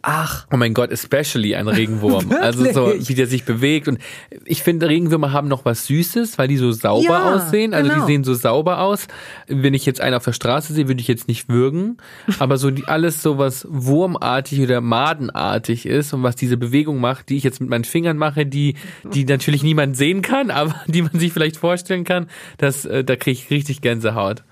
Ach, 0.03 0.45
Oh 0.53 0.57
mein 0.57 0.73
Gott, 0.73 0.91
especially 0.91 1.55
ein 1.55 1.67
Regenwurm. 1.67 2.31
also 2.41 2.71
so, 2.71 2.93
wie 2.97 3.15
der 3.15 3.27
sich 3.27 3.43
bewegt. 3.43 3.87
Und 3.87 3.99
ich 4.45 4.63
finde, 4.63 4.87
Regenwürmer 4.87 5.33
haben 5.33 5.47
noch 5.47 5.65
was 5.65 5.87
Süßes, 5.87 6.37
weil 6.37 6.47
die 6.47 6.57
so 6.57 6.71
sauber 6.71 7.03
Ja, 7.03 7.35
aussehen. 7.35 7.73
Also 7.73 7.89
genau. 7.89 8.05
die 8.05 8.11
sehen 8.13 8.23
so 8.23 8.33
sauber 8.33 8.79
aus. 8.79 9.07
Wenn 9.47 9.73
ich 9.73 9.85
jetzt 9.85 9.99
einen 9.99 10.15
auf 10.15 10.23
der 10.23 10.33
Straße 10.33 10.73
sehe, 10.73 10.87
würde 10.87 11.01
ich 11.01 11.07
jetzt 11.07 11.27
nicht 11.27 11.49
würgen. 11.49 11.97
Aber 12.39 12.57
so 12.57 12.71
die, 12.71 12.85
alles 12.85 13.21
so 13.21 13.37
was 13.37 13.67
wurmartig 13.69 14.61
oder 14.61 14.81
madenartig 14.81 15.85
ist 15.85 16.13
und 16.13 16.23
was 16.23 16.35
diese 16.35 16.57
Bewegung 16.57 16.99
macht, 17.01 17.29
die 17.29 17.37
ich 17.37 17.43
jetzt 17.43 17.59
mit 17.59 17.69
meinen 17.69 17.83
Fingern 17.83 18.17
mache, 18.17 18.45
die, 18.45 18.75
die 19.03 19.25
natürlich 19.25 19.63
niemand 19.63 19.97
sehen 19.97 20.21
kann, 20.21 20.51
aber 20.51 20.75
die 20.87 21.01
man 21.01 21.19
sich 21.19 21.33
vielleicht 21.33 21.57
vorstellen 21.57 22.03
kann, 22.03 22.27
das, 22.57 22.85
äh, 22.85 23.03
da 23.03 23.15
kriege 23.15 23.39
ich 23.39 23.49
richtig 23.49 23.81
Gänsehaut. 23.81 24.43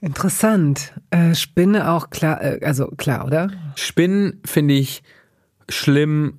Interessant. 0.00 0.92
Äh, 1.10 1.34
Spinne 1.34 1.90
auch 1.90 2.10
klar, 2.10 2.42
äh, 2.42 2.60
also 2.64 2.88
klar, 2.88 3.26
oder? 3.26 3.50
Spinnen 3.76 4.40
finde 4.44 4.74
ich 4.74 5.02
schlimm 5.68 6.38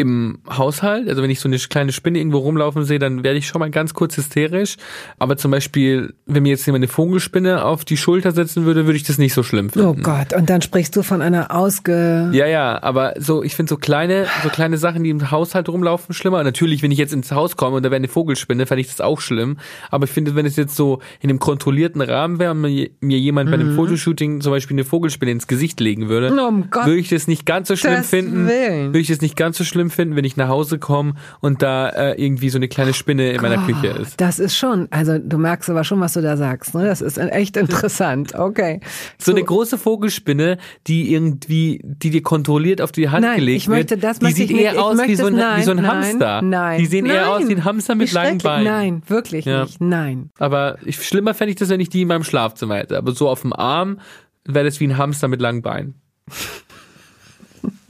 im 0.00 0.38
Haushalt. 0.48 1.08
Also 1.08 1.22
wenn 1.22 1.30
ich 1.30 1.40
so 1.40 1.48
eine 1.48 1.58
kleine 1.58 1.92
Spinne 1.92 2.18
irgendwo 2.18 2.38
rumlaufen 2.38 2.84
sehe, 2.84 2.98
dann 2.98 3.22
werde 3.22 3.38
ich 3.38 3.46
schon 3.46 3.60
mal 3.60 3.70
ganz 3.70 3.94
kurz 3.94 4.16
hysterisch. 4.16 4.76
Aber 5.18 5.36
zum 5.36 5.50
Beispiel, 5.50 6.14
wenn 6.26 6.42
mir 6.42 6.48
jetzt 6.50 6.66
jemand 6.66 6.82
eine 6.82 6.88
Vogelspinne 6.92 7.64
auf 7.64 7.84
die 7.84 7.96
Schulter 7.96 8.32
setzen 8.32 8.64
würde, 8.64 8.86
würde 8.86 8.96
ich 8.96 9.02
das 9.04 9.18
nicht 9.18 9.34
so 9.34 9.42
schlimm 9.42 9.70
finden. 9.70 9.88
Oh 9.88 9.94
Gott, 9.94 10.32
und 10.34 10.50
dann 10.50 10.62
sprichst 10.62 10.96
du 10.96 11.02
von 11.02 11.22
einer 11.22 11.54
ausge... 11.54 12.30
Ja, 12.32 12.46
ja, 12.46 12.82
aber 12.82 13.14
so, 13.18 13.42
ich 13.42 13.54
finde 13.54 13.70
so 13.70 13.76
kleine, 13.76 14.26
so 14.42 14.48
kleine 14.48 14.78
Sachen, 14.78 15.04
die 15.04 15.10
im 15.10 15.30
Haushalt 15.30 15.68
rumlaufen, 15.68 16.14
schlimmer. 16.14 16.42
Natürlich, 16.42 16.82
wenn 16.82 16.90
ich 16.90 16.98
jetzt 16.98 17.12
ins 17.12 17.30
Haus 17.32 17.56
komme 17.56 17.76
und 17.76 17.82
da 17.84 17.90
wäre 17.90 17.96
eine 17.96 18.08
Vogelspinne, 18.08 18.66
fände 18.66 18.80
ich 18.80 18.88
das 18.88 19.00
auch 19.00 19.20
schlimm. 19.20 19.58
Aber 19.90 20.04
ich 20.04 20.10
finde, 20.10 20.34
wenn 20.34 20.46
es 20.46 20.56
jetzt 20.56 20.76
so 20.76 21.00
in 21.20 21.30
einem 21.30 21.38
kontrollierten 21.38 22.00
Rahmen 22.00 22.38
wäre 22.38 22.52
und 22.52 22.60
mir, 22.62 22.90
mir 23.00 23.18
jemand 23.18 23.50
bei 23.50 23.56
Mhm. 23.56 23.62
einem 23.62 23.76
Fotoshooting 23.76 24.40
zum 24.40 24.52
Beispiel 24.52 24.74
eine 24.76 24.84
Vogelspinne 24.84 25.32
ins 25.32 25.46
Gesicht 25.46 25.80
legen 25.80 26.08
würde, 26.08 26.32
Um 26.32 26.70
Gott- 26.70 26.86
würde 26.86 26.98
ich 27.00 27.08
das 27.10 27.26
nicht 27.28 27.44
ganz 27.46 27.68
so 27.68 27.76
schlimm 27.76 27.94
Gottes 27.94 28.10
finden. 28.10 28.46
Würde 28.46 28.98
ich 28.98 29.08
das 29.08 29.20
nicht 29.20 29.36
ganz 29.36 29.58
so 29.58 29.64
schlimm 29.64 29.89
finden, 29.90 30.16
wenn 30.16 30.24
ich 30.24 30.36
nach 30.36 30.48
Hause 30.48 30.78
komme 30.78 31.14
und 31.40 31.62
da 31.62 31.88
äh, 31.90 32.22
irgendwie 32.22 32.48
so 32.50 32.58
eine 32.58 32.68
kleine 32.68 32.92
Spinne 32.94 33.30
in 33.32 33.42
meiner 33.42 33.64
Küche 33.66 33.88
ist. 33.88 34.20
Das 34.20 34.38
ist 34.38 34.56
schon, 34.56 34.88
also 34.90 35.18
du 35.18 35.38
merkst 35.38 35.68
aber 35.70 35.84
schon, 35.84 36.00
was 36.00 36.12
du 36.14 36.22
da 36.22 36.36
sagst. 36.36 36.74
Ne? 36.74 36.84
Das 36.84 37.00
ist 37.00 37.18
echt 37.18 37.56
interessant. 37.56 38.34
Okay. 38.34 38.80
So 39.18 39.32
eine 39.32 39.42
große 39.42 39.76
Vogelspinne, 39.78 40.58
die 40.86 41.12
irgendwie, 41.12 41.80
die 41.84 42.10
dir 42.10 42.22
kontrolliert 42.22 42.80
auf 42.80 42.92
die 42.92 43.08
Hand 43.08 43.24
Nein, 43.24 43.36
gelegt 43.40 43.56
ich 43.62 43.68
möchte 43.68 43.90
wird, 43.96 44.04
das 44.04 44.18
die 44.18 44.24
möchte 44.24 44.38
sieht 44.40 44.50
nicht. 44.50 44.60
eher 44.62 44.72
Ich 44.72 44.78
aus 44.78 44.98
wie 45.06 45.14
so 45.16 45.26
ein, 45.26 45.38
es- 45.38 45.56
wie 45.58 45.62
so 45.64 45.70
ein 45.72 45.76
nein, 45.78 45.86
Hamster. 45.86 46.42
Nein, 46.42 46.78
die 46.78 46.86
sehen 46.86 47.06
eher 47.06 47.22
nein. 47.22 47.30
aus 47.30 47.48
wie 47.48 47.54
ein 47.54 47.64
Hamster 47.64 47.94
mit 47.94 48.12
langen. 48.12 48.38
Beinen. 48.38 48.64
Nein, 48.64 49.02
wirklich 49.06 49.44
Ja. 49.44 49.64
nicht. 49.64 49.80
Nein. 49.80 50.30
Aber 50.38 50.78
ich, 50.84 51.04
schlimmer 51.06 51.34
fände 51.34 51.50
ich 51.50 51.56
das, 51.56 51.68
wenn 51.68 51.80
ich 51.80 51.88
die 51.88 52.02
in 52.02 52.08
meinem 52.08 52.24
Schlafzimmer 52.24 52.76
hätte. 52.76 52.96
Aber 52.96 53.12
so 53.12 53.28
auf 53.28 53.42
dem 53.42 53.52
Arm 53.52 53.98
wäre 54.44 54.64
das 54.64 54.80
wie 54.80 54.86
ein 54.86 54.96
Hamster 54.98 55.28
mit 55.28 55.40
langen 55.40 55.62
Beinen. 55.62 55.94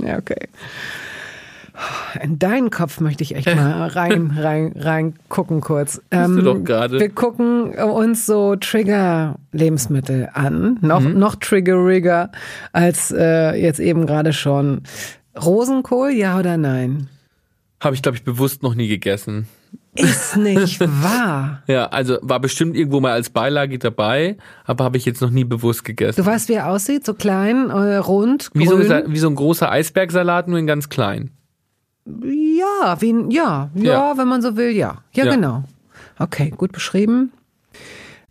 Ja, 0.02 0.16
okay. 0.18 0.48
In 2.22 2.38
deinen 2.38 2.70
Kopf 2.70 3.00
möchte 3.00 3.22
ich 3.22 3.34
echt 3.34 3.46
mal 3.54 3.86
rein, 3.88 4.36
rein, 4.36 4.72
rein 4.76 5.14
gucken 5.28 5.60
kurz. 5.60 6.00
Ähm, 6.10 6.36
du 6.36 6.42
doch 6.42 6.64
gerade. 6.64 6.98
Wir 7.00 7.08
gucken 7.08 7.74
uns 7.74 8.26
so 8.26 8.56
Trigger-Lebensmittel 8.56 10.28
an. 10.32 10.78
Noch, 10.82 11.00
Mhm. 11.00 11.18
noch 11.18 11.36
triggeriger 11.36 12.30
als 12.72 13.10
äh, 13.16 13.54
jetzt 13.54 13.80
eben 13.80 14.06
gerade 14.06 14.32
schon. 14.32 14.82
Rosenkohl, 15.40 16.10
ja 16.10 16.38
oder 16.38 16.56
nein? 16.56 17.08
Habe 17.80 17.94
ich, 17.94 18.02
glaube 18.02 18.16
ich, 18.16 18.24
bewusst 18.24 18.62
noch 18.62 18.74
nie 18.74 18.88
gegessen. 18.88 19.46
Ist 19.94 20.36
nicht 20.36 20.80
wahr. 21.02 21.62
Ja, 21.66 21.86
also 21.86 22.18
war 22.20 22.40
bestimmt 22.40 22.76
irgendwo 22.76 23.00
mal 23.00 23.12
als 23.12 23.30
Beilage 23.30 23.78
dabei, 23.78 24.36
aber 24.64 24.84
habe 24.84 24.96
ich 24.98 25.04
jetzt 25.04 25.20
noch 25.22 25.30
nie 25.30 25.44
bewusst 25.44 25.84
gegessen. 25.84 26.20
Du 26.22 26.26
weißt, 26.26 26.48
wie 26.48 26.54
er 26.54 26.68
aussieht? 26.68 27.04
So 27.06 27.14
klein, 27.14 27.70
äh, 27.70 27.96
rund, 27.96 28.50
wie, 28.54 28.66
so, 28.66 28.76
grün? 28.76 29.04
wie 29.08 29.18
so 29.18 29.28
ein 29.28 29.34
großer 29.34 29.70
Eisbergsalat, 29.70 30.46
nur 30.48 30.58
in 30.58 30.66
ganz 30.66 30.88
klein. 30.90 31.30
Ja, 32.06 33.00
wie, 33.00 33.12
ein- 33.12 33.30
ja, 33.30 33.70
ja, 33.74 33.82
Ja. 34.10 34.18
wenn 34.18 34.28
man 34.28 34.42
so 34.42 34.56
will, 34.56 34.70
ja. 34.70 34.98
Ja, 35.12 35.24
Ja. 35.26 35.34
genau. 35.34 35.64
Okay, 36.18 36.50
gut 36.56 36.72
beschrieben. 36.72 37.32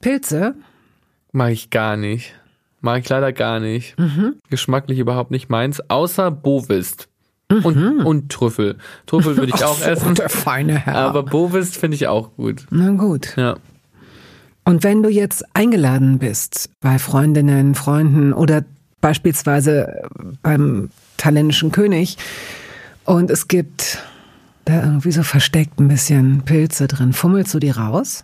Pilze? 0.02 0.56
Mag 1.32 1.52
ich 1.52 1.70
gar 1.70 1.98
nicht. 1.98 2.34
Mag 2.82 3.00
ich 3.02 3.10
leider 3.10 3.34
gar 3.34 3.60
nicht. 3.60 3.96
Geschmacklich 4.50 5.00
überhaupt 5.00 5.32
nicht 5.32 5.50
meins, 5.50 5.82
außer 5.90 6.32
Bovist. 6.32 7.08
Und, 7.52 8.06
und 8.06 8.32
Trüffel. 8.32 8.78
Trüffel 9.08 9.36
würde 9.36 9.52
ich 9.56 9.64
auch 9.66 9.80
so, 9.80 9.84
essen. 9.86 10.14
der 10.16 10.30
feine 10.30 10.78
Herr. 10.78 10.96
Aber 10.98 11.24
Bovist 11.24 11.78
finde 11.78 11.96
ich 11.96 12.08
auch 12.08 12.36
gut. 12.36 12.66
Na 12.70 12.92
gut. 12.92 13.36
Ja. 13.38 13.58
Und 14.66 14.84
wenn 14.84 15.02
du 15.02 15.10
jetzt 15.10 15.44
eingeladen 15.56 16.20
bist 16.20 16.70
bei 16.80 17.00
Freundinnen, 17.00 17.74
Freunden 17.74 18.34
oder 18.34 18.64
beispielsweise 19.02 20.08
beim 20.44 20.90
thailändischen 21.18 21.72
König 21.72 22.18
und 23.10 23.32
es 23.32 23.48
gibt 23.48 23.98
da 24.66 24.84
irgendwie 24.84 25.12
so 25.12 25.24
versteckt 25.24 25.80
ein 25.80 25.88
bisschen 25.88 26.44
Pilze 26.46 26.88
drin, 26.88 27.12
fummelst 27.12 27.52
du 27.56 27.60
die 27.60 27.72
raus? 27.72 28.24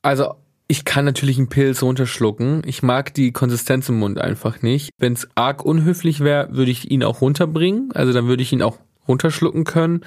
Also, 0.00 0.36
ich 0.66 0.86
kann 0.86 1.04
natürlich 1.04 1.36
einen 1.36 1.50
Pilz 1.50 1.82
runterschlucken. 1.82 2.62
Ich 2.64 2.82
mag 2.82 3.12
die 3.12 3.32
Konsistenz 3.32 3.86
im 3.90 3.98
Mund 3.98 4.18
einfach 4.18 4.62
nicht. 4.62 4.92
Wenn 4.96 5.12
es 5.12 5.28
arg 5.34 5.62
unhöflich 5.62 6.20
wäre, 6.20 6.48
würde 6.52 6.70
ich 6.70 6.90
ihn 6.90 7.04
auch 7.04 7.20
runterbringen. 7.20 7.92
Also 7.92 8.14
dann 8.14 8.28
würde 8.28 8.42
ich 8.42 8.50
ihn 8.50 8.62
auch 8.62 8.78
runterschlucken 9.06 9.64
können. 9.64 10.02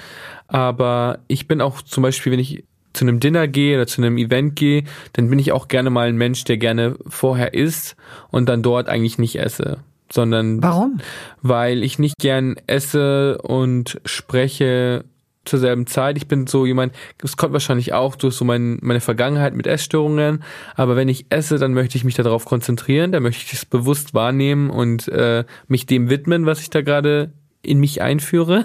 Aber 0.48 1.20
ich 1.28 1.46
bin 1.46 1.60
auch 1.60 1.80
zum 1.80 2.02
Beispiel, 2.02 2.32
wenn 2.32 2.40
ich 2.40 2.64
zu 2.92 3.04
einem 3.04 3.20
Dinner 3.20 3.46
gehe 3.46 3.76
oder 3.76 3.86
zu 3.86 4.02
einem 4.02 4.18
Event 4.18 4.56
gehe, 4.56 4.82
dann 5.12 5.30
bin 5.30 5.38
ich 5.38 5.52
auch 5.52 5.68
gerne 5.68 5.90
mal 5.90 6.08
ein 6.08 6.16
Mensch, 6.16 6.42
der 6.42 6.56
gerne 6.56 6.96
vorher 7.06 7.54
isst 7.54 7.94
und 8.30 8.48
dann 8.48 8.64
dort 8.64 8.88
eigentlich 8.88 9.18
nicht 9.18 9.38
esse. 9.38 9.78
Sondern 10.12 10.62
Warum? 10.62 11.00
weil 11.42 11.82
ich 11.82 11.98
nicht 11.98 12.18
gern 12.18 12.56
esse 12.66 13.38
und 13.42 14.00
spreche 14.04 15.04
zur 15.44 15.58
selben 15.58 15.86
Zeit. 15.86 16.16
Ich 16.16 16.28
bin 16.28 16.46
so 16.46 16.66
jemand, 16.66 16.94
es 17.22 17.36
kommt 17.36 17.52
wahrscheinlich 17.52 17.92
auch 17.92 18.16
durch 18.16 18.34
so 18.34 18.44
mein, 18.44 18.78
meine 18.80 19.00
Vergangenheit 19.00 19.54
mit 19.54 19.66
Essstörungen, 19.66 20.42
aber 20.74 20.96
wenn 20.96 21.08
ich 21.08 21.26
esse, 21.30 21.58
dann 21.58 21.74
möchte 21.74 21.96
ich 21.96 22.04
mich 22.04 22.14
darauf 22.14 22.44
konzentrieren, 22.44 23.12
dann 23.12 23.22
möchte 23.22 23.44
ich 23.44 23.52
es 23.52 23.64
bewusst 23.64 24.14
wahrnehmen 24.14 24.70
und 24.70 25.08
äh, 25.08 25.44
mich 25.68 25.86
dem 25.86 26.08
widmen, 26.10 26.46
was 26.46 26.60
ich 26.60 26.70
da 26.70 26.82
gerade 26.82 27.32
in 27.66 27.78
mich 27.78 28.02
einführe 28.02 28.64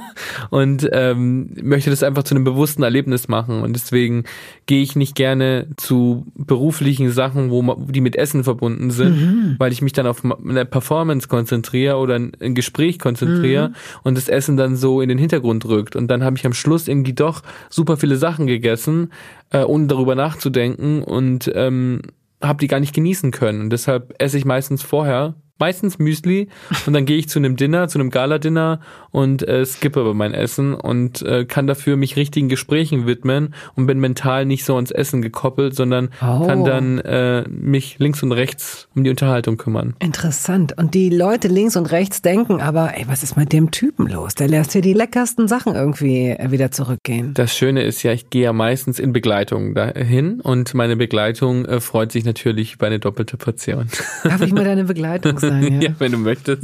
und 0.50 0.88
ähm, 0.92 1.52
möchte 1.62 1.90
das 1.90 2.04
einfach 2.04 2.24
zu 2.24 2.36
einem 2.36 2.44
bewussten 2.44 2.84
Erlebnis 2.84 3.28
machen. 3.28 3.62
Und 3.62 3.74
deswegen 3.74 4.24
gehe 4.66 4.82
ich 4.82 4.96
nicht 4.96 5.16
gerne 5.16 5.68
zu 5.78 6.26
beruflichen 6.36 7.12
Sachen, 7.12 7.52
wo 7.52 7.76
die 7.76 8.02
mit 8.02 8.16
Essen 8.16 8.44
verbunden 8.44 8.92
sind, 8.92 9.56
weil 9.60 9.72
ich 9.72 9.82
mich 9.82 9.94
dann 9.94 10.08
auf 10.08 10.24
eine 10.24 10.66
Performance 10.66 11.28
konzentriere 11.28 11.98
oder 11.98 12.16
ein, 12.16 12.56
Gespräch 12.56 13.00
konzentriere 13.00 13.74
und 14.04 14.18
das 14.18 14.28
Essen 14.28 14.58
dann 14.58 14.76
so 14.76 15.02
in 15.02 15.10
den 15.10 15.18
Hintergrund 15.18 15.66
rückt. 15.66 15.96
Und 15.96 16.08
dann 16.08 16.24
habe 16.24 16.38
ich 16.38 16.46
am 16.46 16.54
Schluss 16.54 16.88
irgendwie 16.88 17.14
doch 17.14 17.44
super 17.70 17.98
viele 17.98 18.18
Sachen 18.18 18.48
gegessen, 18.48 19.12
äh, 19.52 19.64
ohne 19.64 19.88
darüber 19.88 20.16
nachzudenken 20.16 21.04
und 21.04 21.52
ähm, 21.54 22.02
habe 22.42 22.60
die 22.60 22.68
gar 22.68 22.80
nicht 22.80 22.96
genießen 22.96 23.32
können. 23.32 23.62
Und 23.62 23.70
deshalb 23.72 24.14
esse 24.18 24.38
ich 24.38 24.46
meistens 24.46 24.82
vorher 24.84 25.36
meistens 25.60 26.00
Müsli 26.00 26.48
und 26.86 26.94
dann 26.94 27.06
gehe 27.06 27.18
ich 27.18 27.30
zu 27.30 27.40
einem 27.40 27.56
Dinner, 27.56 27.88
zu 27.88 28.00
einem 28.00 28.10
Gala-Dinner 28.10 28.80
und 29.12 29.48
äh, 29.48 29.66
skippe 29.66 30.00
aber 30.00 30.14
mein 30.14 30.34
Essen 30.34 30.74
und 30.74 31.22
äh, 31.22 31.46
kann 31.46 31.68
dafür 31.68 31.98
mich 31.98 32.16
richtigen 32.16 32.50
Gesprächen 32.50 33.06
widmen 33.08 33.54
und 33.76 33.86
bin 33.88 34.00
mental 34.00 34.46
nicht 34.46 34.64
so 34.66 34.76
ans 34.76 34.92
Essen 34.92 35.22
gekoppelt, 35.22 35.76
sondern 35.76 36.10
Oh. 36.22 36.46
kann 36.46 36.64
dann 36.66 37.00
äh, 37.00 37.48
mich 37.50 37.98
links 38.00 38.22
und 38.24 38.32
rechts 38.32 38.88
um 38.96 39.04
die 39.04 39.10
Unterhaltung 39.10 39.58
kümmern. 39.58 39.96
Interessant. 40.00 40.78
Und 40.78 40.94
die 40.94 41.10
Leute 41.10 41.48
links 41.48 41.76
und 41.76 41.86
rechts 41.92 42.22
denken 42.22 42.62
aber, 42.62 42.98
ey, 42.98 43.06
was 43.08 43.24
ist 43.24 43.38
mit 43.38 43.54
dem 43.54 43.72
Typen 43.72 44.08
los? 44.08 44.36
Der 44.36 44.48
lässt 44.48 44.74
hier 44.74 44.82
die 44.82 44.94
leckersten 44.94 45.48
Sachen 45.48 45.76
irgendwie 45.76 46.30
äh, 46.30 46.52
wieder 46.52 46.72
zurückgehen. 46.72 47.34
Das 47.34 47.56
Schöne 47.56 47.84
ist 47.84 48.04
ja, 48.04 48.12
ich 48.12 48.30
gehe 48.30 48.44
ja 48.44 48.54
meistens 48.54 49.00
in 49.00 49.14
Begleitung 49.14 49.74
dahin 49.76 50.42
und 50.42 50.74
meine 50.74 50.96
Begleitung 50.96 51.66
äh, 51.66 51.80
freut 51.80 52.12
sich 52.12 52.26
natürlich 52.26 52.76
über 52.76 52.88
eine 52.88 53.00
doppelte 53.00 53.38
Portion. 53.38 53.88
Darf 54.24 54.42
ich 54.42 54.52
mal 54.54 54.64
deine 54.64 54.86
Begleitung 54.86 55.38
sein? 55.50 55.64
Ja. 55.82 55.90
ja, 55.90 55.96
wenn 56.00 56.12
du 56.12 56.18
möchtest. 56.18 56.64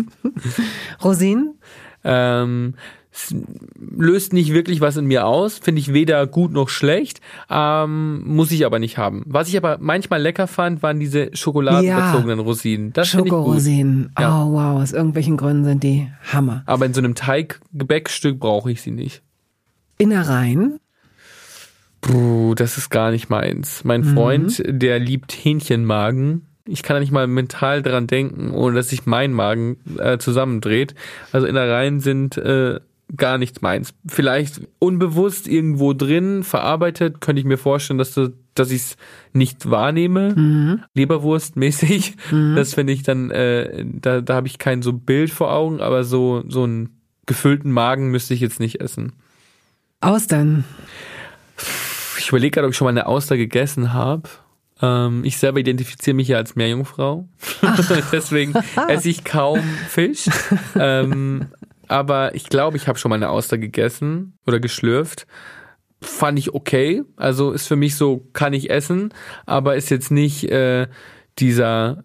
Rosinen? 1.03 1.55
Ähm, 2.03 2.75
löst 3.79 4.33
nicht 4.33 4.53
wirklich 4.53 4.81
was 4.81 4.97
in 4.97 5.05
mir 5.05 5.25
aus, 5.25 5.57
finde 5.57 5.79
ich 5.79 5.93
weder 5.93 6.27
gut 6.27 6.51
noch 6.51 6.69
schlecht, 6.69 7.21
ähm, 7.49 8.23
muss 8.25 8.51
ich 8.51 8.65
aber 8.65 8.79
nicht 8.79 8.97
haben. 8.97 9.23
Was 9.25 9.47
ich 9.47 9.57
aber 9.57 9.77
manchmal 9.79 10.21
lecker 10.21 10.47
fand, 10.47 10.83
waren 10.83 10.99
diese 10.99 11.29
schokoladenbezogenen 11.33 12.39
Rosinen. 12.39 12.93
Das 12.93 13.09
finde 13.09 13.25
ich 13.25 13.31
gut. 13.31 13.39
Schokorosinen. 13.39 14.11
Ja. 14.19 14.43
Oh 14.43 14.53
wow, 14.53 14.81
aus 14.81 14.91
irgendwelchen 14.91 15.37
Gründen 15.37 15.63
sind 15.63 15.83
die 15.83 16.09
Hammer. 16.31 16.63
Aber 16.65 16.85
in 16.85 16.93
so 16.93 17.01
einem 17.01 17.15
Teiggebäckstück 17.15 18.39
brauche 18.39 18.71
ich 18.71 18.81
sie 18.81 18.91
nicht. 18.91 19.21
Innereien? 19.97 20.79
Puh, 22.01 22.53
das 22.53 22.77
ist 22.77 22.89
gar 22.89 23.11
nicht 23.11 23.29
meins. 23.29 23.83
Mein 23.83 24.03
Freund, 24.03 24.61
der 24.67 24.99
liebt 24.99 25.31
Hähnchenmagen. 25.31 26.45
Ich 26.67 26.83
kann 26.83 26.95
da 26.95 26.99
nicht 26.99 27.11
mal 27.11 27.27
mental 27.27 27.83
dran 27.83 28.07
denken, 28.07 28.51
ohne 28.51 28.75
dass 28.75 28.89
sich 28.89 29.05
mein 29.05 29.33
Magen 29.33 29.77
äh, 29.99 30.17
zusammendreht. 30.17 30.95
Also 31.31 31.45
Innereien 31.45 31.99
sind 31.99 32.37
äh, 32.37 32.79
gar 33.15 33.37
nichts 33.37 33.61
meins. 33.61 33.93
Vielleicht 34.07 34.61
unbewusst 34.79 35.47
irgendwo 35.47 35.93
drin 35.93 36.43
verarbeitet, 36.43 37.21
könnte 37.21 37.39
ich 37.39 37.45
mir 37.45 37.57
vorstellen, 37.57 37.99
dass 37.99 38.13
du, 38.13 38.33
dass 38.55 38.71
ich 38.71 38.81
es 38.81 38.97
nicht 39.31 39.69
wahrnehme. 39.69 40.33
Leberwurstmäßig. 40.95 42.15
Das 42.55 42.73
finde 42.73 42.93
ich 42.93 43.03
dann, 43.03 43.29
äh, 43.29 43.85
da, 43.85 44.21
da 44.21 44.33
habe 44.33 44.47
ich 44.47 44.57
kein 44.57 44.81
so 44.81 44.93
Bild 44.93 45.29
vor 45.29 45.53
Augen, 45.53 45.81
aber 45.81 46.03
so, 46.03 46.43
so 46.47 46.63
einen 46.63 46.89
gefüllten 47.27 47.71
Magen 47.71 48.09
müsste 48.09 48.33
ich 48.33 48.39
jetzt 48.39 48.59
nicht 48.59 48.81
essen. 48.81 49.13
Austern. 50.01 50.63
Ich 52.17 52.29
überlege 52.29 52.51
gerade, 52.51 52.65
ob 52.65 52.71
ich 52.71 52.77
schon 52.77 52.85
mal 52.85 52.91
eine 52.91 53.05
Auster 53.05 53.37
gegessen 53.37 53.93
habe. 53.93 54.29
Ähm, 54.81 55.23
ich 55.23 55.37
selber 55.37 55.59
identifiziere 55.59 56.15
mich 56.15 56.27
ja 56.27 56.37
als 56.37 56.55
Meerjungfrau. 56.55 57.27
Deswegen 58.11 58.53
esse 58.87 59.09
ich 59.09 59.23
kaum 59.23 59.61
Fisch. 59.89 60.25
ähm, 60.77 61.47
aber 61.87 62.35
ich 62.35 62.49
glaube, 62.49 62.77
ich 62.77 62.87
habe 62.87 62.97
schon 62.97 63.09
mal 63.09 63.15
eine 63.15 63.29
Auster 63.29 63.57
gegessen 63.57 64.37
oder 64.45 64.59
geschlürft. 64.59 65.27
Fand 66.01 66.37
ich 66.37 66.53
okay. 66.53 67.03
Also 67.15 67.51
ist 67.51 67.67
für 67.67 67.75
mich 67.75 67.95
so, 67.95 68.27
kann 68.33 68.53
ich 68.53 68.69
essen, 68.69 69.13
aber 69.45 69.75
ist 69.75 69.89
jetzt 69.89 70.11
nicht 70.11 70.49
äh, 70.51 70.87
dieser. 71.39 72.03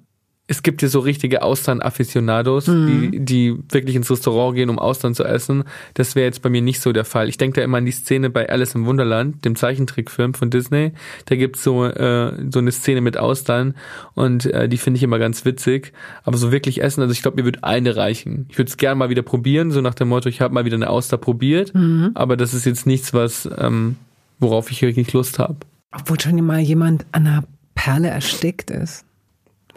Es 0.51 0.65
gibt 0.65 0.83
ja 0.83 0.89
so 0.89 0.99
richtige 0.99 1.43
Austern-Afficionados, 1.43 2.65
die, 2.65 3.21
die 3.21 3.57
wirklich 3.69 3.95
ins 3.95 4.11
Restaurant 4.11 4.57
gehen, 4.57 4.69
um 4.69 4.81
Austern 4.81 5.15
zu 5.15 5.23
essen. 5.23 5.63
Das 5.95 6.17
wäre 6.17 6.27
jetzt 6.27 6.43
bei 6.43 6.51
mir 6.51 6.61
nicht 6.61 6.81
so 6.81 6.93
der 6.93 7.05
Fall. 7.05 7.29
Ich 7.29 7.39
denke 7.39 7.61
da 7.61 7.65
immer 7.65 7.79
an 7.79 7.85
die 7.85 7.93
Szene 7.93 8.31
bei 8.31 8.49
Alice 8.49 8.75
im 8.75 8.85
Wunderland, 8.85 9.45
dem 9.45 9.55
Zeichentrickfilm 9.55 10.35
von 10.35 10.51
Disney. 10.51 10.91
Da 11.27 11.37
gibt's 11.37 11.63
so, 11.63 11.85
äh, 11.85 12.33
so 12.51 12.59
eine 12.59 12.73
Szene 12.73 13.01
mit 13.01 13.17
Austern 13.17 13.75
und 14.15 14.47
äh, 14.47 14.69
die 14.69 14.77
finde 14.77 14.99
ich 14.99 15.05
immer 15.05 15.21
ganz 15.21 15.45
witzig. 15.45 15.93
Aber 16.25 16.37
so 16.37 16.51
wirklich 16.51 16.83
essen, 16.83 17.01
also 17.01 17.13
ich 17.13 17.23
glaube, 17.23 17.37
mir 17.37 17.45
wird 17.45 17.63
eine 17.63 17.95
reichen. 17.95 18.47
Ich 18.49 18.59
würde 18.59 18.71
es 18.71 18.77
gerne 18.77 18.97
mal 18.97 19.09
wieder 19.09 19.23
probieren, 19.23 19.71
so 19.71 19.81
nach 19.81 19.95
dem 19.95 20.09
Motto, 20.09 20.29
ich 20.29 20.41
habe 20.41 20.53
mal 20.53 20.65
wieder 20.65 20.75
eine 20.75 20.91
Auster 20.91 21.17
probiert. 21.17 21.73
Aber 22.15 22.37
das 22.37 22.55
ist 22.55 22.67
jetzt 22.67 22.87
nichts, 22.87 23.15
was 23.15 23.49
ähm, 23.57 23.95
worauf 24.41 24.71
ich 24.73 24.83
wirklich 24.83 25.13
Lust 25.13 25.39
habe. 25.39 25.59
Obwohl 25.93 26.19
schon 26.19 26.45
mal 26.45 26.59
jemand 26.59 27.07
an 27.13 27.27
einer 27.29 27.45
Perle 27.77 28.09
erstickt 28.09 28.71
ist. 28.71 29.05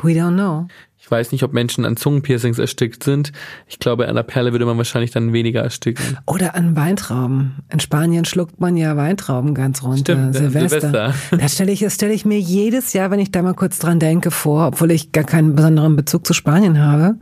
We 0.01 0.11
don't 0.11 0.35
know. 0.35 0.67
Ich 0.99 1.11
weiß 1.11 1.33
nicht, 1.33 1.43
ob 1.43 1.51
Menschen 1.51 1.83
an 1.83 1.97
Zungenpiercings 1.97 2.59
erstickt 2.59 3.03
sind. 3.03 3.33
Ich 3.67 3.77
glaube, 3.77 4.07
an 4.07 4.15
der 4.15 4.23
Perle 4.23 4.53
würde 4.53 4.65
man 4.65 4.77
wahrscheinlich 4.77 5.11
dann 5.11 5.33
weniger 5.33 5.61
ersticken. 5.61 6.17
Oder 6.25 6.55
an 6.55 6.77
Weintrauben. 6.77 7.55
In 7.69 7.81
Spanien 7.81 8.23
schluckt 8.23 8.61
man 8.61 8.77
ja 8.77 8.95
Weintrauben 8.95 9.53
ganz 9.53 9.83
runter. 9.83 10.31
Stimmt, 10.31 10.35
äh, 10.35 10.39
Silvester. 10.39 10.79
Silvester. 10.79 11.13
Das 11.37 11.55
stelle 11.55 11.73
ich, 11.73 11.81
das 11.81 11.95
stelle 11.95 12.13
ich 12.13 12.23
mir 12.23 12.39
jedes 12.39 12.93
Jahr, 12.93 13.11
wenn 13.11 13.19
ich 13.19 13.31
da 13.31 13.41
mal 13.41 13.53
kurz 13.53 13.79
dran 13.79 13.99
denke, 13.99 14.31
vor, 14.31 14.67
obwohl 14.67 14.91
ich 14.91 15.11
gar 15.11 15.25
keinen 15.25 15.55
besonderen 15.55 15.97
Bezug 15.97 16.25
zu 16.25 16.33
Spanien 16.33 16.79
habe. 16.79 17.15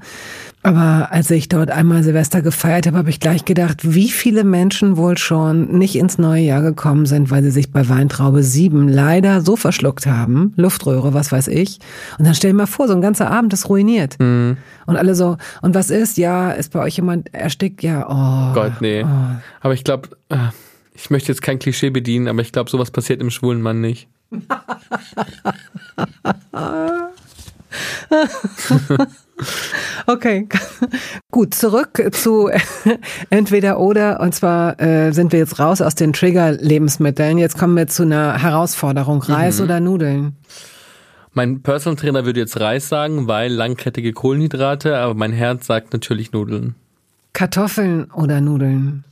Aber 0.64 1.12
als 1.12 1.32
ich 1.32 1.50
dort 1.50 1.72
einmal 1.72 2.04
Silvester 2.04 2.44
gefeiert 2.44 2.86
habe, 2.86 2.98
habe 2.98 3.10
ich 3.10 3.20
gleich 3.20 3.46
gedacht, 3.46 3.80
wie 3.82 4.10
viele 4.10 4.44
Menschen 4.44 4.96
wohl 4.96 5.18
schon 5.18 5.78
nicht 5.78 5.96
ins 5.96 6.20
neue 6.20 6.44
Jahr 6.44 6.62
gekommen 6.62 7.08
sind, 7.08 7.32
weil 7.32 7.42
sie 7.42 7.50
sich 7.50 7.72
bei 7.72 7.90
Weintraube 7.90 8.44
7 8.44 8.88
leider 8.88 9.42
so 9.42 9.56
verschluckt 9.56 10.06
haben, 10.06 10.54
Luftröhre, 10.58 11.16
was 11.16 11.32
weiß 11.32 11.48
ich. 11.48 11.80
Und 12.20 12.28
dann 12.28 12.36
stell 12.36 12.52
dir 12.52 12.58
mal 12.58 12.68
vor, 12.68 12.88
so 12.88 12.94
ein 12.94 13.02
ganzer 13.02 13.32
Abend 13.32 13.54
ist 13.54 13.70
ruiniert. 13.70 14.20
Mhm. 14.20 14.58
Und 14.86 14.98
alle 14.98 15.16
so, 15.16 15.38
und 15.64 15.74
was 15.74 15.90
ist? 15.90 16.18
Ja, 16.18 16.52
ist 16.52 16.74
bei 16.74 16.80
euch 16.80 16.98
jemand 16.98 17.34
erstickt? 17.34 17.82
Ja, 17.82 18.06
oh. 18.08 18.54
Gott, 18.54 18.82
nee. 18.82 19.04
Aber 19.62 19.74
ich 19.74 19.84
glaube, 19.84 20.10
ich 20.94 21.10
möchte 21.10 21.32
jetzt 21.32 21.42
kein 21.42 21.58
Klischee 21.58 21.90
bedienen, 21.90 22.28
aber 22.28 22.42
ich 22.42 22.52
glaube, 22.52 22.70
sowas 22.70 22.92
passiert 22.92 23.20
im 23.20 23.32
schwulen 23.32 23.62
Mann 23.62 23.82
nicht. 23.82 24.08
Okay, 30.08 30.48
gut, 31.32 31.54
zurück 31.54 32.02
zu 32.12 32.50
entweder 33.30 33.80
oder. 33.80 34.20
Und 34.20 34.34
zwar 34.34 34.80
äh, 34.80 35.12
sind 35.12 35.32
wir 35.32 35.40
jetzt 35.40 35.60
raus 35.60 35.82
aus 35.82 35.96
den 35.96 36.14
Trigger-Lebensmitteln. 36.14 37.38
Jetzt 37.38 37.58
kommen 37.58 37.76
wir 37.76 37.88
zu 37.88 38.04
einer 38.04 38.42
Herausforderung. 38.42 39.22
Reis 39.24 39.60
mhm. 39.60 39.66
oder 39.66 39.80
Nudeln? 39.80 40.36
Mein 41.34 41.62
Personal 41.62 41.96
Trainer 41.96 42.26
würde 42.26 42.42
jetzt 42.42 42.60
Reis 42.60 42.90
sagen, 42.90 43.28
weil 43.28 43.52
langkettige 43.54 44.12
Kohlenhydrate, 44.12 44.98
aber 44.98 45.14
mein 45.14 45.32
Herz 45.32 45.66
sagt 45.66 45.94
natürlich 45.94 46.34
Nudeln. 46.34 46.76
Kartoffeln 47.34 48.12
oder 48.12 48.42
Nudeln? 48.42 49.06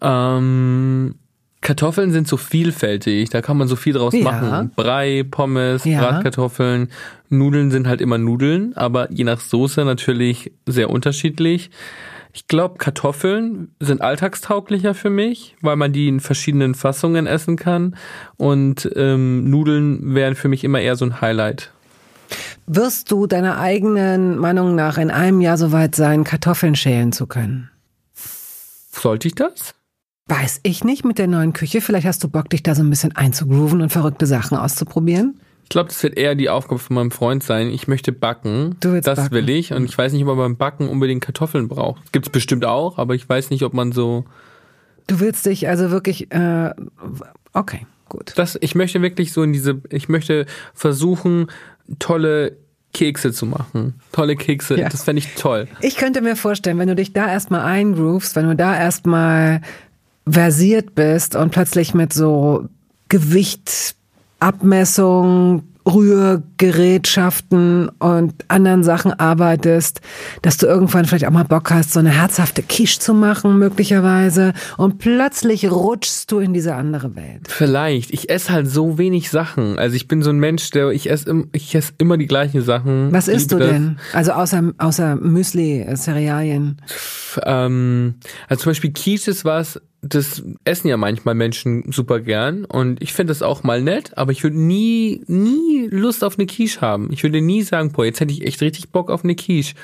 Ähm, 0.00 1.16
Kartoffeln 1.62 2.10
sind 2.10 2.26
so 2.28 2.36
vielfältig, 2.36 3.30
da 3.30 3.40
kann 3.40 3.56
man 3.56 3.68
so 3.68 3.76
viel 3.76 3.94
draus 3.94 4.12
ja. 4.12 4.24
machen. 4.24 4.72
Brei, 4.74 5.24
Pommes, 5.28 5.84
ja. 5.84 6.00
Bratkartoffeln. 6.00 6.88
Nudeln 7.30 7.70
sind 7.70 7.86
halt 7.86 8.00
immer 8.00 8.18
Nudeln, 8.18 8.76
aber 8.76 9.10
je 9.10 9.24
nach 9.24 9.40
Soße 9.40 9.84
natürlich 9.84 10.52
sehr 10.66 10.90
unterschiedlich. 10.90 11.70
Ich 12.34 12.48
glaube, 12.48 12.78
Kartoffeln 12.78 13.74
sind 13.78 14.00
alltagstauglicher 14.00 14.94
für 14.94 15.10
mich, 15.10 15.54
weil 15.60 15.76
man 15.76 15.92
die 15.92 16.08
in 16.08 16.18
verschiedenen 16.20 16.74
Fassungen 16.74 17.26
essen 17.26 17.56
kann. 17.56 17.94
Und 18.36 18.90
ähm, 18.96 19.48
Nudeln 19.48 20.14
wären 20.14 20.34
für 20.34 20.48
mich 20.48 20.64
immer 20.64 20.80
eher 20.80 20.96
so 20.96 21.04
ein 21.04 21.20
Highlight. 21.20 21.70
Wirst 22.66 23.12
du 23.12 23.26
deiner 23.26 23.58
eigenen 23.58 24.38
Meinung 24.38 24.74
nach 24.74 24.98
in 24.98 25.10
einem 25.10 25.40
Jahr 25.40 25.58
so 25.58 25.72
weit 25.72 25.94
sein, 25.94 26.24
Kartoffeln 26.24 26.74
schälen 26.74 27.12
zu 27.12 27.26
können? 27.26 27.70
Sollte 28.90 29.28
ich 29.28 29.34
das? 29.34 29.74
Weiß 30.26 30.60
ich 30.62 30.84
nicht 30.84 31.04
mit 31.04 31.18
der 31.18 31.26
neuen 31.26 31.52
Küche. 31.52 31.80
Vielleicht 31.80 32.06
hast 32.06 32.22
du 32.22 32.28
Bock, 32.28 32.48
dich 32.50 32.62
da 32.62 32.74
so 32.74 32.82
ein 32.82 32.90
bisschen 32.90 33.16
einzugrooven 33.16 33.82
und 33.82 33.90
verrückte 33.90 34.26
Sachen 34.26 34.56
auszuprobieren. 34.56 35.40
Ich 35.64 35.68
glaube, 35.68 35.88
das 35.88 36.02
wird 36.02 36.16
eher 36.16 36.34
die 36.34 36.48
Aufgabe 36.48 36.78
von 36.78 36.94
meinem 36.94 37.10
Freund 37.10 37.42
sein. 37.42 37.68
Ich 37.68 37.88
möchte 37.88 38.12
backen. 38.12 38.76
Du 38.80 38.92
willst 38.92 39.06
das 39.06 39.18
backen. 39.18 39.34
will 39.34 39.48
ich. 39.48 39.72
Und 39.72 39.84
ich 39.84 39.96
weiß 39.96 40.12
nicht, 40.12 40.22
ob 40.22 40.28
man 40.28 40.38
beim 40.38 40.56
Backen 40.56 40.88
unbedingt 40.88 41.24
Kartoffeln 41.24 41.68
braucht. 41.68 42.12
Gibt 42.12 42.26
es 42.26 42.32
bestimmt 42.32 42.64
auch, 42.64 42.98
aber 42.98 43.14
ich 43.14 43.28
weiß 43.28 43.50
nicht, 43.50 43.62
ob 43.62 43.72
man 43.72 43.92
so. 43.92 44.24
Du 45.06 45.18
willst 45.18 45.46
dich 45.46 45.68
also 45.68 45.90
wirklich. 45.90 46.30
Äh, 46.32 46.70
okay, 47.52 47.86
gut. 48.08 48.32
Das, 48.36 48.58
ich 48.60 48.74
möchte 48.74 49.02
wirklich 49.02 49.32
so 49.32 49.42
in 49.42 49.52
diese. 49.52 49.80
Ich 49.90 50.08
möchte 50.08 50.46
versuchen, 50.74 51.46
tolle 51.98 52.56
Kekse 52.92 53.32
zu 53.32 53.46
machen. 53.46 53.94
Tolle 54.12 54.36
Kekse, 54.36 54.78
ja. 54.78 54.88
das 54.88 55.04
fände 55.04 55.20
ich 55.20 55.34
toll. 55.34 55.68
Ich 55.80 55.96
könnte 55.96 56.20
mir 56.20 56.36
vorstellen, 56.36 56.78
wenn 56.78 56.88
du 56.88 56.94
dich 56.94 57.12
da 57.12 57.26
erstmal 57.26 57.62
eingroovst, 57.62 58.36
wenn 58.36 58.46
du 58.46 58.54
da 58.54 58.76
erstmal 58.76 59.62
versiert 60.28 60.94
bist 60.94 61.34
und 61.36 61.50
plötzlich 61.50 61.94
mit 61.94 62.12
so 62.12 62.68
Gewichtabmessung, 63.08 65.62
Rührgerätschaften 65.86 67.88
und 67.98 68.34
anderen 68.48 68.84
Sachen 68.84 69.12
arbeitest, 69.12 70.00
dass 70.40 70.56
du 70.56 70.66
irgendwann 70.66 71.06
vielleicht 71.06 71.26
auch 71.26 71.32
mal 71.32 71.44
Bock 71.44 71.70
hast, 71.70 71.92
so 71.92 71.98
eine 71.98 72.10
herzhafte 72.10 72.62
Quiche 72.62 73.00
zu 73.00 73.14
machen, 73.14 73.58
möglicherweise. 73.58 74.52
Und 74.76 74.98
plötzlich 74.98 75.70
rutschst 75.70 76.30
du 76.30 76.38
in 76.38 76.54
diese 76.54 76.74
andere 76.74 77.16
Welt. 77.16 77.48
Vielleicht. 77.48 78.12
Ich 78.12 78.30
esse 78.30 78.52
halt 78.52 78.68
so 78.68 78.98
wenig 78.98 79.30
Sachen. 79.30 79.78
Also 79.78 79.96
ich 79.96 80.06
bin 80.06 80.22
so 80.22 80.30
ein 80.30 80.38
Mensch, 80.38 80.70
der 80.70 80.90
ich 80.90 81.10
esse, 81.10 81.44
ich 81.52 81.74
esse 81.74 81.92
immer 81.98 82.16
die 82.16 82.26
gleichen 82.26 82.62
Sachen. 82.62 83.12
Was 83.12 83.28
isst 83.28 83.52
du 83.52 83.58
denn? 83.58 83.98
Also 84.12 84.32
außer, 84.32 84.72
außer 84.78 85.16
Müsli, 85.16 85.80
äh, 85.80 85.96
Cerealien. 85.96 86.80
Ähm, 87.44 88.14
also 88.48 88.62
zum 88.62 88.70
Beispiel 88.70 88.92
Quiche 88.92 89.32
ist 89.32 89.44
was, 89.44 89.80
das 90.02 90.42
essen 90.64 90.88
ja 90.88 90.96
manchmal 90.96 91.36
Menschen 91.36 91.92
super 91.92 92.18
gern 92.18 92.64
und 92.64 93.00
ich 93.00 93.12
finde 93.12 93.30
das 93.30 93.40
auch 93.40 93.62
mal 93.62 93.80
nett, 93.80 94.18
aber 94.18 94.32
ich 94.32 94.42
würde 94.42 94.58
nie, 94.58 95.22
nie 95.28 95.88
Lust 95.90 96.24
auf 96.24 96.38
eine 96.38 96.46
Quiche 96.46 96.80
haben. 96.80 97.12
Ich 97.12 97.22
würde 97.22 97.40
nie 97.40 97.62
sagen, 97.62 97.92
boah, 97.92 98.04
jetzt 98.04 98.20
hätte 98.20 98.32
ich 98.32 98.44
echt 98.44 98.60
richtig 98.60 98.90
Bock 98.90 99.10
auf 99.10 99.22
eine 99.22 99.36
Quiche. 99.36 99.74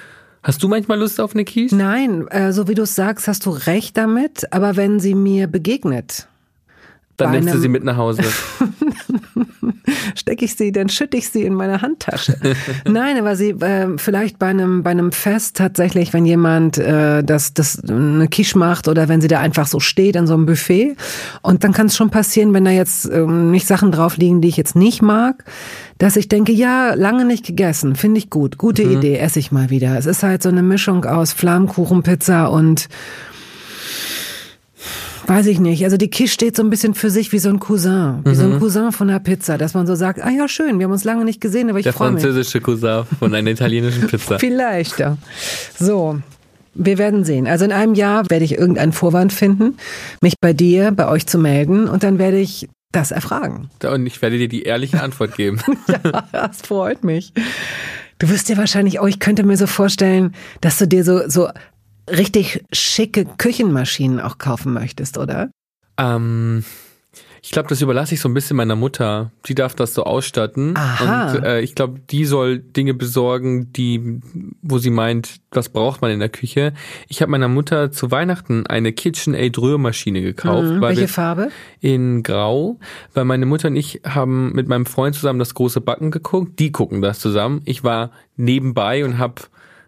Hast 0.43 0.63
du 0.63 0.69
manchmal 0.69 0.99
Lust 0.99 1.21
auf 1.21 1.35
eine 1.35 1.45
Quiche? 1.45 1.75
Nein, 1.75 2.27
äh, 2.29 2.53
so 2.53 2.67
wie 2.67 2.75
du 2.75 2.83
es 2.83 2.97
sagst, 2.97 3.29
hast 3.29 3.47
du 3.47 3.51
recht 3.51 3.97
damit, 3.97 4.53
aber 4.53 4.75
wenn 4.77 4.99
sie 4.99 5.15
mir 5.15 5.47
begegnet. 5.47 6.27
Dann 7.17 7.33
nimmst 7.33 7.55
du 7.55 7.59
sie 7.59 7.69
mit 7.69 7.85
nach 7.85 7.97
Hause. 7.97 8.23
stecke 10.15 10.45
ich 10.45 10.55
sie, 10.55 10.73
dann 10.73 10.89
schütte 10.89 11.17
ich 11.17 11.29
sie 11.29 11.43
in 11.43 11.55
meine 11.55 11.83
Handtasche. 11.83 12.37
Nein, 12.89 13.19
aber 13.19 13.37
sie 13.37 13.51
äh, 13.51 13.97
vielleicht 13.97 14.39
bei 14.39 14.47
einem 14.47 14.83
bei 14.83 14.91
einem 14.91 15.13
Fest 15.13 15.57
tatsächlich, 15.57 16.13
wenn 16.13 16.25
jemand 16.25 16.79
äh, 16.79 17.23
das 17.23 17.55
das 17.55 17.83
eine 17.89 18.29
Quiche 18.29 18.59
macht 18.59 18.89
oder 18.89 19.09
wenn 19.09 19.21
sie 19.21 19.29
da 19.29 19.41
einfach 19.41 19.67
so 19.67 19.81
steht 19.81 20.17
in 20.17 20.27
so 20.27 20.35
einem 20.35 20.47
Buffet 20.47 20.97
und 21.43 21.65
dann 21.65 21.73
kann 21.73 21.87
es 21.87 21.97
schon 21.97 22.11
passieren, 22.11 22.53
wenn 22.55 22.65
da 22.65 22.71
jetzt 22.71 23.07
ähm, 23.11 23.51
nicht 23.51 23.67
Sachen 23.67 23.93
drauf 23.93 24.17
liegen, 24.17 24.41
die 24.41 24.49
ich 24.49 24.57
jetzt 24.57 24.77
nicht 24.77 25.03
mag, 25.03 25.45
dass 25.99 26.17
ich 26.17 26.29
denke, 26.29 26.53
ja, 26.53 26.95
lange 26.95 27.25
nicht 27.25 27.47
gegessen, 27.47 27.97
finde 27.97 28.19
ich 28.19 28.31
gut, 28.31 28.59
gute 28.59 28.85
mhm. 28.85 28.99
Idee, 28.99 29.19
esse 29.19 29.39
ich 29.39 29.53
mal 29.53 29.71
wieder. 29.71 29.99
Es 29.99 30.07
ist 30.07 30.23
halt 30.23 30.43
so 30.43 30.49
eine 30.49 30.63
Mischung 30.63 31.05
aus 31.05 31.33
Flammkuchenpizza 31.33 32.47
und 32.47 32.89
Weiß 35.29 35.45
ich 35.45 35.61
nicht. 35.61 35.85
Also 35.85 35.99
die 35.99 36.09
Quiche 36.09 36.33
steht 36.33 36.57
so 36.57 36.63
ein 36.63 36.71
bisschen 36.71 36.95
für 36.95 37.11
sich 37.11 37.33
wie 37.33 37.39
so 37.39 37.51
ein 37.51 37.61
Cousin. 37.61 38.21
Wie 38.25 38.31
mhm. 38.31 38.35
so 38.35 38.45
ein 38.45 38.53
mhm. 38.55 38.61
Cousin 38.61 38.93
von 38.93 39.09
der 39.09 39.19
Pizza, 39.19 39.59
dass 39.59 39.75
man 39.75 39.87
so 39.87 39.95
sagt, 39.95 40.23
ah 40.23 40.31
ja, 40.31 40.49
schön, 40.49 40.79
wir 40.79 40.85
haben 40.85 40.93
uns 40.93 41.05
lange 41.05 41.27
nicht 41.27 41.39
gesehen, 41.43 41.69
aber 41.69 41.81
ich 41.81 41.89
freue 41.89 42.13
mich. 42.13 42.23
Der 42.23 42.33
französische 42.33 42.63
Cousin 42.63 43.05
von 43.19 43.35
einer 43.35 43.51
italienischen 43.51 44.07
Pizza. 44.07 44.39
Vielleicht, 44.41 44.99
ja. 44.99 45.19
So. 45.79 46.19
Wir 46.73 46.97
werden 46.97 47.25
sehen. 47.25 47.47
Also 47.47 47.67
in 47.67 47.73
einem 47.73 47.95
Jahr 47.95 48.31
werde 48.31 48.45
ich 48.45 48.53
irgendeinen 48.57 48.93
Vorwand 48.93 49.33
finden, 49.33 49.77
mich 50.23 50.35
bei 50.41 50.55
dir, 50.55 50.93
bei 50.93 51.09
euch 51.09 51.27
zu 51.27 51.37
melden 51.37 51.89
und 51.89 52.05
dann 52.05 52.19
werde 52.19 52.39
ich 52.39 52.69
das 52.93 53.11
erfragen. 53.11 53.69
Und 53.85 54.07
ich 54.07 54.23
werde 54.23 54.39
dir 54.39 54.49
die 54.49 54.63
ehrliche 54.63 55.03
Antwort 55.03 55.37
geben. 55.37 55.61
ja, 55.89 56.25
das 56.33 56.63
freut 56.63 57.05
mich. 57.05 57.35
Du 58.19 58.31
wirst 58.31 58.49
dir 58.49 58.57
wahrscheinlich, 58.57 59.01
oh, 59.01 59.07
ich 59.07 59.19
könnte 59.19 59.43
mir 59.43 59.57
so 59.57 59.67
vorstellen, 59.67 60.35
dass 60.61 60.79
du 60.79 60.87
dir 60.87 61.05
so, 61.05 61.29
so 61.29 61.49
richtig 62.11 62.65
schicke 62.73 63.25
Küchenmaschinen 63.25 64.21
auch 64.21 64.39
kaufen 64.39 64.73
möchtest, 64.73 65.19
oder? 65.19 65.51
Ähm, 65.99 66.65
ich 67.43 67.51
glaube, 67.53 67.69
das 67.69 67.81
überlasse 67.81 68.15
ich 68.15 68.21
so 68.21 68.29
ein 68.29 68.35
bisschen 68.35 68.57
meiner 68.57 68.77
Mutter. 68.77 69.33
Die 69.47 69.55
darf 69.55 69.75
das 69.75 69.95
so 69.95 70.05
ausstatten. 70.05 70.77
Aha. 70.77 71.33
Und 71.33 71.45
äh, 71.45 71.61
ich 71.61 71.75
glaube, 71.75 72.01
die 72.11 72.25
soll 72.25 72.59
Dinge 72.59 72.95
besorgen, 72.95 73.73
die, 73.73 74.21
wo 74.63 74.79
sie 74.79 74.91
meint, 74.91 75.37
was 75.51 75.69
braucht 75.69 76.03
man 76.03 76.11
in 76.11 76.19
der 76.19 76.29
Küche. 76.29 76.73
Ich 77.09 77.23
habe 77.23 77.31
meiner 77.31 77.49
Mutter 77.49 77.91
zu 77.91 78.11
Weihnachten 78.11 78.67
eine 78.67 78.93
KitchenAid 78.93 79.57
Rührmaschine 79.59 80.21
gekauft. 80.21 80.69
Mhm. 80.69 80.81
Welche 80.81 81.09
Farbe? 81.09 81.51
In 81.81 82.23
Grau, 82.23 82.79
weil 83.15 83.25
meine 83.25 83.47
Mutter 83.47 83.69
und 83.69 83.77
ich 83.77 84.01
haben 84.05 84.53
mit 84.53 84.69
meinem 84.69 84.87
Freund 84.87 85.15
zusammen 85.15 85.39
das 85.39 85.55
große 85.55 85.81
Backen 85.81 86.11
geguckt. 86.11 86.59
Die 86.59 86.73
gucken 86.73 87.03
das 87.03 87.21
zusammen. 87.21 87.63
Ich 87.65 87.85
war 87.85 88.11
nebenbei 88.37 89.05
und 89.05 89.19
habe 89.19 89.43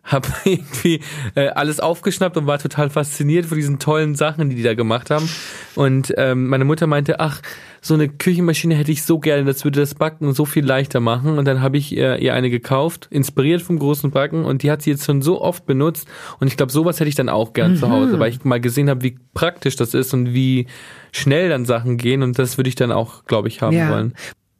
habe 0.05 0.28
irgendwie 0.44 1.01
äh, 1.34 1.48
alles 1.48 1.80
aufgeschnappt 1.80 2.36
und 2.36 2.46
war 2.46 2.59
total 2.59 2.90
fasziniert 2.90 3.46
von 3.46 3.57
diesen 3.57 3.78
tollen 3.78 4.14
Sachen, 4.14 4.51
die 4.51 4.57
die 4.57 4.62
da 4.62 4.74
gemacht 4.74 5.11
haben. 5.11 5.28
Und 5.74 6.12
ähm, 6.16 6.48
meine 6.48 6.64
Mutter 6.64 6.86
meinte, 6.86 7.20
ach, 7.20 7.40
so 7.82 7.94
eine 7.94 8.09
Küchenmaschine 8.09 8.74
hätte 8.74 8.92
ich 8.92 9.05
so 9.05 9.18
gerne, 9.18 9.44
das 9.44 9.64
würde 9.64 9.80
das 9.80 9.94
Backen 9.94 10.32
so 10.34 10.44
viel 10.44 10.64
leichter 10.64 11.01
machen. 11.01 11.38
Und 11.38 11.46
dann 11.46 11.62
habe 11.62 11.78
ich 11.78 11.96
ihr, 11.96 12.18
ihr 12.18 12.34
eine 12.34 12.51
gekauft, 12.51 13.09
inspiriert 13.11 13.62
vom 13.62 13.78
großen 13.78 14.11
Backen. 14.11 14.44
Und 14.44 14.62
die 14.62 14.70
hat 14.70 14.82
sie 14.82 14.90
jetzt 14.90 15.05
schon 15.05 15.22
so 15.22 15.40
oft 15.40 15.66
benutzt. 15.66 16.07
Und 16.40 16.46
ich 16.46 16.57
glaube, 16.57 16.72
sowas 16.72 17.01
hätte 17.01 17.09
ich 17.09 17.14
dann 17.14 17.28
auch 17.28 17.53
gern 17.53 17.72
mhm. 17.72 17.76
zu 17.76 17.90
Hause, 17.90 18.18
weil 18.18 18.30
ich 18.30 18.44
mal 18.44 18.61
gesehen 18.61 18.90
habe, 18.90 19.03
wie 19.03 19.18
praktisch 19.32 19.76
das 19.76 19.94
ist 19.94 20.12
und 20.12 20.34
wie 20.34 20.66
schnell 21.12 21.48
dann 21.48 21.64
Sachen 21.64 21.96
gehen. 21.96 22.22
Und 22.22 22.38
das 22.38 22.59
würde 22.59 22.68
ich 22.68 22.74
dann 22.74 22.92
auch, 22.92 23.24
glaube 23.24 23.48
ich, 23.48 23.62
haben 23.62 23.76
ja. 23.76 23.90
wollen. 23.90 24.14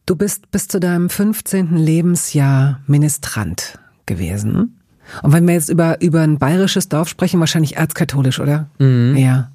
Du 0.07 0.17
bist 0.17 0.51
bis 0.51 0.67
zu 0.67 0.81
deinem 0.81 1.09
15. 1.09 1.77
Lebensjahr 1.77 2.81
Ministrant 2.87 3.79
gewesen. 4.07 4.80
Und 5.23 5.33
wenn 5.33 5.47
wir 5.47 5.55
jetzt 5.55 5.69
über, 5.69 6.01
über 6.01 6.21
ein 6.21 6.39
bayerisches 6.39 6.89
Dorf 6.89 7.09
sprechen, 7.09 7.41
wahrscheinlich 7.41 7.77
erzkatholisch, 7.77 8.41
oder? 8.41 8.69
Mhm. 8.79 9.17
Ja. 9.17 9.51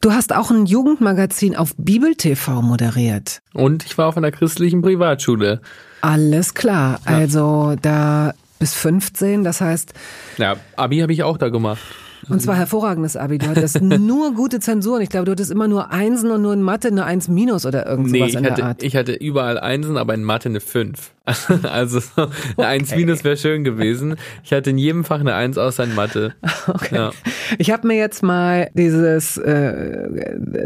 Du 0.00 0.12
hast 0.12 0.34
auch 0.34 0.50
ein 0.50 0.66
Jugendmagazin 0.66 1.56
auf 1.56 1.74
Bibel 1.76 2.14
TV 2.14 2.62
moderiert. 2.62 3.40
Und 3.54 3.84
ich 3.84 3.96
war 3.96 4.08
auf 4.08 4.16
einer 4.16 4.30
christlichen 4.30 4.82
Privatschule. 4.82 5.60
Alles 6.00 6.54
klar. 6.54 7.00
Ja. 7.06 7.16
Also 7.16 7.74
da 7.80 8.34
bis 8.58 8.74
15, 8.74 9.44
das 9.44 9.60
heißt. 9.60 9.92
Ja, 10.38 10.56
Abi 10.76 10.98
habe 10.98 11.12
ich 11.12 11.22
auch 11.22 11.38
da 11.38 11.48
gemacht. 11.48 11.82
Und 12.28 12.42
zwar 12.42 12.56
hervorragendes 12.56 13.16
Abi. 13.16 13.38
Du 13.38 13.46
hattest 13.46 13.80
nur 13.82 14.34
gute 14.34 14.60
Zensuren. 14.60 15.02
Ich 15.02 15.08
glaube, 15.08 15.26
du 15.26 15.32
hattest 15.32 15.50
immer 15.50 15.68
nur 15.68 15.90
Einsen 15.92 16.30
und 16.30 16.42
nur 16.42 16.52
in 16.52 16.62
Mathe 16.62 16.88
eine 16.88 17.04
Eins 17.04 17.28
minus 17.28 17.66
oder 17.66 17.86
irgendwas 17.86 18.12
nee, 18.12 18.30
in 18.30 18.44
hatte, 18.44 18.54
der 18.54 18.64
Art. 18.64 18.82
Ich 18.82 18.96
hatte 18.96 19.12
überall 19.12 19.58
Einsen, 19.58 19.96
aber 19.96 20.14
in 20.14 20.24
Mathe 20.24 20.48
eine 20.48 20.60
Fünf. 20.60 21.12
Also 21.64 22.00
eine 22.16 22.28
okay. 22.28 22.64
Eins 22.64 22.94
minus 22.94 23.24
wäre 23.24 23.36
schön 23.36 23.64
gewesen. 23.64 24.16
Ich 24.44 24.52
hatte 24.52 24.70
in 24.70 24.78
jedem 24.78 25.04
Fach 25.04 25.18
eine 25.18 25.34
Eins 25.34 25.58
außer 25.58 25.84
in 25.84 25.94
Mathe. 25.94 26.34
Okay. 26.68 26.96
Ja. 26.96 27.10
Ich 27.58 27.70
habe 27.70 27.86
mir 27.86 27.96
jetzt 27.96 28.22
mal 28.22 28.70
dieses 28.74 29.36
äh, 29.38 30.08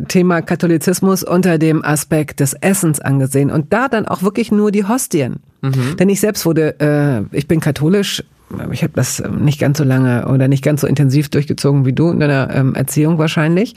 Thema 0.09 0.41
Katholizismus 0.41 1.23
unter 1.23 1.59
dem 1.59 1.85
Aspekt 1.85 2.41
des 2.41 2.55
Essens 2.55 3.01
angesehen 3.01 3.51
und 3.51 3.73
da 3.73 3.89
dann 3.89 4.07
auch 4.07 4.23
wirklich 4.23 4.51
nur 4.51 4.71
die 4.71 4.85
Hostien. 4.85 5.41
Mhm. 5.61 5.97
Denn 5.99 6.09
ich 6.09 6.21
selbst 6.21 6.47
wurde, 6.47 6.81
äh, 6.81 7.37
ich 7.37 7.49
bin 7.49 7.61
katholisch 7.61 8.25
ich 8.73 8.83
habe 8.83 8.93
das 8.95 9.21
ähm, 9.21 9.45
nicht 9.45 9.59
ganz 9.59 9.79
so 9.79 9.85
lange 9.85 10.29
oder 10.29 10.49
nicht 10.49 10.65
ganz 10.65 10.81
so 10.81 10.87
intensiv 10.87 11.29
durchgezogen 11.29 11.85
wie 11.85 11.93
du 11.93 12.11
in 12.11 12.21
deiner 12.21 12.55
ähm, 12.55 12.75
Erziehung 12.75 13.19
wahrscheinlich. 13.19 13.75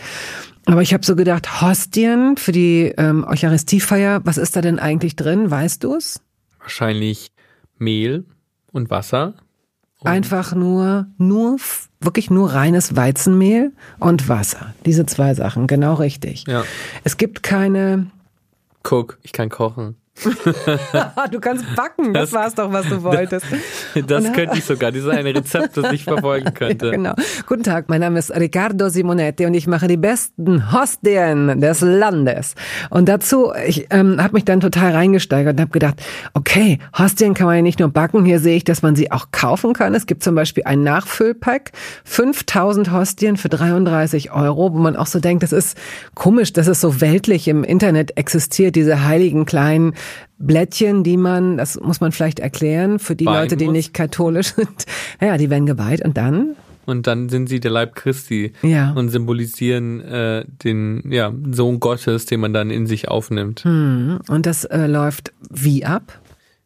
Aber 0.65 0.81
ich 0.81 0.93
habe 0.93 1.05
so 1.05 1.15
gedacht, 1.15 1.61
Hostien 1.61 2.37
für 2.37 2.51
die 2.51 2.93
ähm, 2.97 3.25
Eucharistiefeier, 3.27 4.21
was 4.23 4.37
ist 4.37 4.55
da 4.55 4.61
denn 4.61 4.79
eigentlich 4.79 5.15
drin? 5.15 5.51
Weißt 5.51 5.83
du 5.83 5.95
es? 5.95 6.21
Wahrscheinlich 6.59 7.31
Mehl 7.77 8.25
und 8.71 8.89
Wasser. 8.89 9.35
Und 9.99 10.09
Einfach 10.09 10.53
nur, 10.53 11.07
nur, 11.17 11.57
wirklich 12.01 12.29
nur 12.29 12.53
reines 12.53 12.95
Weizenmehl 12.95 13.71
und 13.99 14.27
Wasser. 14.29 14.73
Diese 14.85 15.05
zwei 15.05 15.33
Sachen, 15.33 15.67
genau 15.67 15.95
richtig. 15.95 16.45
Ja. 16.47 16.63
Es 17.03 17.17
gibt 17.17 17.43
keine, 17.43 18.07
Guck, 18.83 19.17
ich 19.23 19.31
kann 19.31 19.49
kochen. 19.49 19.95
du 21.31 21.39
kannst 21.39 21.65
backen, 21.75 22.13
das, 22.13 22.29
Das- 22.29 22.33
war's 22.39 22.55
doch, 22.55 22.71
was 22.71 22.87
du 22.87 23.01
wolltest. 23.03 23.45
Das 24.07 24.25
Und- 24.25 24.33
könnte 24.33 24.57
ich 24.57 24.63
sogar. 24.65 24.91
Das 24.91 25.01
ist 25.01 25.09
ein 25.09 25.25
Rezept, 25.25 25.75
das 25.77 25.91
ich 25.91 26.03
verfolgen 26.03 26.53
könnte. 26.53 26.87
Ja, 26.87 26.91
genau. 26.91 27.13
Guten 27.47 27.63
Tag, 27.63 27.89
mein 27.89 28.01
Name 28.01 28.19
ist 28.19 28.31
Riccardo 28.31 28.89
Simonetti 28.89 29.45
und 29.45 29.53
ich 29.53 29.65
mache 29.67 29.87
die 29.87 29.97
besten 29.97 30.71
Hostien 30.71 31.59
des 31.59 31.81
Landes. 31.81 32.53
Und 32.89 33.09
dazu, 33.09 33.51
ich 33.67 33.87
ähm, 33.89 34.21
habe 34.21 34.33
mich 34.33 34.45
dann 34.45 34.59
total 34.59 34.91
reingesteigert 34.93 35.55
und 35.55 35.61
habe 35.61 35.71
gedacht, 35.71 35.95
okay, 36.33 36.79
Hostien 36.97 37.33
kann 37.33 37.47
man 37.47 37.55
ja 37.57 37.61
nicht 37.61 37.79
nur 37.79 37.89
backen, 37.89 38.23
hier 38.23 38.39
sehe 38.39 38.57
ich, 38.57 38.63
dass 38.63 38.81
man 38.81 38.95
sie 38.95 39.11
auch 39.11 39.27
kaufen 39.31 39.73
kann. 39.73 39.95
Es 39.95 40.05
gibt 40.05 40.23
zum 40.23 40.35
Beispiel 40.35 40.63
ein 40.65 40.83
Nachfüllpack, 40.83 41.71
5000 42.05 42.91
Hostien 42.91 43.37
für 43.37 43.49
33 43.49 44.31
Euro, 44.31 44.73
wo 44.73 44.77
man 44.77 44.95
auch 44.95 45.07
so 45.07 45.19
denkt, 45.19 45.43
das 45.43 45.51
ist 45.51 45.77
komisch, 46.13 46.53
dass 46.53 46.67
es 46.67 46.79
so 46.79 47.01
weltlich 47.01 47.47
im 47.47 47.63
Internet 47.63 48.15
existiert, 48.17 48.75
diese 48.75 49.05
heiligen 49.05 49.45
kleinen 49.45 49.93
Blättchen, 50.37 51.03
die 51.03 51.17
man, 51.17 51.57
das 51.57 51.79
muss 51.79 52.01
man 52.01 52.11
vielleicht 52.11 52.39
erklären, 52.39 52.99
für 52.99 53.15
die 53.15 53.25
Weihen 53.25 53.35
Leute, 53.43 53.57
die 53.57 53.65
muss. 53.65 53.73
nicht 53.73 53.93
katholisch 53.93 54.53
sind. 54.55 54.85
Ja, 55.21 55.37
die 55.37 55.49
werden 55.49 55.65
geweiht 55.65 56.03
und 56.03 56.17
dann 56.17 56.55
Und 56.85 57.07
dann 57.07 57.29
sind 57.29 57.47
sie 57.47 57.59
der 57.61 57.71
Leib 57.71 57.95
Christi 57.95 58.51
Ja. 58.61 58.91
und 58.91 59.07
symbolisieren 59.09 60.01
äh, 60.01 60.43
den 60.63 61.03
ja, 61.09 61.31
Sohn 61.51 61.79
Gottes, 61.79 62.25
den 62.25 62.41
man 62.41 62.53
dann 62.53 62.69
in 62.71 62.87
sich 62.87 63.07
aufnimmt. 63.07 63.61
Hm, 63.63 64.19
Und 64.27 64.45
das 64.45 64.65
äh, 64.65 64.87
läuft 64.87 65.31
wie 65.49 65.85
ab? 65.85 66.19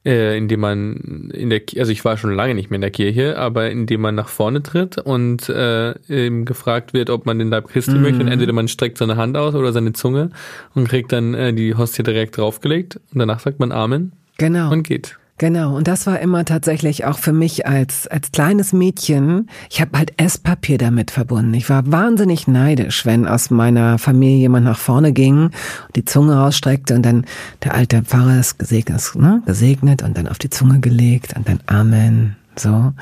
Äh, 0.08 0.38
indem 0.38 0.62
man 0.62 1.32
in 1.34 1.50
der 1.50 1.62
also 1.80 1.92
ich 1.92 2.06
war 2.06 2.16
schon 2.16 2.34
lange 2.34 2.56
nicht 2.56 2.70
mehr 2.70 2.78
in 2.78 2.82
der 2.82 2.92
Kirche, 2.92 3.38
aber 3.38 3.70
indem 3.70 4.00
man 4.00 4.16
nach 4.16 4.30
vorne 4.30 4.64
tritt 4.64 4.98
und 4.98 5.50
äh, 5.50 5.96
eben 6.08 6.46
gefragt 6.46 6.94
wird, 6.94 7.10
ob 7.10 7.26
man 7.26 7.38
den 7.40 7.50
Leib 7.50 7.68
Christi 7.68 7.96
möchte 7.96 8.22
und 8.22 8.30
entweder 8.30 8.54
man 8.54 8.70
streckt 8.70 9.00
seine 9.00 9.18
Hand 9.18 9.36
aus 9.36 9.54
oder 9.54 9.74
seine 9.74 9.92
Zunge 9.92 10.30
und 10.76 10.88
kriegt 10.88 11.12
dann 11.12 11.34
äh, 11.34 11.52
die 11.54 11.76
Hostie 11.76 12.04
direkt 12.04 12.38
draufgelegt 12.38 13.02
und 13.14 13.20
danach 13.20 13.42
sagt 13.42 13.60
man 13.60 13.74
Amen 13.74 14.14
Genau. 14.38 14.72
und 14.72 14.84
geht. 14.84 15.18
Genau, 15.40 15.76
und 15.76 15.88
das 15.88 16.08
war 16.08 16.20
immer 16.20 16.46
tatsächlich 16.46 17.06
auch 17.06 17.20
für 17.20 17.32
mich 17.32 17.68
als, 17.68 18.08
als 18.08 18.32
kleines 18.32 18.74
Mädchen, 18.74 19.50
ich 19.70 19.80
habe 19.82 19.96
halt 19.96 20.14
Esspapier 20.18 20.80
damit 20.80 21.12
verbunden. 21.12 21.54
Ich 21.54 21.70
war 21.70 21.92
wahnsinnig 21.92 22.48
neidisch, 22.48 23.06
wenn 23.06 23.28
aus 23.28 23.52
meiner 23.52 24.00
Familie 24.00 24.40
jemand 24.40 24.66
nach 24.66 24.80
vorne 24.80 25.14
ging 25.14 25.44
und 25.44 25.96
die 25.96 26.06
Zunge 26.06 26.36
rausstreckte 26.36 26.96
und 26.96 27.04
dann 27.04 27.26
der 27.64 27.76
alte 27.76 28.02
Pfarrer 28.02 28.38
das 28.38 28.58
gesegnet, 28.58 29.12
ne, 29.14 29.44
gesegnet 29.46 30.02
und 30.02 30.18
dann 30.18 30.28
auf 30.28 30.40
die 30.40 30.50
Zunge 30.50 30.80
gelegt 30.80 31.36
und 31.36 31.48
dann 31.48 31.60
Amen. 31.68 32.36
So. 32.56 32.94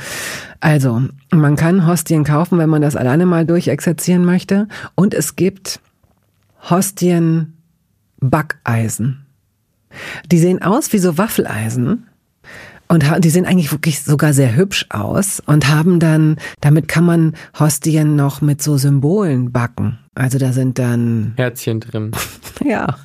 Also, 0.60 1.04
man 1.32 1.56
kann 1.56 1.88
Hostien 1.88 2.26
kaufen, 2.26 2.58
wenn 2.58 2.70
man 2.70 2.82
das 2.82 2.98
alleine 2.98 3.26
mal 3.26 3.46
durchexerzieren 3.46 4.26
möchte. 4.26 4.68
Und 4.96 5.14
es 5.14 5.38
gibt 5.38 5.80
Hostien 6.70 7.54
Backeisen. 8.20 9.26
Die 10.30 10.40
sehen 10.40 10.62
aus 10.62 10.92
wie 10.92 10.98
so 10.98 11.18
Waffeleisen. 11.18 12.08
Und 12.88 13.04
die 13.20 13.30
sehen 13.30 13.46
eigentlich 13.46 13.72
wirklich 13.72 14.02
sogar 14.02 14.34
sehr 14.34 14.56
hübsch 14.56 14.86
aus 14.90 15.42
und 15.46 15.70
haben 15.70 16.00
dann, 16.00 16.38
damit 16.62 16.88
kann 16.88 17.04
man 17.04 17.34
Hostien 17.58 18.16
noch 18.16 18.42
mit 18.42 18.62
so 18.62 18.78
Symbolen 18.78 19.52
backen. 19.52 19.98
Also 20.14 20.38
da 20.38 20.54
sind 20.54 20.78
dann, 20.78 21.34
Herzchen 21.36 21.80
drin. 21.80 22.12
ja, 22.64 22.98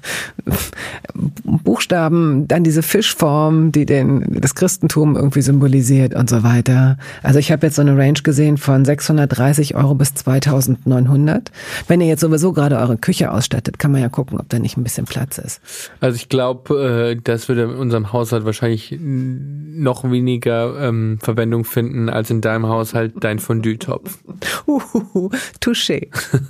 Buchstaben, 1.44 2.46
dann 2.48 2.64
diese 2.64 2.82
Fischform, 2.82 3.72
die 3.72 3.86
den, 3.86 4.40
das 4.40 4.54
Christentum 4.54 5.16
irgendwie 5.16 5.42
symbolisiert 5.42 6.14
und 6.14 6.30
so 6.30 6.42
weiter. 6.42 6.98
Also 7.22 7.38
ich 7.38 7.50
habe 7.52 7.66
jetzt 7.66 7.76
so 7.76 7.82
eine 7.82 7.96
Range 7.96 8.20
gesehen 8.22 8.56
von 8.58 8.84
630 8.84 9.74
Euro 9.74 9.94
bis 9.94 10.14
2900. 10.14 11.50
Wenn 11.88 12.00
ihr 12.00 12.06
jetzt 12.06 12.20
sowieso 12.20 12.52
gerade 12.52 12.78
eure 12.78 12.96
Küche 12.96 13.30
ausstattet, 13.32 13.78
kann 13.78 13.92
man 13.92 14.00
ja 14.00 14.08
gucken, 14.08 14.38
ob 14.38 14.48
da 14.48 14.58
nicht 14.58 14.76
ein 14.76 14.84
bisschen 14.84 15.04
Platz 15.04 15.38
ist. 15.38 15.60
Also 16.00 16.16
ich 16.16 16.28
glaube, 16.28 17.14
äh, 17.16 17.20
das 17.22 17.48
würde 17.48 17.64
in 17.64 17.70
unserem 17.70 18.12
Haushalt 18.12 18.44
wahrscheinlich 18.44 18.96
noch 19.00 20.10
weniger 20.10 20.88
ähm, 20.88 21.18
Verwendung 21.20 21.64
finden 21.64 22.08
als 22.08 22.30
in 22.30 22.40
deinem 22.40 22.66
Haushalt 22.66 23.14
dein 23.20 23.38
Fondue-Topf. 23.38 24.18
Uhuhu, 24.66 25.30
touché. 25.60 26.08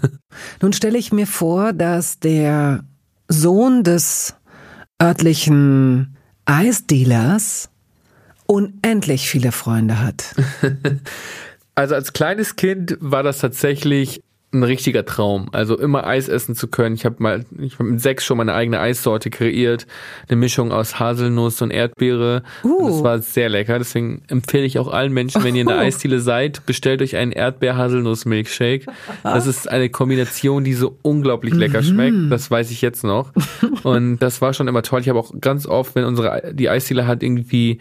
Nun 0.62 0.72
stelle 0.72 0.98
ich 0.98 1.12
mir 1.12 1.26
vor, 1.26 1.72
dass 1.72 2.18
der 2.18 2.84
Sohn 3.30 3.84
des 3.84 4.34
örtlichen 5.00 6.16
Eisdealers 6.44 7.70
unendlich 8.46 9.28
viele 9.30 9.52
Freunde 9.52 10.00
hat. 10.00 10.34
Also 11.76 11.94
als 11.94 12.12
kleines 12.12 12.56
Kind 12.56 12.98
war 13.00 13.22
das 13.22 13.38
tatsächlich 13.38 14.22
ein 14.52 14.62
richtiger 14.64 15.04
Traum. 15.04 15.48
Also 15.52 15.78
immer 15.78 16.06
Eis 16.06 16.28
essen 16.28 16.54
zu 16.56 16.66
können. 16.68 16.94
Ich 16.96 17.04
habe 17.04 17.16
mal, 17.18 17.44
ich 17.60 17.74
habe 17.74 17.84
mit 17.84 18.00
sechs 18.00 18.24
schon 18.24 18.36
meine 18.36 18.52
eigene 18.52 18.80
Eissorte 18.80 19.30
kreiert. 19.30 19.86
Eine 20.28 20.36
Mischung 20.36 20.72
aus 20.72 20.98
Haselnuss 20.98 21.62
und 21.62 21.70
Erdbeere. 21.70 22.42
Und 22.62 22.86
das 22.88 22.94
Uh. 22.96 23.02
war 23.04 23.18
sehr 23.20 23.48
lecker. 23.48 23.78
Deswegen 23.78 24.22
empfehle 24.28 24.64
ich 24.64 24.78
auch 24.78 24.88
allen 24.92 25.12
Menschen, 25.12 25.44
wenn 25.44 25.54
ihr 25.54 25.62
in 25.62 25.68
der. 25.68 25.78
Eisdiele 25.80 26.20
seid, 26.20 26.66
bestellt 26.66 27.00
euch 27.00 27.16
einen 27.16 27.32
Erdbeer-Haselnuss-Milkshake. 27.32 28.86
Das 29.22 29.46
ist 29.46 29.68
eine 29.68 29.88
Kombination, 29.88 30.64
die 30.64 30.74
so 30.74 30.96
unglaublich 31.02 31.54
lecker 31.54 31.82
schmeckt. 31.82 32.16
Das 32.30 32.50
weiß 32.50 32.70
ich 32.70 32.82
jetzt 32.82 33.04
noch. 33.04 33.32
Und 33.82 34.18
das 34.18 34.40
war 34.42 34.52
schon 34.52 34.68
immer 34.68 34.82
toll. 34.82 35.00
Ich 35.00 35.08
habe 35.08 35.18
auch 35.18 35.32
ganz 35.40 35.66
oft, 35.66 35.94
wenn 35.94 36.04
unsere 36.04 36.52
die 36.52 36.68
Eisdiele 36.68 37.06
hat 37.06 37.22
irgendwie 37.22 37.78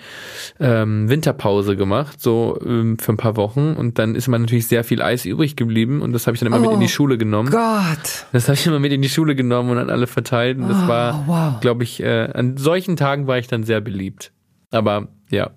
ähm, 0.59 1.09
Winterpause 1.09 1.75
gemacht, 1.75 2.21
so 2.21 2.57
ähm, 2.65 2.97
für 2.99 3.11
ein 3.13 3.17
paar 3.17 3.35
Wochen. 3.35 3.73
Und 3.73 3.99
dann 3.99 4.15
ist 4.15 4.27
immer 4.27 4.39
natürlich 4.39 4.67
sehr 4.67 4.83
viel 4.83 5.01
Eis 5.01 5.25
übrig 5.25 5.55
geblieben. 5.55 6.01
Und 6.01 6.13
das 6.13 6.27
habe 6.27 6.35
ich 6.35 6.39
dann 6.39 6.47
immer 6.47 6.58
mit 6.59 6.71
in 6.71 6.79
die 6.79 6.85
Oh 6.85 6.89
Schule 6.89 7.17
genommen. 7.17 7.49
Gott. 7.51 8.25
Das 8.31 8.43
habe 8.47 8.53
ich 8.55 8.65
immer 8.67 8.79
mit 8.79 8.91
in 8.91 9.01
die 9.01 9.09
Schule 9.09 9.35
genommen 9.35 9.69
und 9.71 9.77
an 9.77 9.89
alle 9.89 10.07
verteilt. 10.07 10.57
Und 10.57 10.69
das 10.69 10.83
Oh, 10.83 10.87
war, 10.87 11.23
wow. 11.27 11.59
glaube 11.61 11.83
ich, 11.83 12.01
äh, 12.01 12.29
an 12.33 12.57
solchen 12.57 12.95
Tagen 12.95 13.27
war 13.27 13.37
ich 13.37 13.47
dann 13.47 13.63
sehr 13.63 13.81
beliebt. 13.81 14.31
Aber 14.71 15.07
ja. 15.29 15.51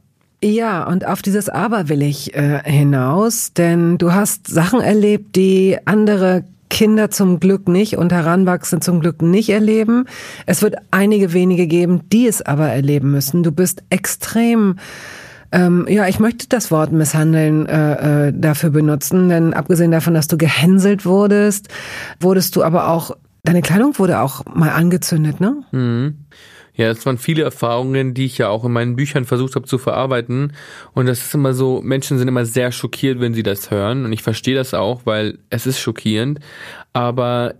Ja, 0.44 0.84
und 0.88 1.06
auf 1.06 1.22
dieses 1.22 1.48
Aber 1.48 1.88
will 1.88 2.02
ich 2.02 2.34
äh, 2.34 2.60
hinaus, 2.64 3.52
denn 3.52 3.98
du 3.98 4.12
hast 4.12 4.48
Sachen 4.48 4.80
erlebt, 4.80 5.36
die 5.36 5.78
andere 5.84 6.44
Kinder 6.68 7.10
zum 7.10 7.38
Glück 7.38 7.68
nicht 7.68 7.96
und 7.98 8.12
Heranwachsende 8.12 8.82
zum 8.82 9.00
Glück 9.00 9.20
nicht 9.20 9.50
erleben. 9.50 10.06
Es 10.46 10.62
wird 10.62 10.76
einige 10.90 11.32
wenige 11.34 11.66
geben, 11.66 12.08
die 12.10 12.26
es 12.26 12.40
aber 12.40 12.68
erleben 12.68 13.10
müssen. 13.10 13.42
Du 13.42 13.52
bist 13.52 13.84
extrem 13.90 14.76
ähm, 15.52 15.86
ja, 15.88 16.08
ich 16.08 16.18
möchte 16.18 16.48
das 16.48 16.70
Wort 16.70 16.92
misshandeln 16.92 17.66
äh, 17.66 18.28
äh, 18.28 18.32
dafür 18.34 18.70
benutzen, 18.70 19.28
denn 19.28 19.54
abgesehen 19.54 19.90
davon, 19.90 20.14
dass 20.14 20.26
du 20.26 20.36
gehänselt 20.36 21.04
wurdest, 21.04 21.68
wurdest 22.20 22.56
du 22.56 22.62
aber 22.62 22.88
auch, 22.88 23.16
deine 23.44 23.62
Kleidung 23.62 23.98
wurde 23.98 24.20
auch 24.20 24.44
mal 24.46 24.70
angezündet, 24.70 25.40
ne? 25.40 25.62
Mhm. 25.72 26.16
Ja, 26.74 26.88
das 26.88 27.04
waren 27.04 27.18
viele 27.18 27.42
Erfahrungen, 27.42 28.14
die 28.14 28.24
ich 28.24 28.38
ja 28.38 28.48
auch 28.48 28.64
in 28.64 28.72
meinen 28.72 28.96
Büchern 28.96 29.26
versucht 29.26 29.56
habe 29.56 29.66
zu 29.66 29.76
verarbeiten. 29.76 30.54
Und 30.94 31.04
das 31.04 31.18
ist 31.18 31.34
immer 31.34 31.52
so, 31.52 31.82
Menschen 31.82 32.16
sind 32.16 32.28
immer 32.28 32.46
sehr 32.46 32.72
schockiert, 32.72 33.20
wenn 33.20 33.34
sie 33.34 33.42
das 33.42 33.70
hören. 33.70 34.06
Und 34.06 34.12
ich 34.12 34.22
verstehe 34.22 34.54
das 34.54 34.72
auch, 34.72 35.02
weil 35.04 35.38
es 35.50 35.66
ist 35.66 35.80
schockierend. 35.80 36.40
Aber 36.94 37.54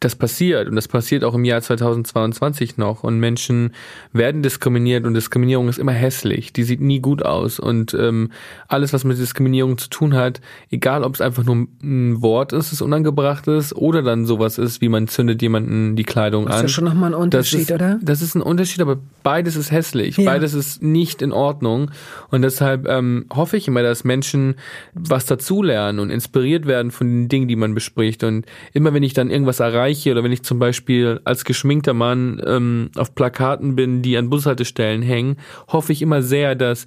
das 0.00 0.14
passiert. 0.14 0.68
Und 0.68 0.76
das 0.76 0.86
passiert 0.86 1.24
auch 1.24 1.34
im 1.34 1.44
Jahr 1.44 1.60
2022 1.60 2.76
noch. 2.76 3.02
Und 3.02 3.18
Menschen 3.18 3.72
werden 4.12 4.42
diskriminiert 4.42 5.04
und 5.04 5.14
Diskriminierung 5.14 5.68
ist 5.68 5.78
immer 5.78 5.92
hässlich, 5.92 6.52
die 6.52 6.62
sieht 6.62 6.80
nie 6.80 7.00
gut 7.00 7.24
aus. 7.24 7.58
Und 7.58 7.94
ähm, 7.94 8.30
alles, 8.68 8.92
was 8.92 9.02
mit 9.02 9.18
Diskriminierung 9.18 9.76
zu 9.76 9.88
tun 9.90 10.14
hat, 10.14 10.40
egal 10.70 11.02
ob 11.02 11.14
es 11.16 11.20
einfach 11.20 11.42
nur 11.44 11.66
ein 11.82 12.22
Wort 12.22 12.52
ist, 12.52 12.70
das 12.70 12.80
unangebracht 12.80 13.48
ist 13.48 13.74
oder 13.74 14.02
dann 14.02 14.24
sowas 14.24 14.58
ist, 14.58 14.80
wie 14.80 14.88
man 14.88 15.08
zündet 15.08 15.42
jemanden 15.42 15.96
die 15.96 16.04
Kleidung 16.04 16.46
Das 16.46 16.54
an. 16.60 16.64
ist 16.66 16.70
ja 16.70 16.74
schon 16.76 16.84
nochmal 16.84 17.10
ein 17.10 17.14
Unterschied, 17.20 17.62
das 17.62 17.68
ist, 17.68 17.74
oder? 17.74 17.98
Das 18.00 18.22
ist 18.22 18.34
ein 18.36 18.42
Unterschied, 18.42 18.80
aber 18.80 18.98
beides 19.24 19.56
ist 19.56 19.72
hässlich, 19.72 20.16
Ja. 20.16 20.26
beides 20.30 20.54
ist 20.54 20.80
nicht 20.80 21.22
in 21.22 21.32
Ordnung. 21.32 21.90
Und 22.30 22.42
deshalb 22.42 22.86
ähm, 22.88 23.26
hoffe 23.34 23.56
ich 23.56 23.66
immer, 23.66 23.82
dass 23.82 24.04
Menschen 24.04 24.54
was 24.94 25.26
dazulernen 25.26 25.98
und 25.98 26.10
inspiriert 26.10 26.66
werden 26.66 26.92
von 26.92 27.08
den 27.08 27.28
Dingen, 27.28 27.48
die 27.48 27.56
man 27.56 27.74
bespricht. 27.74 28.22
Und 28.22 28.46
immer 28.72 28.94
wenn 28.94 29.02
ich 29.02 29.12
dann 29.12 29.30
irgendwas 29.30 29.58
erreiche 29.58 29.87
oder 30.12 30.22
wenn 30.22 30.32
ich 30.32 30.42
zum 30.42 30.58
Beispiel 30.58 31.20
als 31.24 31.44
geschminkter 31.44 31.94
Mann 31.94 32.40
ähm, 32.46 32.90
auf 32.96 33.14
Plakaten 33.14 33.74
bin, 33.74 34.02
die 34.02 34.16
an 34.16 34.30
Bushaltestellen 34.30 35.02
hängen, 35.02 35.36
hoffe 35.68 35.92
ich 35.92 36.02
immer 36.02 36.22
sehr, 36.22 36.54
dass 36.54 36.86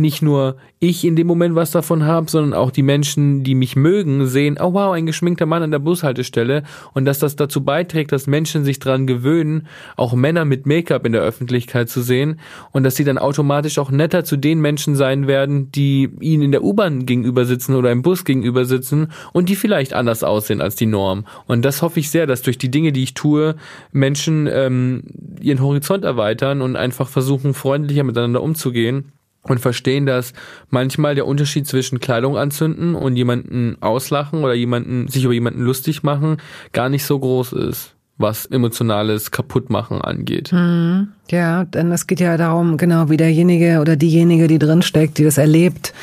nicht 0.00 0.22
nur 0.22 0.56
ich 0.78 1.04
in 1.04 1.14
dem 1.14 1.26
Moment 1.26 1.54
was 1.54 1.70
davon 1.70 2.04
habe, 2.04 2.30
sondern 2.30 2.54
auch 2.54 2.70
die 2.70 2.82
Menschen, 2.82 3.44
die 3.44 3.54
mich 3.54 3.76
mögen, 3.76 4.26
sehen, 4.26 4.56
oh 4.58 4.72
wow, 4.72 4.94
ein 4.94 5.04
geschminkter 5.04 5.44
Mann 5.44 5.62
an 5.62 5.70
der 5.70 5.78
Bushaltestelle. 5.78 6.62
Und 6.94 7.04
dass 7.04 7.18
das 7.18 7.36
dazu 7.36 7.62
beiträgt, 7.62 8.12
dass 8.12 8.26
Menschen 8.26 8.64
sich 8.64 8.78
dran 8.78 9.06
gewöhnen, 9.06 9.66
auch 9.96 10.14
Männer 10.14 10.46
mit 10.46 10.66
Make-up 10.66 11.04
in 11.04 11.12
der 11.12 11.20
Öffentlichkeit 11.20 11.90
zu 11.90 12.00
sehen. 12.00 12.40
Und 12.72 12.84
dass 12.84 12.96
sie 12.96 13.04
dann 13.04 13.18
automatisch 13.18 13.78
auch 13.78 13.90
netter 13.90 14.24
zu 14.24 14.36
den 14.36 14.60
Menschen 14.60 14.96
sein 14.96 15.26
werden, 15.26 15.70
die 15.70 16.08
ihnen 16.20 16.44
in 16.44 16.52
der 16.52 16.64
U-Bahn 16.64 17.04
gegenüber 17.04 17.44
sitzen 17.44 17.74
oder 17.74 17.92
im 17.92 18.02
Bus 18.02 18.24
gegenüber 18.24 18.64
sitzen 18.64 19.08
und 19.32 19.50
die 19.50 19.56
vielleicht 19.56 19.92
anders 19.92 20.24
aussehen 20.24 20.62
als 20.62 20.76
die 20.76 20.86
Norm. 20.86 21.26
Und 21.46 21.62
das 21.62 21.82
hoffe 21.82 22.00
ich 22.00 22.10
sehr, 22.10 22.26
dass 22.26 22.40
durch 22.42 22.56
die 22.56 22.70
Dinge, 22.70 22.92
die 22.92 23.02
ich 23.02 23.14
tue, 23.14 23.56
Menschen 23.92 24.48
ähm, 24.50 25.02
ihren 25.40 25.60
Horizont 25.60 26.04
erweitern 26.04 26.62
und 26.62 26.76
einfach 26.76 27.08
versuchen, 27.08 27.52
freundlicher 27.52 28.04
miteinander 28.04 28.42
umzugehen 28.42 29.12
und 29.42 29.60
verstehen, 29.60 30.06
dass 30.06 30.32
manchmal 30.68 31.14
der 31.14 31.26
Unterschied 31.26 31.66
zwischen 31.66 32.00
Kleidung 32.00 32.36
anzünden 32.36 32.94
und 32.94 33.16
jemanden 33.16 33.76
auslachen 33.80 34.44
oder 34.44 34.54
jemanden, 34.54 35.08
sich 35.08 35.24
über 35.24 35.32
jemanden 35.32 35.62
lustig 35.62 36.02
machen, 36.02 36.38
gar 36.72 36.88
nicht 36.88 37.04
so 37.04 37.18
groß 37.18 37.52
ist 37.54 37.94
was 38.20 38.44
emotionales 38.46 39.30
Kaputtmachen 39.30 40.02
angeht. 40.02 40.50
Hm, 40.52 41.08
ja, 41.30 41.64
denn 41.64 41.90
es 41.90 42.06
geht 42.06 42.20
ja 42.20 42.36
darum, 42.36 42.76
genau 42.76 43.08
wie 43.08 43.16
derjenige 43.16 43.80
oder 43.80 43.96
diejenige, 43.96 44.46
die 44.46 44.58
drinsteckt, 44.58 45.16
die 45.18 45.24
das 45.24 45.38
erlebt, 45.38 45.94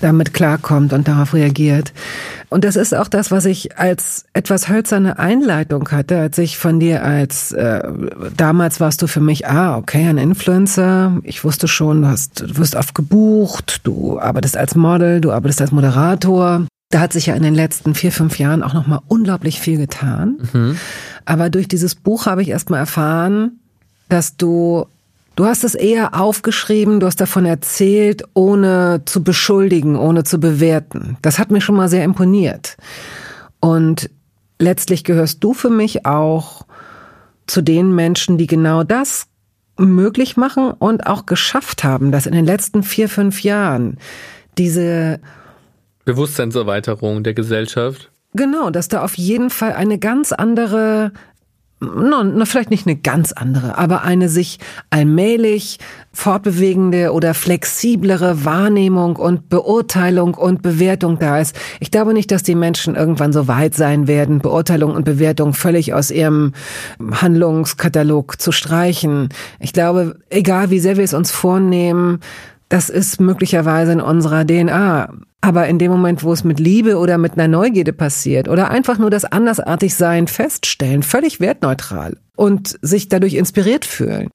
damit 0.00 0.34
klarkommt 0.34 0.92
und 0.92 1.08
darauf 1.08 1.34
reagiert. 1.34 1.92
Und 2.48 2.64
das 2.64 2.76
ist 2.76 2.94
auch 2.94 3.08
das, 3.08 3.30
was 3.30 3.44
ich 3.44 3.78
als 3.78 4.24
etwas 4.32 4.68
hölzerne 4.68 5.18
Einleitung 5.18 5.88
hatte, 5.90 6.18
als 6.18 6.38
ich 6.38 6.58
von 6.58 6.78
dir 6.78 7.04
als 7.04 7.52
äh, 7.52 7.82
damals 8.36 8.80
warst 8.80 9.02
du 9.02 9.06
für 9.06 9.20
mich, 9.20 9.46
ah, 9.46 9.76
okay, 9.76 10.06
ein 10.06 10.18
Influencer. 10.18 11.18
Ich 11.24 11.44
wusste 11.44 11.68
schon, 11.68 12.02
du 12.02 12.08
hast, 12.08 12.40
du 12.40 12.56
wirst 12.56 12.76
oft 12.76 12.94
gebucht, 12.94 13.80
du 13.84 14.18
arbeitest 14.18 14.56
als 14.56 14.74
Model, 14.74 15.20
du 15.20 15.32
arbeitest 15.32 15.60
als 15.60 15.72
Moderator. 15.72 16.66
Da 16.90 17.00
hat 17.00 17.12
sich 17.12 17.26
ja 17.26 17.34
in 17.34 17.42
den 17.42 17.54
letzten 17.54 17.94
vier, 17.94 18.12
fünf 18.12 18.38
Jahren 18.38 18.62
auch 18.62 18.72
nochmal 18.72 19.00
unglaublich 19.08 19.60
viel 19.60 19.76
getan. 19.76 20.38
Mhm. 20.52 20.78
Aber 21.24 21.50
durch 21.50 21.66
dieses 21.66 21.96
Buch 21.96 22.26
habe 22.26 22.42
ich 22.42 22.48
erstmal 22.48 22.78
erfahren, 22.78 23.58
dass 24.08 24.36
du 24.36 24.86
Du 25.36 25.44
hast 25.44 25.64
es 25.64 25.74
eher 25.74 26.18
aufgeschrieben, 26.18 26.98
du 26.98 27.06
hast 27.06 27.20
davon 27.20 27.44
erzählt, 27.44 28.24
ohne 28.32 29.02
zu 29.04 29.22
beschuldigen, 29.22 29.94
ohne 29.94 30.24
zu 30.24 30.40
bewerten. 30.40 31.18
Das 31.20 31.38
hat 31.38 31.50
mir 31.50 31.60
schon 31.60 31.76
mal 31.76 31.90
sehr 31.90 32.04
imponiert. 32.04 32.78
Und 33.60 34.08
letztlich 34.58 35.04
gehörst 35.04 35.44
du 35.44 35.52
für 35.52 35.68
mich 35.68 36.06
auch 36.06 36.62
zu 37.46 37.60
den 37.60 37.94
Menschen, 37.94 38.38
die 38.38 38.46
genau 38.46 38.82
das 38.82 39.26
möglich 39.78 40.38
machen 40.38 40.70
und 40.70 41.06
auch 41.06 41.26
geschafft 41.26 41.84
haben, 41.84 42.12
dass 42.12 42.24
in 42.24 42.32
den 42.32 42.46
letzten 42.46 42.82
vier, 42.82 43.10
fünf 43.10 43.42
Jahren 43.42 43.98
diese 44.56 45.20
Bewusstseinserweiterung 46.06 47.22
der 47.24 47.34
Gesellschaft. 47.34 48.10
Genau, 48.32 48.70
dass 48.70 48.88
da 48.88 49.02
auf 49.02 49.14
jeden 49.14 49.50
Fall 49.50 49.74
eine 49.74 49.98
ganz 49.98 50.32
andere 50.32 51.12
no, 51.80 52.22
no, 52.22 52.44
vielleicht 52.46 52.70
nicht 52.70 52.86
eine 52.86 52.96
ganz 52.96 53.32
andere, 53.32 53.76
aber 53.76 54.02
eine 54.02 54.28
sich 54.28 54.58
allmählich 54.90 55.78
fortbewegende 56.12 57.12
oder 57.12 57.34
flexiblere 57.34 58.46
Wahrnehmung 58.46 59.16
und 59.16 59.50
Beurteilung 59.50 60.34
und 60.34 60.62
Bewertung 60.62 61.18
da 61.18 61.38
ist. 61.38 61.54
Ich 61.78 61.90
glaube 61.90 62.14
nicht, 62.14 62.30
dass 62.30 62.42
die 62.42 62.54
Menschen 62.54 62.96
irgendwann 62.96 63.34
so 63.34 63.48
weit 63.48 63.74
sein 63.74 64.08
werden, 64.08 64.38
Beurteilung 64.38 64.94
und 64.94 65.04
Bewertung 65.04 65.52
völlig 65.52 65.92
aus 65.92 66.10
ihrem 66.10 66.52
Handlungskatalog 67.12 68.40
zu 68.40 68.52
streichen. 68.52 69.28
Ich 69.60 69.74
glaube, 69.74 70.18
egal 70.30 70.70
wie 70.70 70.80
sehr 70.80 70.96
wir 70.96 71.04
es 71.04 71.14
uns 71.14 71.30
vornehmen, 71.30 72.20
das 72.68 72.88
ist 72.88 73.20
möglicherweise 73.20 73.92
in 73.92 74.00
unserer 74.00 74.44
DNA. 74.44 75.12
Aber 75.40 75.68
in 75.68 75.78
dem 75.78 75.92
Moment, 75.92 76.24
wo 76.24 76.32
es 76.32 76.42
mit 76.42 76.58
Liebe 76.58 76.98
oder 76.98 77.18
mit 77.18 77.34
einer 77.34 77.46
Neugierde 77.46 77.92
passiert 77.92 78.48
oder 78.48 78.70
einfach 78.70 78.98
nur 78.98 79.10
das 79.10 79.24
Andersartigsein 79.24 80.26
feststellen, 80.26 81.04
völlig 81.04 81.38
wertneutral 81.38 82.16
und 82.34 82.76
sich 82.82 83.08
dadurch 83.08 83.34
inspiriert 83.34 83.84
fühlen 83.84 84.30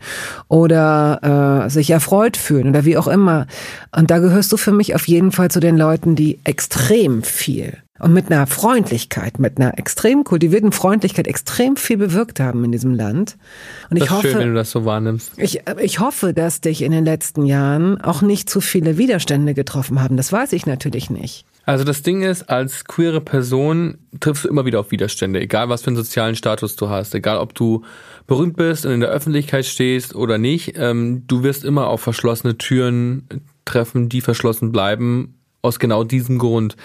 oder 0.48 1.66
äh, 1.66 1.70
sich 1.70 1.90
erfreut 1.90 2.38
fühlen 2.38 2.70
oder 2.70 2.86
wie 2.86 2.98
auch 2.98 3.08
immer. 3.08 3.48
Und 3.94 4.10
da 4.10 4.20
gehörst 4.20 4.54
du 4.54 4.58
für 4.58 4.72
mich 4.72 4.96
auf 4.96 5.08
jeden 5.08 5.34
Fall 5.34 5.52
zu 5.52 5.60
den 5.60 5.78
Leuten, 5.78 6.16
die 6.16 6.40
extrem 6.46 7.24
viel 7.24 7.78
und 8.02 8.14
mit 8.14 8.32
einer 8.32 8.48
Freundlichkeit, 8.48 9.40
mit 9.40 9.60
einer 9.60 9.78
extrem 9.78 10.24
kultivierten 10.24 10.72
Freundlichkeit 10.72 11.28
extrem 11.28 11.76
viel 11.76 11.98
bewirkt 11.98 12.40
haben 12.40 12.64
in 12.66 12.72
diesem 12.72 12.96
Land. 12.96 13.38
Und 13.90 13.98
ich 13.98 14.04
das 14.04 14.10
ist 14.10 14.16
hoffe, 14.16 14.28
schön, 14.30 14.40
wenn 14.40 14.48
du 14.50 14.56
das 14.56 14.72
so 14.72 14.86
wahrnimmst. 14.86 15.34
Ich, 15.38 15.62
ich 15.80 16.00
hoffe, 16.00 16.34
dass 16.34 16.62
dich 16.62 16.82
in 16.82 16.92
den 16.92 17.06
letzten 17.06 17.46
Jahren 17.46 18.02
auch 18.02 18.22
nicht 18.22 18.50
zu 18.50 18.60
viele 18.60 18.98
Widerstände 18.98 19.54
getroffen 19.54 20.02
haben. 20.02 20.18
Das 20.18 20.32
weiß 20.32 20.54
ich 20.54 20.66
natürlich 20.66 21.10
nicht. 21.10 21.46
Also 21.66 21.84
das 21.84 22.02
Ding 22.02 22.24
ist, 22.24 22.50
als 22.50 22.86
queere 22.86 23.22
Person 23.22 24.00
triffst 24.20 24.46
du 24.46 24.50
immer 24.50 24.66
wieder 24.66 24.80
auf 24.80 24.90
Widerstände, 24.90 25.40
egal 25.40 25.70
was 25.70 25.84
für 25.84 25.88
einen 25.88 25.96
sozialen 25.96 26.36
Status 26.36 26.76
du 26.76 26.90
hast, 26.90 27.14
egal 27.14 27.38
ob 27.38 27.54
du 27.54 27.84
berühmt 28.26 28.58
bist 28.58 28.86
und 28.86 28.94
in 28.94 29.00
der 29.00 29.10
Öffentlichkeit 29.10 29.68
stehst 29.68 30.16
oder 30.16 30.40
nicht, 30.40 30.74
ähm, 30.76 31.24
du 31.28 31.44
wirst 31.44 31.64
immer 31.64 31.88
auf 31.88 32.02
verschlossene 32.02 32.58
Türen 32.58 33.28
treffen, 33.64 34.10
die 34.10 34.22
verschlossen 34.22 34.72
bleiben, 34.72 35.36
aus 35.62 35.80
genau 35.80 36.04
diesem 36.04 36.38
Grund. 36.38 36.76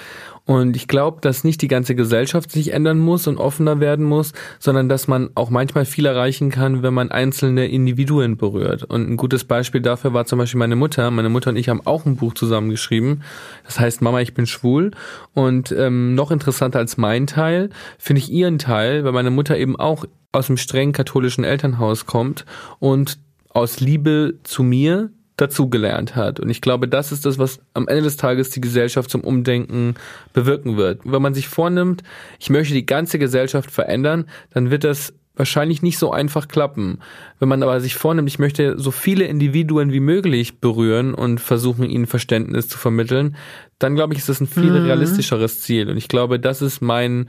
Und 0.46 0.76
ich 0.76 0.86
glaube, 0.86 1.20
dass 1.20 1.42
nicht 1.42 1.60
die 1.60 1.68
ganze 1.68 1.96
Gesellschaft 1.96 2.52
sich 2.52 2.72
ändern 2.72 2.98
muss 2.98 3.26
und 3.26 3.36
offener 3.36 3.80
werden 3.80 4.04
muss, 4.04 4.32
sondern 4.60 4.88
dass 4.88 5.08
man 5.08 5.30
auch 5.34 5.50
manchmal 5.50 5.84
viel 5.84 6.06
erreichen 6.06 6.50
kann, 6.50 6.84
wenn 6.84 6.94
man 6.94 7.10
einzelne 7.10 7.66
Individuen 7.66 8.36
berührt. 8.36 8.84
Und 8.84 9.10
ein 9.10 9.16
gutes 9.16 9.42
Beispiel 9.42 9.80
dafür 9.80 10.14
war 10.14 10.24
zum 10.24 10.38
Beispiel 10.38 10.60
meine 10.60 10.76
Mutter. 10.76 11.10
Meine 11.10 11.30
Mutter 11.30 11.50
und 11.50 11.56
ich 11.56 11.68
haben 11.68 11.84
auch 11.84 12.06
ein 12.06 12.14
Buch 12.14 12.32
zusammengeschrieben. 12.34 13.24
Das 13.64 13.80
heißt 13.80 14.02
Mama, 14.02 14.20
ich 14.20 14.34
bin 14.34 14.46
schwul. 14.46 14.92
Und 15.34 15.72
ähm, 15.72 16.14
noch 16.14 16.30
interessanter 16.30 16.78
als 16.78 16.96
mein 16.96 17.26
Teil 17.26 17.70
finde 17.98 18.20
ich 18.20 18.30
ihren 18.30 18.60
Teil, 18.60 19.02
weil 19.02 19.12
meine 19.12 19.30
Mutter 19.30 19.58
eben 19.58 19.74
auch 19.74 20.04
aus 20.30 20.48
einem 20.48 20.58
streng 20.58 20.92
katholischen 20.92 21.42
Elternhaus 21.42 22.06
kommt 22.06 22.46
und 22.78 23.18
aus 23.48 23.80
Liebe 23.80 24.34
zu 24.44 24.62
mir 24.62 25.10
dazugelernt 25.36 26.16
hat. 26.16 26.40
Und 26.40 26.48
ich 26.48 26.60
glaube, 26.60 26.88
das 26.88 27.12
ist 27.12 27.26
das, 27.26 27.38
was 27.38 27.60
am 27.74 27.88
Ende 27.88 28.02
des 28.02 28.16
Tages 28.16 28.50
die 28.50 28.60
Gesellschaft 28.60 29.10
zum 29.10 29.20
Umdenken 29.20 29.94
bewirken 30.32 30.76
wird. 30.76 31.00
Wenn 31.04 31.22
man 31.22 31.34
sich 31.34 31.48
vornimmt, 31.48 32.02
ich 32.38 32.50
möchte 32.50 32.74
die 32.74 32.86
ganze 32.86 33.18
Gesellschaft 33.18 33.70
verändern, 33.70 34.26
dann 34.50 34.70
wird 34.70 34.84
das 34.84 35.12
wahrscheinlich 35.36 35.82
nicht 35.82 35.98
so 35.98 36.10
einfach 36.10 36.48
klappen. 36.48 36.98
Wenn 37.38 37.48
man 37.48 37.62
aber 37.62 37.80
sich 37.80 37.94
vornimmt, 37.94 38.28
ich 38.28 38.38
möchte 38.38 38.78
so 38.78 38.90
viele 38.90 39.26
Individuen 39.26 39.92
wie 39.92 40.00
möglich 40.00 40.60
berühren 40.60 41.12
und 41.12 41.40
versuchen, 41.40 41.88
ihnen 41.88 42.06
Verständnis 42.06 42.68
zu 42.68 42.78
vermitteln, 42.78 43.36
dann 43.78 43.94
glaube 43.94 44.14
ich, 44.14 44.20
ist 44.20 44.30
das 44.30 44.40
ein 44.40 44.46
viel 44.46 44.70
mhm. 44.70 44.86
realistischeres 44.86 45.60
Ziel. 45.60 45.90
Und 45.90 45.98
ich 45.98 46.08
glaube, 46.08 46.40
das 46.40 46.62
ist 46.62 46.80
mein, 46.80 47.28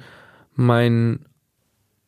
mein 0.55 1.19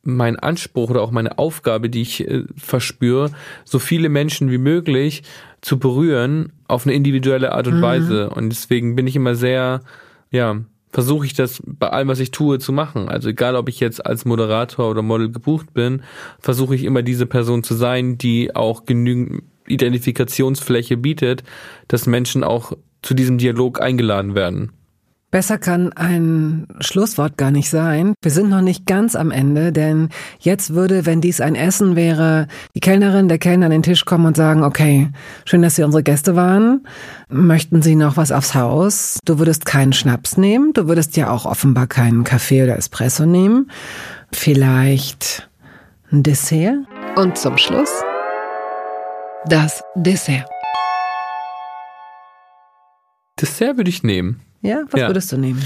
mein 0.03 0.37
Anspruch 0.37 0.89
oder 0.89 1.01
auch 1.01 1.11
meine 1.11 1.37
Aufgabe, 1.37 1.89
die 1.89 2.01
ich 2.01 2.27
äh, 2.27 2.43
verspüre, 2.55 3.31
so 3.65 3.79
viele 3.79 4.09
Menschen 4.09 4.51
wie 4.51 4.57
möglich 4.57 5.23
zu 5.61 5.77
berühren 5.77 6.53
auf 6.67 6.85
eine 6.85 6.95
individuelle 6.95 7.51
Art 7.51 7.67
und 7.67 7.77
mhm. 7.77 7.81
Weise. 7.81 8.29
Und 8.29 8.49
deswegen 8.49 8.95
bin 8.95 9.07
ich 9.07 9.15
immer 9.15 9.35
sehr, 9.35 9.81
ja, 10.31 10.57
versuche 10.91 11.25
ich 11.25 11.33
das 11.33 11.61
bei 11.65 11.89
allem, 11.89 12.07
was 12.07 12.19
ich 12.19 12.31
tue, 12.31 12.59
zu 12.59 12.71
machen. 12.71 13.09
Also 13.09 13.29
egal, 13.29 13.55
ob 13.55 13.69
ich 13.69 13.79
jetzt 13.79 14.05
als 14.05 14.25
Moderator 14.25 14.89
oder 14.89 15.01
Model 15.01 15.31
gebucht 15.31 15.73
bin, 15.73 16.01
versuche 16.39 16.75
ich 16.75 16.83
immer 16.83 17.03
diese 17.03 17.25
Person 17.25 17.63
zu 17.63 17.75
sein, 17.75 18.17
die 18.17 18.55
auch 18.55 18.85
genügend 18.85 19.43
Identifikationsfläche 19.67 20.97
bietet, 20.97 21.43
dass 21.87 22.07
Menschen 22.07 22.43
auch 22.43 22.73
zu 23.01 23.13
diesem 23.13 23.37
Dialog 23.37 23.81
eingeladen 23.81 24.33
werden. 24.33 24.71
Besser 25.31 25.59
kann 25.59 25.93
ein 25.93 26.67
Schlusswort 26.79 27.37
gar 27.37 27.51
nicht 27.51 27.69
sein. 27.69 28.15
Wir 28.21 28.31
sind 28.31 28.49
noch 28.49 28.61
nicht 28.61 28.87
ganz 28.87 29.15
am 29.15 29.29
Ende, 29.29 29.71
denn 29.71 30.09
jetzt 30.39 30.73
würde, 30.73 31.05
wenn 31.05 31.21
dies 31.21 31.39
ein 31.39 31.53
Essen 31.53 31.95
wäre, 31.95 32.47
die 32.75 32.79
Kellnerin, 32.79 33.27
der 33.27 33.37
Kellner 33.37 33.67
an 33.67 33.71
den 33.71 33.83
Tisch 33.83 34.05
kommen 34.05 34.25
und 34.25 34.35
sagen, 34.35 34.63
okay, 34.63 35.09
schön, 35.45 35.61
dass 35.61 35.75
Sie 35.75 35.83
unsere 35.83 36.01
Gäste 36.01 36.35
waren. 36.35 36.87
Möchten 37.29 37.83
Sie 37.83 37.95
noch 37.95 38.17
was 38.17 38.31
aufs 38.31 38.55
Haus? 38.55 39.19
Du 39.23 39.37
würdest 39.37 39.65
keinen 39.65 39.93
Schnaps 39.93 40.35
nehmen. 40.35 40.73
Du 40.73 40.87
würdest 40.87 41.15
ja 41.15 41.29
auch 41.29 41.45
offenbar 41.45 41.85
keinen 41.85 42.23
Kaffee 42.23 42.63
oder 42.63 42.77
Espresso 42.77 43.27
nehmen. 43.27 43.69
Vielleicht 44.31 45.47
ein 46.11 46.23
Dessert? 46.23 46.75
Und 47.15 47.37
zum 47.37 47.57
Schluss 47.57 47.91
das 49.45 49.83
Dessert. 49.95 50.49
Dessert 53.39 53.77
würde 53.77 53.89
ich 53.89 54.03
nehmen. 54.03 54.41
Ja, 54.61 54.83
was 54.89 54.99
ja. 54.99 55.07
würdest 55.07 55.31
du 55.31 55.37
nehmen? 55.37 55.61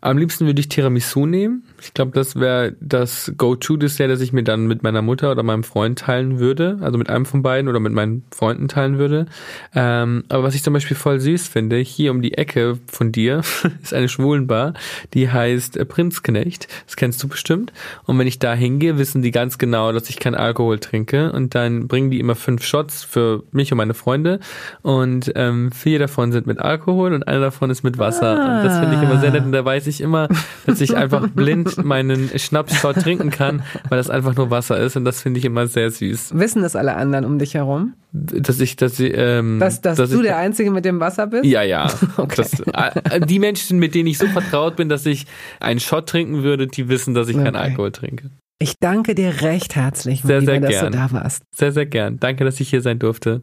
Am 0.00 0.16
liebsten 0.16 0.46
würde 0.46 0.60
ich 0.60 0.68
Tiramisu 0.68 1.26
nehmen. 1.26 1.64
Ich 1.80 1.94
glaube, 1.94 2.12
das 2.12 2.36
wäre 2.36 2.74
das 2.80 3.32
Go-To-Dessert, 3.36 4.10
das 4.10 4.20
ich 4.20 4.32
mir 4.32 4.42
dann 4.42 4.66
mit 4.66 4.82
meiner 4.82 5.02
Mutter 5.02 5.30
oder 5.30 5.42
meinem 5.42 5.64
Freund 5.64 5.98
teilen 5.98 6.38
würde. 6.38 6.78
Also 6.80 6.98
mit 6.98 7.08
einem 7.08 7.26
von 7.26 7.42
beiden 7.42 7.68
oder 7.68 7.80
mit 7.80 7.92
meinen 7.92 8.24
Freunden 8.34 8.68
teilen 8.68 8.98
würde. 8.98 9.26
Ähm, 9.74 10.24
aber 10.28 10.42
was 10.42 10.54
ich 10.54 10.62
zum 10.62 10.74
Beispiel 10.74 10.96
voll 10.96 11.20
süß 11.20 11.48
finde, 11.48 11.76
hier 11.76 12.10
um 12.10 12.22
die 12.22 12.34
Ecke 12.34 12.78
von 12.86 13.12
dir 13.12 13.42
ist 13.82 13.94
eine 13.94 14.08
Schwulenbar, 14.08 14.74
die 15.14 15.30
heißt 15.30 15.76
äh, 15.76 15.84
Prinzknecht. 15.84 16.68
Das 16.86 16.96
kennst 16.96 17.22
du 17.22 17.28
bestimmt. 17.28 17.72
Und 18.04 18.18
wenn 18.18 18.26
ich 18.26 18.38
da 18.38 18.54
hingehe, 18.54 18.98
wissen 18.98 19.22
die 19.22 19.30
ganz 19.30 19.58
genau, 19.58 19.92
dass 19.92 20.08
ich 20.10 20.18
keinen 20.18 20.34
Alkohol 20.34 20.78
trinke. 20.78 21.32
Und 21.32 21.54
dann 21.54 21.88
bringen 21.88 22.10
die 22.10 22.20
immer 22.20 22.34
fünf 22.34 22.64
Shots 22.64 23.04
für 23.04 23.44
mich 23.52 23.72
und 23.72 23.78
meine 23.78 23.94
Freunde. 23.94 24.40
Und 24.82 25.32
ähm, 25.36 25.70
vier 25.72 25.98
davon 25.98 26.32
sind 26.32 26.46
mit 26.46 26.58
Alkohol 26.58 27.12
und 27.12 27.28
einer 27.28 27.40
davon 27.40 27.70
ist 27.70 27.82
mit 27.82 27.98
Wasser. 27.98 28.38
Ah. 28.38 28.58
Und 28.58 28.64
das 28.64 28.78
finde 28.78 28.96
ich 28.96 29.02
immer 29.02 29.20
sehr 29.20 29.30
nett. 29.30 29.44
Und 29.44 29.52
da 29.52 29.64
weiß 29.64 29.86
ich 29.86 30.00
immer, 30.00 30.28
dass 30.66 30.80
ich 30.80 30.96
einfach 30.96 31.28
blind 31.34 31.67
meinen 31.76 32.30
Schnaps 32.38 32.82
dort 32.82 33.00
trinken 33.02 33.30
kann, 33.30 33.62
weil 33.88 33.98
das 33.98 34.10
einfach 34.10 34.34
nur 34.34 34.50
Wasser 34.50 34.78
ist 34.78 34.96
und 34.96 35.04
das 35.04 35.22
finde 35.22 35.38
ich 35.38 35.44
immer 35.44 35.66
sehr 35.66 35.90
süß. 35.90 36.38
Wissen 36.38 36.62
das 36.62 36.76
alle 36.76 36.96
anderen 36.96 37.24
um 37.24 37.38
dich 37.38 37.54
herum? 37.54 37.94
Dass 38.12 38.60
ich, 38.60 38.76
dass 38.76 38.98
ich, 38.98 39.12
ähm, 39.14 39.58
dass, 39.58 39.80
dass, 39.80 39.98
dass 39.98 40.10
du 40.10 40.16
ich, 40.16 40.22
der 40.22 40.38
Einzige 40.38 40.70
mit 40.70 40.84
dem 40.84 40.98
Wasser 41.00 41.26
bist? 41.26 41.44
Ja, 41.44 41.62
ja. 41.62 41.92
okay. 42.16 42.36
Das, 42.36 42.60
äh, 42.60 43.20
die 43.20 43.38
Menschen, 43.38 43.78
mit 43.78 43.94
denen 43.94 44.08
ich 44.08 44.18
so 44.18 44.26
vertraut 44.26 44.76
bin, 44.76 44.88
dass 44.88 45.04
ich 45.06 45.26
einen 45.60 45.80
Shot 45.80 46.08
trinken 46.08 46.42
würde, 46.42 46.66
die 46.66 46.88
wissen, 46.88 47.14
dass 47.14 47.28
ich 47.28 47.36
okay. 47.36 47.44
keinen 47.44 47.56
Alkohol 47.56 47.92
trinke. 47.92 48.30
Ich 48.60 48.74
danke 48.80 49.14
dir 49.14 49.42
recht 49.42 49.76
herzlich, 49.76 50.22
sehr, 50.22 50.40
sehr 50.40 50.60
dass 50.60 50.70
gern. 50.70 50.92
du 50.92 50.98
da 50.98 51.12
warst. 51.12 51.44
Sehr, 51.54 51.72
sehr 51.72 51.86
gern. 51.86 52.18
Danke, 52.18 52.44
dass 52.44 52.58
ich 52.58 52.70
hier 52.70 52.82
sein 52.82 52.98
durfte. 52.98 53.42